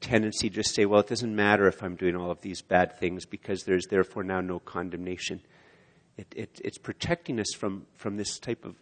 tendency 0.00 0.48
to 0.48 0.56
just 0.56 0.74
say, 0.74 0.84
well, 0.84 1.00
it 1.00 1.08
doesn't 1.08 1.34
matter 1.34 1.66
if 1.66 1.82
I'm 1.82 1.96
doing 1.96 2.16
all 2.16 2.30
of 2.30 2.40
these 2.40 2.62
bad 2.62 2.98
things 2.98 3.26
because 3.26 3.64
there's 3.64 3.86
therefore 3.86 4.24
now 4.24 4.40
no 4.40 4.58
condemnation. 4.58 5.40
It, 6.16 6.26
it, 6.34 6.60
it's 6.64 6.78
protecting 6.78 7.40
us 7.40 7.52
from, 7.56 7.86
from 7.96 8.16
this 8.16 8.38
type 8.38 8.64
of 8.64 8.76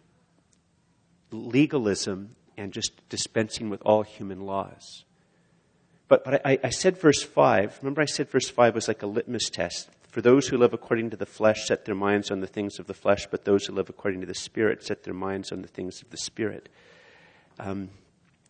legalism 1.31 2.35
and 2.57 2.71
just 2.71 3.07
dispensing 3.09 3.69
with 3.69 3.81
all 3.85 4.03
human 4.03 4.41
laws. 4.45 5.03
But, 6.07 6.23
but 6.23 6.45
I, 6.45 6.59
I 6.63 6.69
said 6.69 6.97
verse 6.97 7.23
5. 7.23 7.79
Remember, 7.81 8.01
I 8.01 8.05
said 8.05 8.29
verse 8.29 8.49
5 8.49 8.75
was 8.75 8.87
like 8.87 9.01
a 9.01 9.07
litmus 9.07 9.49
test. 9.49 9.89
For 10.09 10.21
those 10.21 10.47
who 10.47 10.57
live 10.57 10.73
according 10.73 11.09
to 11.09 11.17
the 11.17 11.25
flesh 11.25 11.65
set 11.65 11.83
their 11.83 11.95
minds 11.95 12.31
on 12.31 12.39
the 12.39 12.47
things 12.47 12.79
of 12.79 12.87
the 12.87 12.93
flesh, 12.93 13.27
but 13.29 13.43
those 13.43 13.65
who 13.65 13.73
live 13.73 13.89
according 13.89 14.21
to 14.21 14.27
the 14.27 14.33
Spirit 14.33 14.81
set 14.81 15.03
their 15.03 15.13
minds 15.13 15.51
on 15.51 15.61
the 15.61 15.67
things 15.67 16.01
of 16.01 16.09
the 16.09 16.17
Spirit. 16.17 16.69
Um, 17.59 17.89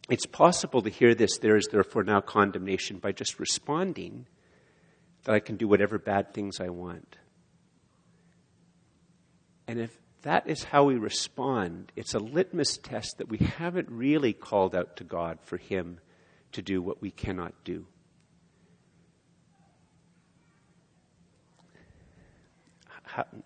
it's 0.09 0.25
possible 0.25 0.81
to 0.81 0.89
hear 0.89 1.15
this, 1.15 1.37
there 1.39 1.57
is 1.57 1.67
therefore 1.71 2.03
now 2.03 2.21
condemnation, 2.21 2.99
by 2.99 3.11
just 3.11 3.39
responding 3.39 4.27
that 5.23 5.33
I 5.33 5.39
can 5.39 5.55
do 5.55 5.67
whatever 5.67 5.97
bad 5.97 6.33
things 6.33 6.59
I 6.59 6.69
want. 6.69 7.17
And 9.67 9.79
if 9.79 9.97
that 10.21 10.47
is 10.47 10.63
how 10.63 10.83
we 10.83 10.95
respond, 10.95 11.91
it's 11.95 12.13
a 12.13 12.19
litmus 12.19 12.77
test 12.77 13.17
that 13.17 13.29
we 13.29 13.37
haven't 13.37 13.89
really 13.89 14.33
called 14.33 14.75
out 14.75 14.97
to 14.97 15.03
God 15.03 15.39
for 15.41 15.57
Him 15.57 15.99
to 16.51 16.61
do 16.61 16.81
what 16.81 17.01
we 17.01 17.11
cannot 17.11 17.53
do. 17.63 17.87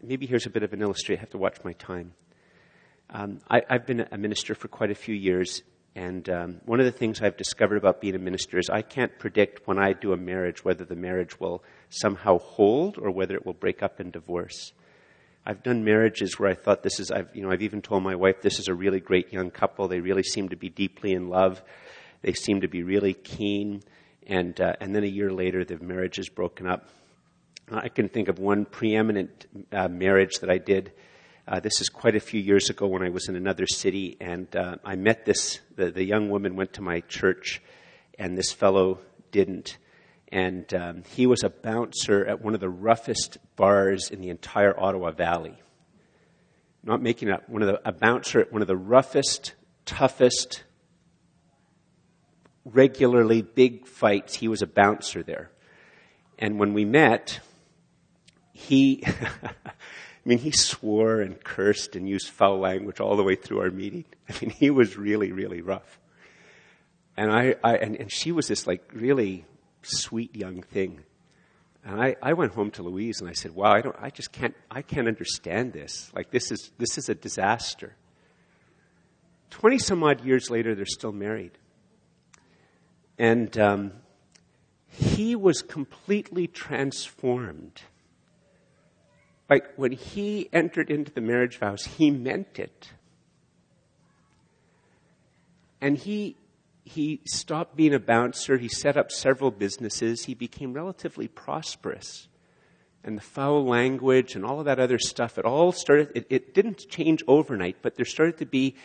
maybe 0.01 0.25
here's 0.25 0.45
a 0.45 0.49
bit 0.49 0.63
of 0.63 0.73
an 0.73 0.81
illustration. 0.81 1.19
I 1.19 1.21
have 1.21 1.29
to 1.31 1.37
watch 1.37 1.57
my 1.63 1.73
time. 1.73 2.13
Um, 3.09 3.39
I, 3.49 3.61
have 3.69 3.85
been 3.85 4.07
a 4.11 4.17
minister 4.17 4.53
for 4.53 4.67
quite 4.67 4.91
a 4.91 4.95
few 4.95 5.15
years, 5.15 5.63
and 5.95 6.29
um, 6.29 6.61
one 6.65 6.79
of 6.79 6.85
the 6.85 6.91
things 6.91 7.21
I've 7.21 7.37
discovered 7.37 7.77
about 7.77 7.99
being 7.99 8.15
a 8.15 8.19
minister 8.19 8.57
is 8.59 8.69
I 8.69 8.81
can't 8.81 9.17
predict 9.17 9.67
when 9.67 9.79
I 9.79 9.93
do 9.93 10.13
a 10.13 10.17
marriage 10.17 10.63
whether 10.63 10.85
the 10.85 10.95
marriage 10.95 11.39
will 11.39 11.63
somehow 11.89 12.37
hold 12.37 12.97
or 12.97 13.11
whether 13.11 13.35
it 13.35 13.45
will 13.45 13.53
break 13.53 13.81
up 13.81 13.99
in 13.99 14.11
divorce. 14.11 14.73
I've 15.45 15.63
done 15.63 15.83
marriages 15.83 16.37
where 16.37 16.49
I 16.49 16.53
thought 16.53 16.83
this 16.83 16.99
is, 16.99 17.11
I've, 17.11 17.35
you 17.35 17.41
know, 17.41 17.51
I've 17.51 17.63
even 17.63 17.81
told 17.81 18.03
my 18.03 18.15
wife 18.15 18.41
this 18.41 18.59
is 18.59 18.67
a 18.67 18.73
really 18.73 18.99
great 18.99 19.33
young 19.33 19.49
couple. 19.49 19.87
They 19.87 19.99
really 19.99 20.23
seem 20.23 20.49
to 20.49 20.55
be 20.55 20.69
deeply 20.69 21.13
in 21.13 21.27
love. 21.27 21.63
They 22.21 22.33
seem 22.33 22.61
to 22.61 22.67
be 22.67 22.83
really 22.83 23.13
keen. 23.13 23.81
And, 24.27 24.59
uh, 24.61 24.73
and 24.79 24.93
then 24.95 25.03
a 25.03 25.07
year 25.07 25.31
later, 25.31 25.65
the 25.65 25.79
marriage 25.79 26.19
is 26.19 26.29
broken 26.29 26.67
up. 26.67 26.89
I 27.71 27.89
can 27.89 28.09
think 28.09 28.27
of 28.27 28.37
one 28.37 28.65
preeminent 28.65 29.47
uh, 29.71 29.87
marriage 29.87 30.39
that 30.41 30.49
I 30.49 30.59
did. 30.59 30.91
Uh, 31.49 31.59
this 31.59 31.81
is 31.81 31.89
quite 31.89 32.15
a 32.15 32.19
few 32.19 32.39
years 32.39 32.69
ago 32.69 32.85
when 32.85 33.01
I 33.01 33.09
was 33.09 33.27
in 33.27 33.35
another 33.35 33.65
city, 33.65 34.15
and 34.21 34.55
uh, 34.55 34.75
I 34.85 34.95
met 34.95 35.25
this. 35.25 35.59
The, 35.75 35.89
the, 35.89 36.03
young 36.03 36.29
woman 36.29 36.55
went 36.55 36.73
to 36.73 36.83
my 36.83 36.99
church, 36.99 37.59
and 38.19 38.37
this 38.37 38.51
fellow 38.51 38.99
didn't 39.31 39.79
and 40.31 40.71
um, 40.75 41.03
he 41.15 41.25
was 41.25 41.41
a 41.41 41.49
bouncer 41.49 42.23
at 42.23 42.39
one 42.39 42.53
of 42.53 42.59
the 42.59 42.69
roughest 42.69 43.39
bars 43.55 44.11
in 44.11 44.21
the 44.21 44.29
entire 44.29 44.79
Ottawa 44.79 45.09
Valley. 45.09 45.55
Not 46.83 47.01
making 47.01 47.31
up 47.31 47.49
one 47.49 47.63
of 47.63 47.67
the 47.67 47.81
a 47.83 47.91
bouncer 47.91 48.39
at 48.39 48.53
one 48.53 48.61
of 48.61 48.67
the 48.67 48.77
roughest, 48.77 49.55
toughest, 49.85 50.63
regularly 52.63 53.41
big 53.41 53.87
fights. 53.87 54.35
He 54.35 54.47
was 54.47 54.61
a 54.61 54.67
bouncer 54.67 55.23
there, 55.23 55.49
and 56.37 56.59
when 56.59 56.75
we 56.75 56.85
met, 56.85 57.39
he. 58.53 59.03
I 60.25 60.29
mean, 60.29 60.39
he 60.39 60.51
swore 60.51 61.21
and 61.21 61.41
cursed 61.43 61.95
and 61.95 62.07
used 62.07 62.29
foul 62.29 62.59
language 62.59 62.99
all 62.99 63.15
the 63.15 63.23
way 63.23 63.35
through 63.35 63.61
our 63.61 63.71
meeting. 63.71 64.05
I 64.29 64.33
mean, 64.41 64.49
he 64.49 64.69
was 64.69 64.97
really, 64.97 65.31
really 65.31 65.61
rough. 65.61 65.99
And 67.15 67.31
I, 67.31 67.55
I 67.63 67.77
and, 67.77 67.95
and 67.95 68.11
she 68.11 68.31
was 68.31 68.47
this 68.47 68.67
like 68.67 68.83
really 68.93 69.45
sweet 69.81 70.35
young 70.35 70.61
thing. 70.61 71.03
And 71.85 72.01
I, 72.01 72.15
I 72.21 72.33
went 72.33 72.53
home 72.53 72.71
to 72.71 72.83
Louise 72.83 73.21
and 73.21 73.29
I 73.29 73.33
said, 73.33 73.55
wow, 73.55 73.71
I, 73.71 73.81
don't, 73.81 73.95
I 73.99 74.09
just 74.09 74.31
can't, 74.31 74.55
I 74.69 74.81
can't 74.81 75.07
understand 75.07 75.73
this. 75.73 76.11
Like, 76.13 76.29
this 76.29 76.51
is, 76.51 76.71
this 76.77 76.97
is 76.97 77.07
a 77.07 77.15
disaster. 77.15 77.95
20 79.51 79.79
some 79.79 80.03
odd 80.03 80.23
years 80.23 80.49
later, 80.49 80.75
they're 80.75 80.85
still 80.85 81.13
married. 81.13 81.51
And 83.17 83.57
um, 83.57 83.93
he 84.87 85.35
was 85.35 85.61
completely 85.61 86.47
transformed. 86.47 87.81
Like, 89.49 89.73
when 89.75 89.91
he 89.91 90.47
entered 90.53 90.91
into 90.91 91.11
the 91.11 91.21
marriage 91.21 91.57
vows, 91.57 91.83
he 91.83 92.11
meant 92.11 92.59
it. 92.59 92.91
And 95.81 95.97
he 95.97 96.35
he 96.89 97.21
stopped 97.25 97.75
being 97.75 97.93
a 97.93 97.99
bouncer. 97.99 98.57
He 98.57 98.67
set 98.67 98.97
up 98.97 99.11
several 99.11 99.51
businesses. 99.51 100.25
He 100.25 100.33
became 100.33 100.73
relatively 100.73 101.27
prosperous. 101.27 102.27
And 103.03 103.15
the 103.15 103.21
foul 103.21 103.63
language 103.63 104.35
and 104.35 104.43
all 104.43 104.59
of 104.59 104.65
that 104.65 104.79
other 104.79 104.97
stuff, 104.97 105.37
it 105.37 105.45
all 105.45 105.71
started, 105.71 106.11
it, 106.15 106.25
it 106.29 106.53
didn't 106.55 106.89
change 106.89 107.23
overnight, 107.27 107.77
but 107.83 107.95
there 107.95 108.05
started 108.05 108.39
to 108.39 108.45
be 108.45 108.75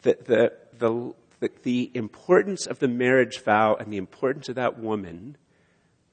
the, 0.00 0.16
the, 0.24 0.52
the, 0.78 1.14
the, 1.40 1.50
the 1.62 1.90
importance 1.94 2.66
of 2.66 2.78
the 2.78 2.88
marriage 2.88 3.40
vow 3.42 3.74
and 3.74 3.92
the 3.92 3.98
importance 3.98 4.48
of 4.48 4.54
that 4.54 4.78
woman 4.78 5.36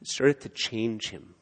started 0.04 0.42
to 0.42 0.50
change 0.50 1.10
him. 1.10 1.36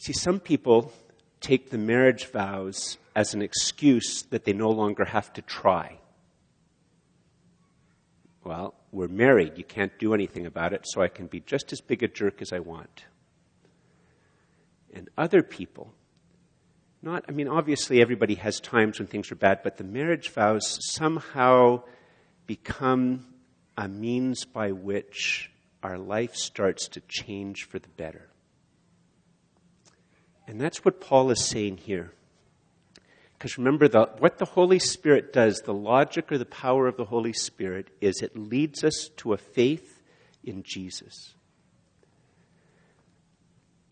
See, 0.00 0.14
some 0.14 0.40
people 0.40 0.94
take 1.42 1.68
the 1.68 1.76
marriage 1.76 2.24
vows 2.24 2.96
as 3.14 3.34
an 3.34 3.42
excuse 3.42 4.22
that 4.30 4.44
they 4.44 4.54
no 4.54 4.70
longer 4.70 5.04
have 5.04 5.30
to 5.34 5.42
try. 5.42 5.98
Well, 8.42 8.74
we're 8.92 9.08
married. 9.08 9.58
You 9.58 9.64
can't 9.64 9.92
do 9.98 10.14
anything 10.14 10.46
about 10.46 10.72
it, 10.72 10.86
so 10.86 11.02
I 11.02 11.08
can 11.08 11.26
be 11.26 11.40
just 11.40 11.70
as 11.74 11.82
big 11.82 12.02
a 12.02 12.08
jerk 12.08 12.40
as 12.40 12.50
I 12.50 12.60
want. 12.60 13.04
And 14.94 15.10
other 15.18 15.42
people, 15.42 15.92
not, 17.02 17.26
I 17.28 17.32
mean, 17.32 17.46
obviously 17.46 18.00
everybody 18.00 18.36
has 18.36 18.58
times 18.58 19.00
when 19.00 19.06
things 19.06 19.30
are 19.30 19.36
bad, 19.36 19.60
but 19.62 19.76
the 19.76 19.84
marriage 19.84 20.30
vows 20.30 20.78
somehow 20.94 21.82
become 22.46 23.26
a 23.76 23.86
means 23.86 24.46
by 24.46 24.72
which 24.72 25.50
our 25.82 25.98
life 25.98 26.34
starts 26.36 26.88
to 26.88 27.02
change 27.06 27.64
for 27.64 27.78
the 27.78 27.88
better. 27.90 28.29
And 30.50 30.60
that's 30.60 30.84
what 30.84 31.00
Paul 31.00 31.30
is 31.30 31.44
saying 31.44 31.76
here. 31.76 32.10
Because 33.38 33.56
remember, 33.56 33.86
the, 33.86 34.10
what 34.18 34.38
the 34.38 34.44
Holy 34.44 34.80
Spirit 34.80 35.32
does, 35.32 35.60
the 35.60 35.72
logic 35.72 36.32
or 36.32 36.38
the 36.38 36.44
power 36.44 36.88
of 36.88 36.96
the 36.96 37.04
Holy 37.04 37.32
Spirit, 37.32 37.86
is 38.00 38.20
it 38.20 38.36
leads 38.36 38.82
us 38.82 39.10
to 39.18 39.32
a 39.32 39.36
faith 39.36 40.02
in 40.42 40.64
Jesus. 40.64 41.34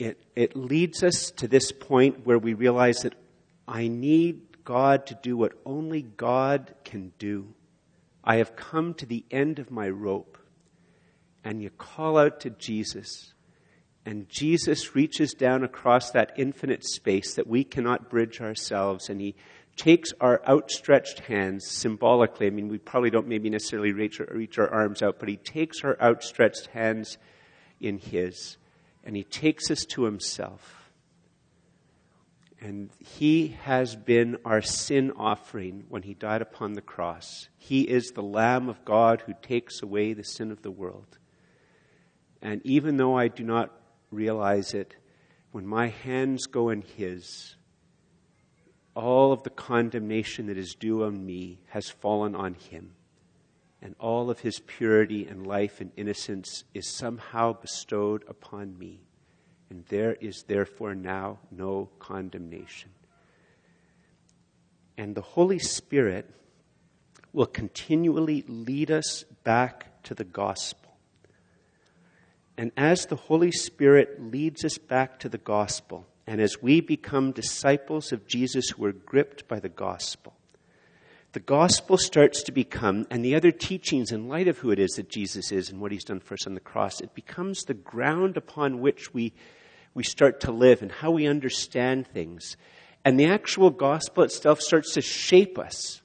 It, 0.01 0.21
it 0.35 0.57
leads 0.57 1.05
us 1.05 1.31
to 1.37 1.47
this 1.47 1.71
point 1.71 2.27
where 2.27 2.41
we 2.41 2.55
realize 2.55 3.03
that 3.03 3.15
I 3.69 3.87
need 3.87 4.65
God 4.65 5.07
to 5.07 5.15
do 5.23 5.37
what 5.37 5.53
only 5.65 6.03
God 6.03 6.75
can 6.85 7.13
do. 7.21 7.55
I 8.25 8.39
have 8.39 8.57
come 8.57 8.95
to 8.95 9.07
the 9.07 9.25
end 9.31 9.61
of 9.61 9.71
my 9.71 9.89
rope. 9.89 10.39
And 11.45 11.63
you 11.63 11.71
call 11.71 12.19
out 12.19 12.41
to 12.41 12.51
Jesus. 12.51 13.33
And 14.05 14.29
Jesus 14.29 14.95
reaches 14.95 15.35
down 15.35 15.65
across 15.65 16.11
that 16.13 16.33
infinite 16.37 16.85
space 16.85 17.35
that 17.35 17.47
we 17.47 17.65
cannot 17.65 18.09
bridge 18.09 18.41
ourselves, 18.41 19.09
and 19.09 19.21
he 19.21 19.35
takes 19.77 20.13
our 20.21 20.43
outstretched 20.47 21.21
hands 21.21 21.67
symbolically. 21.67 22.47
I 22.47 22.51
mean, 22.51 22.69
we 22.69 22.79
probably 22.79 23.11
don't 23.11 23.29
maybe 23.29 23.51
necessarily 23.51 23.93
reach 23.93 24.21
our, 24.21 24.27
reach 24.31 24.59
our 24.59 24.69
arms 24.69 25.03
out, 25.03 25.19
but 25.19 25.29
he 25.29 25.37
takes 25.37 25.85
our 25.85 25.97
outstretched 26.01 26.67
hands 26.69 27.19
in 27.81 27.99
his, 27.99 28.57
and 29.05 29.15
he 29.15 29.25
takes 29.25 29.71
us 29.71 29.85
to 29.87 30.05
himself. 30.05 30.91
And 32.61 32.91
he 32.99 33.57
has 33.63 33.95
been 33.95 34.39
our 34.45 34.63
sin 34.63 35.13
offering 35.17 35.85
when 35.89 36.03
he 36.03 36.15
died 36.15 36.43
upon 36.43 36.73
the 36.73 36.83
cross. 36.83 37.49
He 37.57 37.83
is 37.83 38.11
the 38.11 38.23
Lamb 38.23 38.69
of 38.69 38.85
God 38.85 39.23
who 39.27 39.35
takes 39.41 39.81
away 39.81 40.13
the 40.13 40.25
sin 40.25 40.51
of 40.51 40.63
the 40.63 40.71
world. 40.71 41.19
And 42.43 42.61
even 42.65 42.97
though 42.97 43.17
I 43.17 43.29
do 43.29 43.45
not 43.45 43.73
realize 44.11 44.75
it, 44.75 44.97
when 45.53 45.67
my 45.67 45.89
hands 45.89 46.47
go 46.47 46.69
in 46.69 46.83
His, 46.83 47.57
all 48.95 49.33
of 49.33 49.43
the 49.43 49.51
condemnation 49.51 50.47
that 50.47 50.59
is 50.59 50.75
due 50.75 51.05
on 51.05 51.25
me 51.25 51.61
has 51.69 51.89
fallen 51.89 52.35
on 52.35 52.55
Him. 52.55 52.95
And 53.81 53.95
all 54.01 54.29
of 54.29 54.41
His 54.41 54.59
purity 54.61 55.27
and 55.27 55.47
life 55.47 55.81
and 55.81 55.93
innocence 55.97 56.65
is 56.75 56.89
somehow 56.89 57.53
bestowed 57.53 58.25
upon 58.29 58.77
me. 58.79 59.01
And 59.71 59.85
there 59.87 60.15
is 60.15 60.45
therefore 60.49 60.95
now 60.95 61.39
no 61.51 61.91
condemnation. 61.99 62.91
And 64.97 65.15
the 65.15 65.21
Holy 65.23 65.61
Spirit 65.61 66.29
will 67.33 67.47
continually 67.47 68.45
lead 68.49 68.91
us 68.91 69.25
back 69.45 70.03
to 70.03 70.15
the 70.15 70.25
gospel 70.25 70.88
and 72.59 72.73
as 72.77 73.07
the 73.07 73.15
Holy 73.17 73.53
Spirit 73.53 74.21
leads 74.21 74.65
us 74.65 74.79
back 74.79 75.21
to 75.21 75.29
the 75.29 75.39
gospel, 75.39 76.09
and 76.27 76.41
as 76.41 76.61
we 76.61 76.81
become 76.81 77.31
disciples 77.31 78.11
of 78.11 78.27
Jesus 78.27 78.71
who 78.71 78.85
are 78.85 78.93
gripped 78.93 79.47
by 79.47 79.61
the 79.61 79.69
gospel, 79.69 80.35
the 81.33 81.41
gospel 81.41 81.97
starts 81.97 82.43
to 82.43 82.53
become, 82.53 83.07
and 83.13 83.25
the 83.25 83.37
other 83.37 83.53
teachings 83.53 84.11
in 84.11 84.29
light 84.29 84.49
of 84.49 84.59
who 84.59 84.73
it 84.73 84.81
is 84.81 84.91
that 84.97 85.09
Jesus 85.09 85.53
is 85.53 85.71
and 85.71 85.81
what 85.81 85.93
he's 85.93 86.03
done 86.03 86.19
for 86.19 86.35
us 86.35 86.49
on 86.49 86.55
the 86.55 86.61
cross, 86.61 87.01
it 87.01 87.15
becomes 87.15 87.63
the 87.63 87.75
ground 87.75 88.37
upon 88.37 88.81
which 88.81 89.15
we, 89.15 89.33
we 89.95 90.03
start 90.03 90.41
to 90.41 90.51
live 90.51 90.83
and 90.83 90.91
how 90.91 91.13
we 91.13 91.29
understand 91.29 92.09
things. 92.09 92.57
And 93.05 93.21
the 93.21 93.27
actual 93.27 93.71
gospel 93.71 94.25
itself 94.25 94.61
starts 94.61 94.95
to 94.95 95.01
shape 95.01 95.61
us 95.61 96.03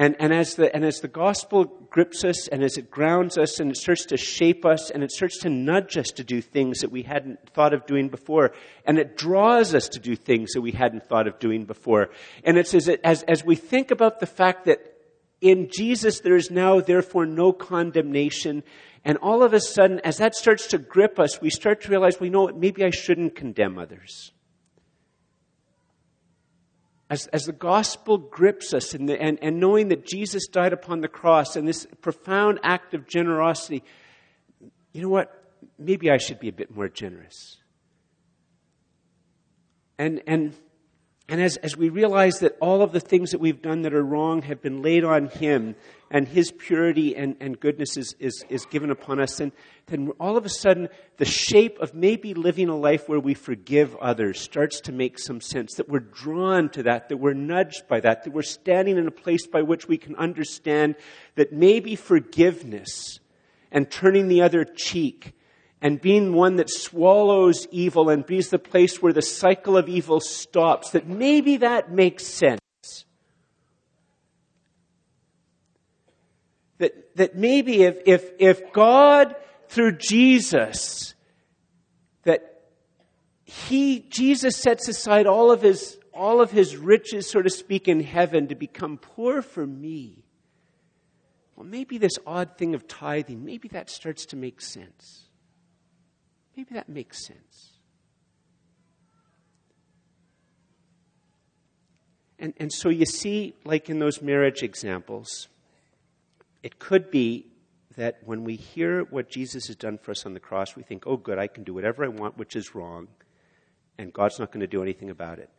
and, 0.00 0.16
and, 0.18 0.32
as 0.32 0.54
the, 0.54 0.74
and 0.74 0.82
as 0.82 1.00
the 1.00 1.08
gospel 1.08 1.66
grips 1.90 2.24
us 2.24 2.48
and 2.48 2.64
as 2.64 2.78
it 2.78 2.90
grounds 2.90 3.36
us 3.36 3.60
and 3.60 3.70
it 3.70 3.76
starts 3.76 4.06
to 4.06 4.16
shape 4.16 4.64
us 4.64 4.90
and 4.90 5.04
it 5.04 5.12
starts 5.12 5.36
to 5.40 5.50
nudge 5.50 5.98
us 5.98 6.06
to 6.12 6.24
do 6.24 6.40
things 6.40 6.78
that 6.78 6.90
we 6.90 7.02
hadn't 7.02 7.50
thought 7.50 7.74
of 7.74 7.84
doing 7.84 8.08
before, 8.08 8.52
and 8.86 8.98
it 8.98 9.14
draws 9.14 9.74
us 9.74 9.90
to 9.90 9.98
do 9.98 10.16
things 10.16 10.52
that 10.52 10.62
we 10.62 10.70
hadn't 10.70 11.06
thought 11.06 11.26
of 11.26 11.38
doing 11.38 11.66
before. 11.66 12.08
And 12.44 12.56
it's 12.56 12.72
as, 12.72 12.88
as, 12.88 13.24
as 13.24 13.44
we 13.44 13.56
think 13.56 13.90
about 13.90 14.20
the 14.20 14.26
fact 14.26 14.64
that 14.64 14.80
in 15.42 15.68
Jesus 15.70 16.20
there 16.20 16.36
is 16.36 16.50
now 16.50 16.80
therefore 16.80 17.26
no 17.26 17.52
condemnation, 17.52 18.62
and 19.04 19.18
all 19.18 19.42
of 19.42 19.52
a 19.52 19.60
sudden, 19.60 20.00
as 20.00 20.16
that 20.16 20.34
starts 20.34 20.68
to 20.68 20.78
grip 20.78 21.18
us, 21.18 21.42
we 21.42 21.50
start 21.50 21.82
to 21.82 21.90
realize, 21.90 22.18
we 22.18 22.30
know 22.30 22.44
what, 22.44 22.56
maybe 22.56 22.86
I 22.86 22.90
shouldn't 22.90 23.34
condemn 23.36 23.76
others 23.76 24.32
as, 27.10 27.26
as 27.28 27.44
the 27.44 27.52
gospel 27.52 28.16
grips 28.16 28.72
us 28.72 28.94
and, 28.94 29.08
the, 29.08 29.20
and, 29.20 29.38
and 29.42 29.60
knowing 29.60 29.88
that 29.88 30.06
Jesus 30.06 30.46
died 30.46 30.72
upon 30.72 31.00
the 31.00 31.08
cross 31.08 31.56
and 31.56 31.68
this 31.68 31.86
profound 32.00 32.60
act 32.62 32.94
of 32.94 33.06
generosity, 33.06 33.82
you 34.92 35.02
know 35.02 35.08
what? 35.08 35.36
maybe 35.78 36.10
I 36.10 36.18
should 36.18 36.38
be 36.38 36.48
a 36.48 36.52
bit 36.52 36.74
more 36.74 36.88
generous. 36.88 37.56
And, 39.98 40.22
and, 40.26 40.54
and 41.28 41.40
as, 41.40 41.56
as 41.58 41.76
we 41.76 41.88
realize 41.88 42.38
that 42.40 42.56
all 42.60 42.82
of 42.82 42.92
the 42.92 43.00
things 43.00 43.32
that 43.32 43.40
we've 43.40 43.60
done 43.60 43.82
that 43.82 43.94
are 43.94 44.04
wrong 44.04 44.42
have 44.42 44.62
been 44.62 44.82
laid 44.82 45.04
on 45.04 45.28
Him, 45.28 45.74
and 46.10 46.26
His 46.26 46.50
purity 46.50 47.16
and, 47.16 47.36
and 47.40 47.58
goodness 47.58 47.96
is, 47.96 48.16
is, 48.18 48.44
is 48.48 48.66
given 48.66 48.90
upon 48.90 49.20
us, 49.20 49.36
then, 49.36 49.52
then 49.86 50.10
all 50.18 50.36
of 50.36 50.44
a 50.44 50.48
sudden 50.48 50.88
the 51.18 51.24
shape 51.24 51.78
of 51.78 51.94
maybe 51.94 52.34
living 52.34 52.68
a 52.68 52.76
life 52.76 53.08
where 53.08 53.20
we 53.20 53.34
forgive 53.34 53.94
others 53.96 54.40
starts 54.40 54.80
to 54.82 54.92
make 54.92 55.18
some 55.18 55.40
sense. 55.40 55.74
That 55.74 55.88
we're 55.88 56.00
drawn 56.00 56.68
to 56.70 56.82
that, 56.84 57.08
that 57.08 57.18
we're 57.18 57.34
nudged 57.34 57.86
by 57.88 58.00
that, 58.00 58.24
that 58.24 58.32
we're 58.32 58.42
standing 58.42 58.98
in 58.98 59.06
a 59.06 59.12
place 59.12 59.46
by 59.46 59.62
which 59.62 59.86
we 59.86 59.98
can 59.98 60.16
understand 60.16 60.96
that 61.36 61.52
maybe 61.52 61.94
forgiveness 61.94 63.20
and 63.70 63.90
turning 63.90 64.28
the 64.28 64.42
other 64.42 64.64
cheek 64.64 65.34
and 65.82 66.00
being 66.00 66.34
one 66.34 66.56
that 66.56 66.68
swallows 66.68 67.66
evil 67.70 68.10
and 68.10 68.26
be 68.26 68.42
the 68.42 68.58
place 68.58 69.00
where 69.00 69.12
the 69.12 69.22
cycle 69.22 69.76
of 69.76 69.88
evil 69.88 70.20
stops, 70.20 70.90
that 70.90 71.06
maybe 71.06 71.58
that 71.58 71.90
makes 71.90 72.26
sense. 72.26 72.60
That, 76.80 77.14
that 77.16 77.36
maybe 77.36 77.82
if, 77.82 77.98
if, 78.06 78.30
if 78.38 78.72
God, 78.72 79.36
through 79.68 79.98
Jesus, 79.98 81.14
that 82.22 82.62
he, 83.44 84.00
Jesus 84.08 84.56
sets 84.56 84.88
aside 84.88 85.26
all 85.26 85.52
of 85.52 85.60
his, 85.60 85.98
all 86.14 86.40
of 86.40 86.50
his 86.50 86.78
riches, 86.78 87.28
so 87.28 87.42
to 87.42 87.50
speak, 87.50 87.86
in 87.86 88.00
heaven 88.00 88.48
to 88.48 88.54
become 88.54 88.96
poor 88.96 89.42
for 89.42 89.66
me. 89.66 90.24
Well, 91.54 91.66
maybe 91.66 91.98
this 91.98 92.18
odd 92.26 92.56
thing 92.56 92.74
of 92.74 92.88
tithing, 92.88 93.44
maybe 93.44 93.68
that 93.68 93.90
starts 93.90 94.24
to 94.26 94.36
make 94.36 94.62
sense. 94.62 95.26
Maybe 96.56 96.72
that 96.72 96.88
makes 96.88 97.26
sense. 97.26 97.72
And, 102.38 102.54
and 102.56 102.72
so 102.72 102.88
you 102.88 103.04
see, 103.04 103.54
like 103.66 103.90
in 103.90 103.98
those 103.98 104.22
marriage 104.22 104.62
examples, 104.62 105.48
it 106.62 106.78
could 106.78 107.10
be 107.10 107.46
that 107.96 108.18
when 108.24 108.44
we 108.44 108.56
hear 108.56 109.02
what 109.04 109.28
Jesus 109.28 109.66
has 109.66 109.76
done 109.76 109.98
for 109.98 110.12
us 110.12 110.24
on 110.24 110.34
the 110.34 110.40
cross, 110.40 110.76
we 110.76 110.82
think, 110.82 111.06
oh, 111.06 111.16
good, 111.16 111.38
I 111.38 111.48
can 111.48 111.64
do 111.64 111.74
whatever 111.74 112.04
I 112.04 112.08
want, 112.08 112.38
which 112.38 112.54
is 112.54 112.74
wrong, 112.74 113.08
and 113.98 114.12
God's 114.12 114.38
not 114.38 114.52
going 114.52 114.60
to 114.60 114.66
do 114.66 114.82
anything 114.82 115.10
about 115.10 115.38
it. 115.38 115.50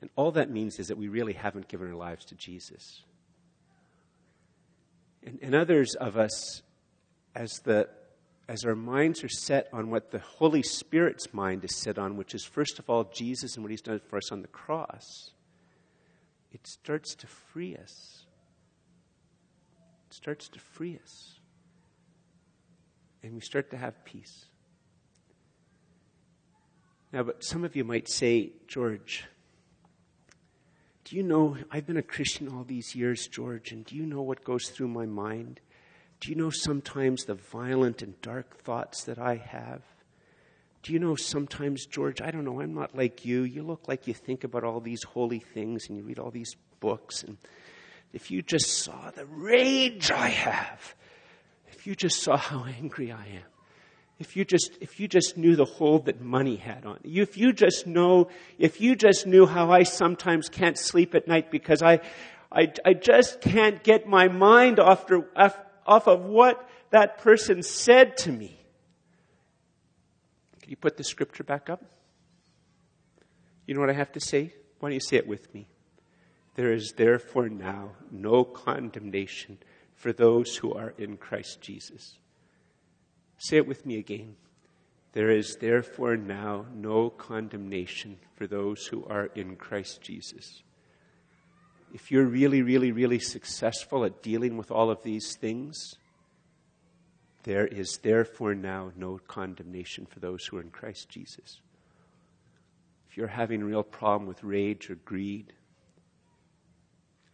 And 0.00 0.10
all 0.16 0.32
that 0.32 0.50
means 0.50 0.78
is 0.78 0.88
that 0.88 0.98
we 0.98 1.08
really 1.08 1.32
haven't 1.32 1.68
given 1.68 1.88
our 1.88 1.94
lives 1.94 2.24
to 2.26 2.34
Jesus. 2.34 3.02
And, 5.24 5.38
and 5.40 5.54
others 5.54 5.94
of 5.94 6.16
us, 6.16 6.62
as 7.34 7.52
the 7.64 7.88
as 8.48 8.64
our 8.64 8.74
minds 8.74 9.22
are 9.22 9.28
set 9.28 9.68
on 9.72 9.88
what 9.88 10.10
the 10.10 10.18
Holy 10.18 10.62
Spirit's 10.62 11.32
mind 11.32 11.64
is 11.64 11.80
set 11.80 11.96
on, 11.96 12.16
which 12.16 12.34
is 12.34 12.44
first 12.44 12.80
of 12.80 12.90
all 12.90 13.04
Jesus 13.04 13.54
and 13.54 13.64
what 13.64 13.70
He's 13.70 13.80
done 13.80 14.00
for 14.08 14.16
us 14.16 14.32
on 14.32 14.42
the 14.42 14.48
cross, 14.48 15.30
it 16.50 16.66
starts 16.66 17.14
to 17.14 17.26
free 17.26 17.76
us. 17.76 18.21
Starts 20.12 20.48
to 20.50 20.60
free 20.60 20.98
us. 21.02 21.38
And 23.22 23.32
we 23.34 23.40
start 23.40 23.70
to 23.70 23.78
have 23.78 24.04
peace. 24.04 24.44
Now, 27.14 27.22
but 27.22 27.42
some 27.42 27.64
of 27.64 27.74
you 27.74 27.82
might 27.82 28.10
say, 28.10 28.52
George, 28.68 29.24
do 31.04 31.16
you 31.16 31.22
know, 31.22 31.56
I've 31.70 31.86
been 31.86 31.96
a 31.96 32.02
Christian 32.02 32.48
all 32.48 32.62
these 32.62 32.94
years, 32.94 33.26
George, 33.26 33.72
and 33.72 33.86
do 33.86 33.96
you 33.96 34.04
know 34.04 34.20
what 34.20 34.44
goes 34.44 34.68
through 34.68 34.88
my 34.88 35.06
mind? 35.06 35.60
Do 36.20 36.28
you 36.28 36.36
know 36.36 36.50
sometimes 36.50 37.24
the 37.24 37.34
violent 37.34 38.02
and 38.02 38.20
dark 38.20 38.58
thoughts 38.58 39.04
that 39.04 39.18
I 39.18 39.36
have? 39.36 39.82
Do 40.82 40.92
you 40.92 40.98
know 40.98 41.16
sometimes, 41.16 41.86
George, 41.86 42.20
I 42.20 42.30
don't 42.30 42.44
know, 42.44 42.60
I'm 42.60 42.74
not 42.74 42.94
like 42.94 43.24
you. 43.24 43.42
You 43.44 43.62
look 43.62 43.88
like 43.88 44.06
you 44.06 44.14
think 44.14 44.44
about 44.44 44.62
all 44.62 44.80
these 44.80 45.04
holy 45.04 45.38
things 45.38 45.86
and 45.88 45.96
you 45.96 46.04
read 46.04 46.18
all 46.18 46.30
these 46.30 46.54
books. 46.80 47.22
And 47.22 47.38
if 48.12 48.30
you 48.30 48.42
just 48.42 48.78
saw 48.78 49.10
the 49.10 49.26
rage 49.26 50.10
I 50.10 50.28
have, 50.28 50.94
if 51.68 51.86
you 51.86 51.94
just 51.94 52.22
saw 52.22 52.36
how 52.36 52.64
angry 52.64 53.10
I 53.10 53.24
am, 53.26 53.42
if 54.18 54.36
you 54.36 54.44
just 54.44 54.76
if 54.80 55.00
you 55.00 55.08
just 55.08 55.36
knew 55.36 55.56
the 55.56 55.64
hold 55.64 56.06
that 56.06 56.20
money 56.20 56.54
had 56.54 56.86
on 56.86 56.96
you 57.02 57.22
if 57.22 57.36
you 57.36 57.52
just 57.52 57.88
know 57.88 58.28
if 58.56 58.80
you 58.80 58.94
just 58.94 59.26
knew 59.26 59.46
how 59.46 59.72
i 59.72 59.82
sometimes 59.82 60.48
can't 60.48 60.78
sleep 60.78 61.16
at 61.16 61.26
night 61.26 61.50
because 61.50 61.82
i 61.82 61.98
i, 62.52 62.72
I 62.84 62.94
just 62.94 63.40
can't 63.40 63.82
get 63.82 64.06
my 64.06 64.28
mind 64.28 64.78
off, 64.78 65.10
off 65.34 65.56
off 65.86 66.06
of 66.06 66.24
what 66.24 66.68
that 66.90 67.18
person 67.18 67.62
said 67.62 68.16
to 68.18 68.32
me. 68.32 68.58
Can 70.60 70.70
you 70.70 70.76
put 70.76 70.96
the 70.96 71.04
scripture 71.04 71.44
back 71.44 71.68
up? 71.68 71.82
You 73.66 73.74
know 73.74 73.80
what 73.80 73.90
I 73.90 73.94
have 73.94 74.12
to 74.12 74.20
say? 74.20 74.52
Why 74.78 74.88
don't 74.88 74.94
you 74.94 75.00
say 75.00 75.16
it 75.16 75.26
with 75.26 75.52
me? 75.54 75.68
There 76.54 76.72
is 76.72 76.92
therefore 76.92 77.48
now 77.48 77.92
no 78.10 78.44
condemnation 78.44 79.58
for 79.94 80.12
those 80.12 80.56
who 80.56 80.74
are 80.74 80.94
in 80.98 81.16
Christ 81.16 81.60
Jesus. 81.60 82.18
Say 83.38 83.56
it 83.56 83.66
with 83.66 83.86
me 83.86 83.98
again. 83.98 84.36
There 85.12 85.30
is 85.30 85.56
therefore 85.60 86.16
now 86.16 86.66
no 86.74 87.10
condemnation 87.10 88.18
for 88.34 88.46
those 88.46 88.86
who 88.86 89.04
are 89.06 89.26
in 89.34 89.56
Christ 89.56 90.00
Jesus 90.02 90.62
if 91.92 92.10
you're 92.10 92.24
really, 92.24 92.62
really, 92.62 92.90
really 92.90 93.18
successful 93.18 94.04
at 94.04 94.22
dealing 94.22 94.56
with 94.56 94.70
all 94.70 94.90
of 94.90 95.02
these 95.02 95.36
things, 95.36 95.94
there 97.42 97.66
is 97.66 97.98
therefore 98.02 98.54
now 98.54 98.92
no 98.96 99.20
condemnation 99.28 100.06
for 100.06 100.20
those 100.20 100.44
who 100.46 100.56
are 100.56 100.62
in 100.62 100.70
Christ 100.70 101.08
Jesus. 101.10 101.60
If 103.10 103.16
you're 103.16 103.26
having 103.26 103.60
a 103.60 103.66
real 103.66 103.82
problem 103.82 104.26
with 104.26 104.42
rage 104.42 104.88
or 104.88 104.94
greed, 104.94 105.52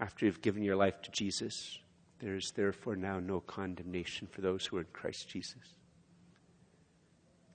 after 0.01 0.27
you've 0.27 0.43
given 0.43 0.63
your 0.63 0.77
life 0.77 1.03
to 1.03 1.11
Jesus, 1.11 1.79
there 2.21 2.35
is 2.35 2.53
therefore 2.55 2.97
now 2.97 3.19
no 3.19 3.41
condemnation 3.41 4.27
for 4.27 4.41
those 4.41 4.67
who 4.67 4.77
are 4.77 4.81
in 4.81 4.87
Christ 4.93 5.29
Jesus. 5.29 5.75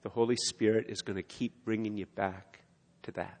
The 0.02 0.08
Holy 0.10 0.36
Spirit 0.36 0.86
is 0.88 1.00
going 1.02 1.16
to 1.16 1.22
keep 1.22 1.64
bringing 1.64 1.96
you 1.96 2.06
back 2.06 2.60
to 3.02 3.10
that. 3.12 3.40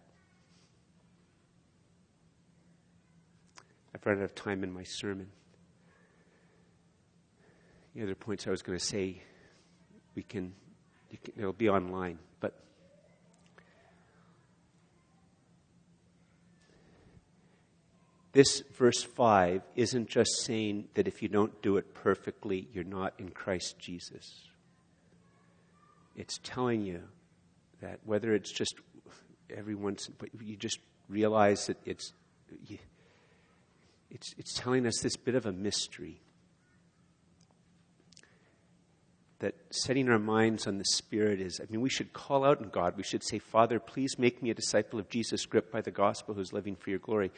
I've 3.94 4.04
run 4.04 4.18
out 4.18 4.24
of 4.24 4.34
time 4.34 4.64
in 4.64 4.72
my 4.72 4.82
sermon. 4.82 5.28
The 7.94 8.02
other 8.02 8.14
points 8.14 8.46
I 8.46 8.50
was 8.50 8.62
going 8.62 8.78
to 8.78 8.84
say, 8.84 9.22
we 10.14 10.22
can, 10.22 10.52
can 11.22 11.34
it'll 11.36 11.52
be 11.52 11.68
online, 11.68 12.18
but 12.40 12.54
this 18.34 18.62
verse 18.76 19.02
5 19.02 19.62
isn't 19.76 20.08
just 20.08 20.42
saying 20.42 20.88
that 20.94 21.06
if 21.06 21.22
you 21.22 21.28
don't 21.28 21.62
do 21.62 21.76
it 21.76 21.94
perfectly, 21.94 22.68
you're 22.72 22.82
not 22.82 23.14
in 23.16 23.30
Christ 23.30 23.78
Jesus. 23.78 24.48
It's 26.16 26.40
telling 26.42 26.82
you 26.82 27.02
that 27.80 28.00
whether 28.04 28.34
it's 28.34 28.52
just 28.52 28.74
every 29.56 29.76
once, 29.76 30.08
but 30.18 30.30
you 30.42 30.56
just 30.56 30.80
realize 31.08 31.68
that 31.68 31.76
it's, 31.84 32.12
it's, 34.10 34.34
it's 34.36 34.54
telling 34.54 34.84
us 34.84 34.98
this 35.00 35.16
bit 35.16 35.36
of 35.36 35.46
a 35.46 35.52
mystery. 35.52 36.20
That 39.38 39.54
setting 39.70 40.08
our 40.08 40.18
minds 40.18 40.66
on 40.66 40.78
the 40.78 40.84
Spirit 40.84 41.40
is, 41.40 41.60
I 41.60 41.70
mean, 41.70 41.82
we 41.82 41.90
should 41.90 42.12
call 42.12 42.44
out 42.44 42.60
in 42.60 42.68
God. 42.68 42.96
We 42.96 43.02
should 43.04 43.22
say, 43.22 43.38
Father, 43.38 43.78
please 43.78 44.18
make 44.18 44.42
me 44.42 44.50
a 44.50 44.54
disciple 44.54 44.98
of 44.98 45.08
Jesus, 45.08 45.46
gripped 45.46 45.70
by 45.70 45.82
the 45.82 45.90
gospel, 45.92 46.34
who's 46.34 46.52
living 46.52 46.74
for 46.74 46.90
your 46.90 46.98
glory. 46.98 47.30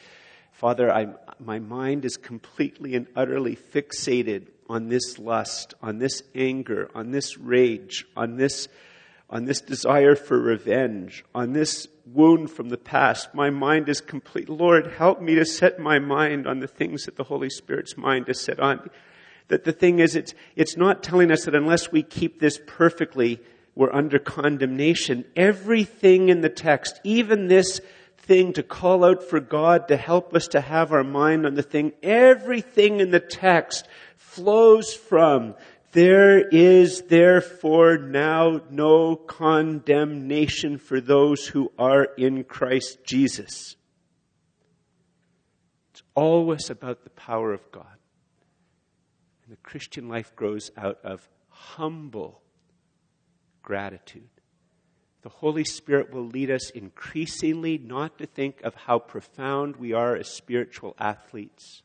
Father, 0.57 0.91
I, 0.91 1.09
my 1.39 1.59
mind 1.59 2.03
is 2.03 2.17
completely 2.17 2.95
and 2.95 3.05
utterly 3.15 3.55
fixated 3.55 4.47
on 4.67 4.89
this 4.89 5.19
lust, 5.19 5.75
on 5.83 5.99
this 5.99 6.23
anger, 6.33 6.89
on 6.95 7.11
this 7.11 7.37
rage, 7.37 8.07
on 8.17 8.37
this 8.37 8.67
on 9.29 9.45
this 9.45 9.61
desire 9.61 10.15
for 10.15 10.39
revenge, 10.39 11.23
on 11.35 11.53
this 11.53 11.87
wound 12.07 12.49
from 12.49 12.69
the 12.69 12.77
past. 12.77 13.35
My 13.35 13.51
mind 13.51 13.87
is 13.87 14.01
complete. 14.01 14.49
Lord, 14.49 14.87
help 14.93 15.21
me 15.21 15.35
to 15.35 15.45
set 15.45 15.79
my 15.79 15.99
mind 15.99 16.47
on 16.47 16.59
the 16.59 16.67
things 16.67 17.03
that 17.03 17.17
the 17.17 17.25
Holy 17.25 17.49
Spirit's 17.49 17.95
mind 17.95 18.27
is 18.27 18.41
set 18.41 18.59
on. 18.59 18.89
That 19.49 19.65
the 19.65 19.73
thing 19.73 19.99
is, 19.99 20.15
it's, 20.15 20.33
it's 20.55 20.77
not 20.77 21.03
telling 21.03 21.29
us 21.29 21.43
that 21.43 21.55
unless 21.55 21.91
we 21.91 22.03
keep 22.03 22.39
this 22.39 22.59
perfectly, 22.65 23.41
we're 23.75 23.93
under 23.93 24.17
condemnation. 24.17 25.25
Everything 25.35 26.29
in 26.29 26.39
the 26.39 26.49
text, 26.49 26.99
even 27.03 27.47
this 27.47 27.81
thing 28.27 28.53
to 28.53 28.63
call 28.63 29.05
out 29.05 29.23
for 29.23 29.39
God 29.39 29.87
to 29.87 29.97
help 29.97 30.35
us 30.35 30.47
to 30.49 30.61
have 30.61 30.91
our 30.91 31.03
mind 31.03 31.45
on 31.45 31.55
the 31.55 31.63
thing, 31.63 31.93
everything 32.03 32.99
in 32.99 33.11
the 33.11 33.21
text 33.21 33.87
flows 34.17 34.93
from 34.93 35.55
there 35.93 36.47
is 36.49 37.03
therefore 37.03 37.97
now 37.97 38.61
no 38.69 39.15
condemnation 39.15 40.77
for 40.77 40.99
those 40.99 41.47
who 41.47 41.71
are 41.79 42.03
in 42.17 42.43
Christ 42.43 42.99
Jesus. 43.05 43.77
It's 45.91 46.03
always 46.13 46.69
about 46.69 47.03
the 47.03 47.09
power 47.09 47.53
of 47.53 47.71
God. 47.71 47.97
And 49.45 49.53
the 49.53 49.61
Christian 49.61 50.09
life 50.09 50.35
grows 50.35 50.69
out 50.77 50.99
of 51.03 51.27
humble, 51.49 52.41
gratitude. 53.63 54.29
The 55.23 55.29
Holy 55.29 55.63
Spirit 55.63 56.13
will 56.13 56.25
lead 56.25 56.51
us 56.51 56.69
increasingly 56.69 57.77
not 57.77 58.17
to 58.19 58.25
think 58.25 58.61
of 58.61 58.75
how 58.75 58.99
profound 58.99 59.75
we 59.77 59.91
are 59.93 60.15
as 60.15 60.29
spiritual 60.29 60.95
athletes, 60.99 61.81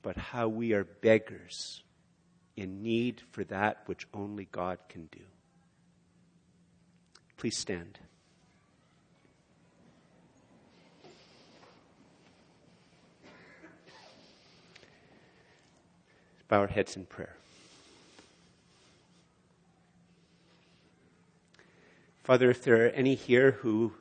but 0.00 0.16
how 0.16 0.48
we 0.48 0.72
are 0.72 0.84
beggars 0.84 1.82
in 2.56 2.82
need 2.82 3.22
for 3.30 3.44
that 3.44 3.82
which 3.86 4.06
only 4.12 4.48
God 4.50 4.78
can 4.88 5.06
do. 5.12 5.20
Please 7.36 7.58
stand. 7.58 7.98
Bow 16.48 16.60
our 16.60 16.66
heads 16.66 16.96
in 16.96 17.06
prayer. 17.06 17.36
Father, 22.22 22.50
if 22.50 22.62
there 22.62 22.86
are 22.86 22.90
any 22.90 23.16
here 23.16 23.50
who 23.50 23.92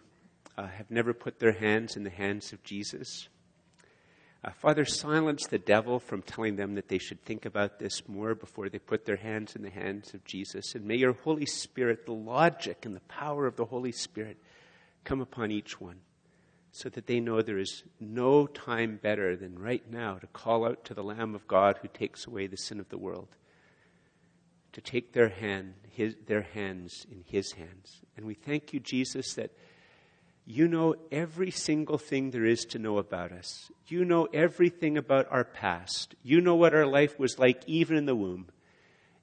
uh, 0.56 0.68
have 0.68 0.92
never 0.92 1.12
put 1.12 1.40
their 1.40 1.54
hands 1.54 1.96
in 1.96 2.04
the 2.04 2.12
hands 2.12 2.54
of 2.54 2.62
Jesus, 2.64 3.30
uh, 4.44 4.52
Father, 4.52 4.86
silence 4.86 5.48
the 5.48 5.58
devil 5.58 6.00
from 6.00 6.22
telling 6.22 6.56
them 6.56 6.76
that 6.76 6.88
they 6.88 7.00
should 7.00 7.24
think 7.24 7.46
about 7.46 7.80
this 7.80 8.08
more 8.08 8.36
before 8.36 8.70
they 8.70 8.78
put 8.78 9.06
their 9.06 9.16
hands 9.16 9.56
in 9.56 9.64
the 9.64 9.72
hands 9.72 10.14
of 10.14 10.24
Jesus. 10.24 10.76
And 10.76 10.86
may 10.86 10.98
your 10.98 11.14
Holy 11.14 11.48
Spirit, 11.48 12.06
the 12.06 12.12
logic 12.12 12.86
and 12.86 12.96
the 12.96 13.02
power 13.02 13.48
of 13.48 13.56
the 13.56 13.66
Holy 13.66 13.92
Spirit, 13.92 14.38
come 15.04 15.20
upon 15.20 15.50
each 15.50 15.82
one 15.82 15.98
so 16.72 16.90
that 16.90 17.08
they 17.08 17.20
know 17.20 17.42
there 17.42 17.58
is 17.58 17.84
no 18.00 18.46
time 18.46 19.00
better 19.02 19.36
than 19.36 19.58
right 19.58 19.90
now 19.92 20.16
to 20.16 20.28
call 20.28 20.66
out 20.66 20.86
to 20.86 20.94
the 20.94 21.04
Lamb 21.04 21.34
of 21.34 21.48
God 21.48 21.80
who 21.82 21.88
takes 21.88 22.28
away 22.28 22.46
the 22.46 22.56
sin 22.56 22.80
of 22.80 22.90
the 22.90 23.00
world, 23.00 23.30
to 24.74 24.82
take 24.82 25.14
their 25.14 25.30
hand, 25.30 25.74
his, 25.92 26.16
their 26.26 26.42
hands 26.42 27.06
in 27.12 27.24
His 27.28 27.52
hands. 27.54 28.02
And 28.16 28.26
we 28.26 28.34
thank 28.34 28.74
you, 28.74 28.80
Jesus, 28.80 29.34
that 29.34 29.52
you 30.46 30.68
know 30.68 30.96
every 31.12 31.52
single 31.52 31.98
thing 31.98 32.32
there 32.32 32.46
is 32.46 32.66
to 32.66 32.80
know 32.80 32.98
about 32.98 33.32
us. 33.32 33.72
You 33.88 34.06
know 34.06 34.28
everything 34.34 34.98
about 34.98 35.28
our 35.30 35.44
past. 35.44 36.16
You 36.24 36.42
know 36.42 36.56
what 36.56 36.74
our 36.74 36.88
life 36.88 37.20
was 37.20 37.38
like 37.38 37.64
even 37.68 37.98
in 37.98 38.06
the 38.06 38.16
womb. 38.16 38.48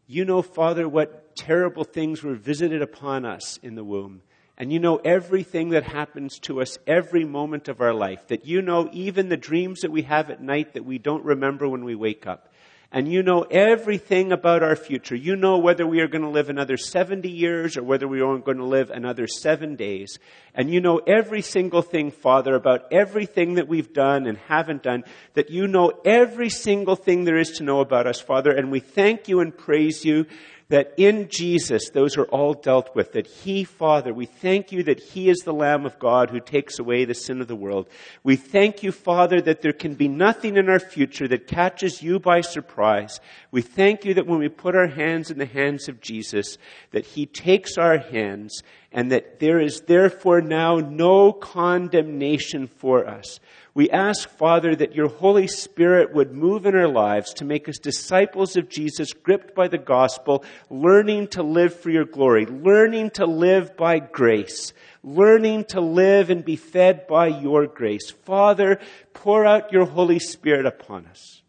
You 0.06 0.24
know, 0.24 0.42
Father, 0.42 0.88
what 0.88 1.36
terrible 1.36 1.84
things 1.84 2.22
were 2.22 2.34
visited 2.34 2.80
upon 2.80 3.24
us 3.24 3.58
in 3.62 3.74
the 3.74 3.84
womb. 3.84 4.22
And 4.56 4.72
you 4.72 4.80
know 4.80 4.96
everything 4.96 5.70
that 5.70 5.84
happens 5.84 6.38
to 6.40 6.60
us 6.60 6.78
every 6.86 7.24
moment 7.24 7.68
of 7.68 7.80
our 7.80 7.94
life. 7.94 8.26
That 8.28 8.46
you 8.46 8.60
know 8.60 8.88
even 8.92 9.28
the 9.28 9.36
dreams 9.36 9.80
that 9.80 9.92
we 9.92 10.02
have 10.02 10.30
at 10.30 10.42
night 10.42 10.74
that 10.74 10.84
we 10.84 10.98
don't 10.98 11.24
remember 11.24 11.68
when 11.68 11.84
we 11.84 11.94
wake 11.94 12.26
up. 12.26 12.47
And 12.90 13.12
you 13.12 13.22
know 13.22 13.42
everything 13.42 14.32
about 14.32 14.62
our 14.62 14.74
future. 14.74 15.14
You 15.14 15.36
know 15.36 15.58
whether 15.58 15.86
we 15.86 16.00
are 16.00 16.08
going 16.08 16.22
to 16.22 16.30
live 16.30 16.48
another 16.48 16.78
70 16.78 17.28
years 17.28 17.76
or 17.76 17.82
whether 17.82 18.08
we 18.08 18.22
aren't 18.22 18.46
going 18.46 18.56
to 18.56 18.64
live 18.64 18.88
another 18.88 19.26
seven 19.26 19.76
days. 19.76 20.18
And 20.54 20.72
you 20.72 20.80
know 20.80 20.96
every 20.96 21.42
single 21.42 21.82
thing, 21.82 22.10
Father, 22.10 22.54
about 22.54 22.90
everything 22.90 23.54
that 23.54 23.68
we've 23.68 23.92
done 23.92 24.26
and 24.26 24.38
haven't 24.38 24.82
done. 24.82 25.04
That 25.34 25.50
you 25.50 25.68
know 25.68 26.00
every 26.02 26.48
single 26.48 26.96
thing 26.96 27.24
there 27.24 27.36
is 27.36 27.58
to 27.58 27.62
know 27.62 27.80
about 27.80 28.06
us, 28.06 28.20
Father. 28.20 28.52
And 28.52 28.70
we 28.70 28.80
thank 28.80 29.28
you 29.28 29.40
and 29.40 29.54
praise 29.54 30.02
you 30.06 30.24
that 30.70 30.92
in 30.98 31.28
Jesus, 31.30 31.88
those 31.90 32.18
are 32.18 32.26
all 32.26 32.52
dealt 32.52 32.94
with. 32.94 33.12
That 33.12 33.26
He, 33.26 33.64
Father, 33.64 34.12
we 34.12 34.26
thank 34.26 34.70
you 34.70 34.82
that 34.82 35.00
He 35.00 35.30
is 35.30 35.38
the 35.38 35.54
Lamb 35.54 35.86
of 35.86 35.98
God 35.98 36.30
who 36.30 36.40
takes 36.40 36.78
away 36.78 37.04
the 37.04 37.14
sin 37.14 37.40
of 37.40 37.48
the 37.48 37.56
world. 37.56 37.88
We 38.22 38.36
thank 38.36 38.82
you, 38.82 38.92
Father, 38.92 39.40
that 39.40 39.62
there 39.62 39.72
can 39.72 39.94
be 39.94 40.08
nothing 40.08 40.56
in 40.56 40.68
our 40.68 40.78
future 40.78 41.26
that 41.28 41.46
catches 41.46 42.02
you 42.02 42.18
by 42.18 42.42
surprise. 42.42 43.18
We 43.50 43.62
thank 43.62 44.04
you 44.04 44.12
that 44.14 44.26
when 44.26 44.40
we 44.40 44.50
put 44.50 44.76
our 44.76 44.88
hands 44.88 45.30
in 45.30 45.38
the 45.38 45.46
hands 45.46 45.88
of 45.88 46.02
Jesus, 46.02 46.58
that 46.90 47.06
He 47.06 47.24
takes 47.24 47.78
our 47.78 47.98
hands 47.98 48.62
and 48.92 49.10
that 49.12 49.38
there 49.38 49.60
is 49.60 49.82
therefore 49.82 50.40
now 50.40 50.76
no 50.76 51.32
condemnation 51.32 52.66
for 52.66 53.06
us. 53.06 53.40
We 53.78 53.90
ask, 53.90 54.28
Father, 54.28 54.74
that 54.74 54.96
your 54.96 55.06
Holy 55.06 55.46
Spirit 55.46 56.12
would 56.12 56.32
move 56.32 56.66
in 56.66 56.74
our 56.74 56.88
lives 56.88 57.32
to 57.34 57.44
make 57.44 57.68
us 57.68 57.78
disciples 57.78 58.56
of 58.56 58.68
Jesus, 58.68 59.12
gripped 59.12 59.54
by 59.54 59.68
the 59.68 59.78
gospel, 59.78 60.44
learning 60.68 61.28
to 61.28 61.44
live 61.44 61.78
for 61.78 61.88
your 61.88 62.04
glory, 62.04 62.44
learning 62.44 63.10
to 63.10 63.24
live 63.24 63.76
by 63.76 64.00
grace, 64.00 64.72
learning 65.04 65.66
to 65.66 65.80
live 65.80 66.28
and 66.28 66.44
be 66.44 66.56
fed 66.56 67.06
by 67.06 67.28
your 67.28 67.68
grace. 67.68 68.10
Father, 68.10 68.80
pour 69.14 69.46
out 69.46 69.70
your 69.72 69.84
Holy 69.84 70.18
Spirit 70.18 70.66
upon 70.66 71.06
us 71.06 71.42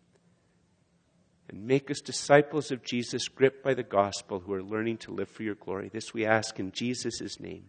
and 1.49 1.65
make 1.65 1.89
us 1.89 1.99
disciples 1.99 2.69
of 2.69 2.83
Jesus, 2.83 3.27
gripped 3.27 3.63
by 3.63 3.73
the 3.73 3.81
gospel, 3.81 4.41
who 4.41 4.53
are 4.53 4.61
learning 4.61 4.97
to 4.97 5.11
live 5.11 5.29
for 5.29 5.41
your 5.41 5.55
glory. 5.55 5.89
This 5.89 6.13
we 6.13 6.27
ask 6.27 6.59
in 6.59 6.73
Jesus' 6.73 7.39
name. 7.39 7.65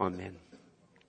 Amen. 0.00 0.38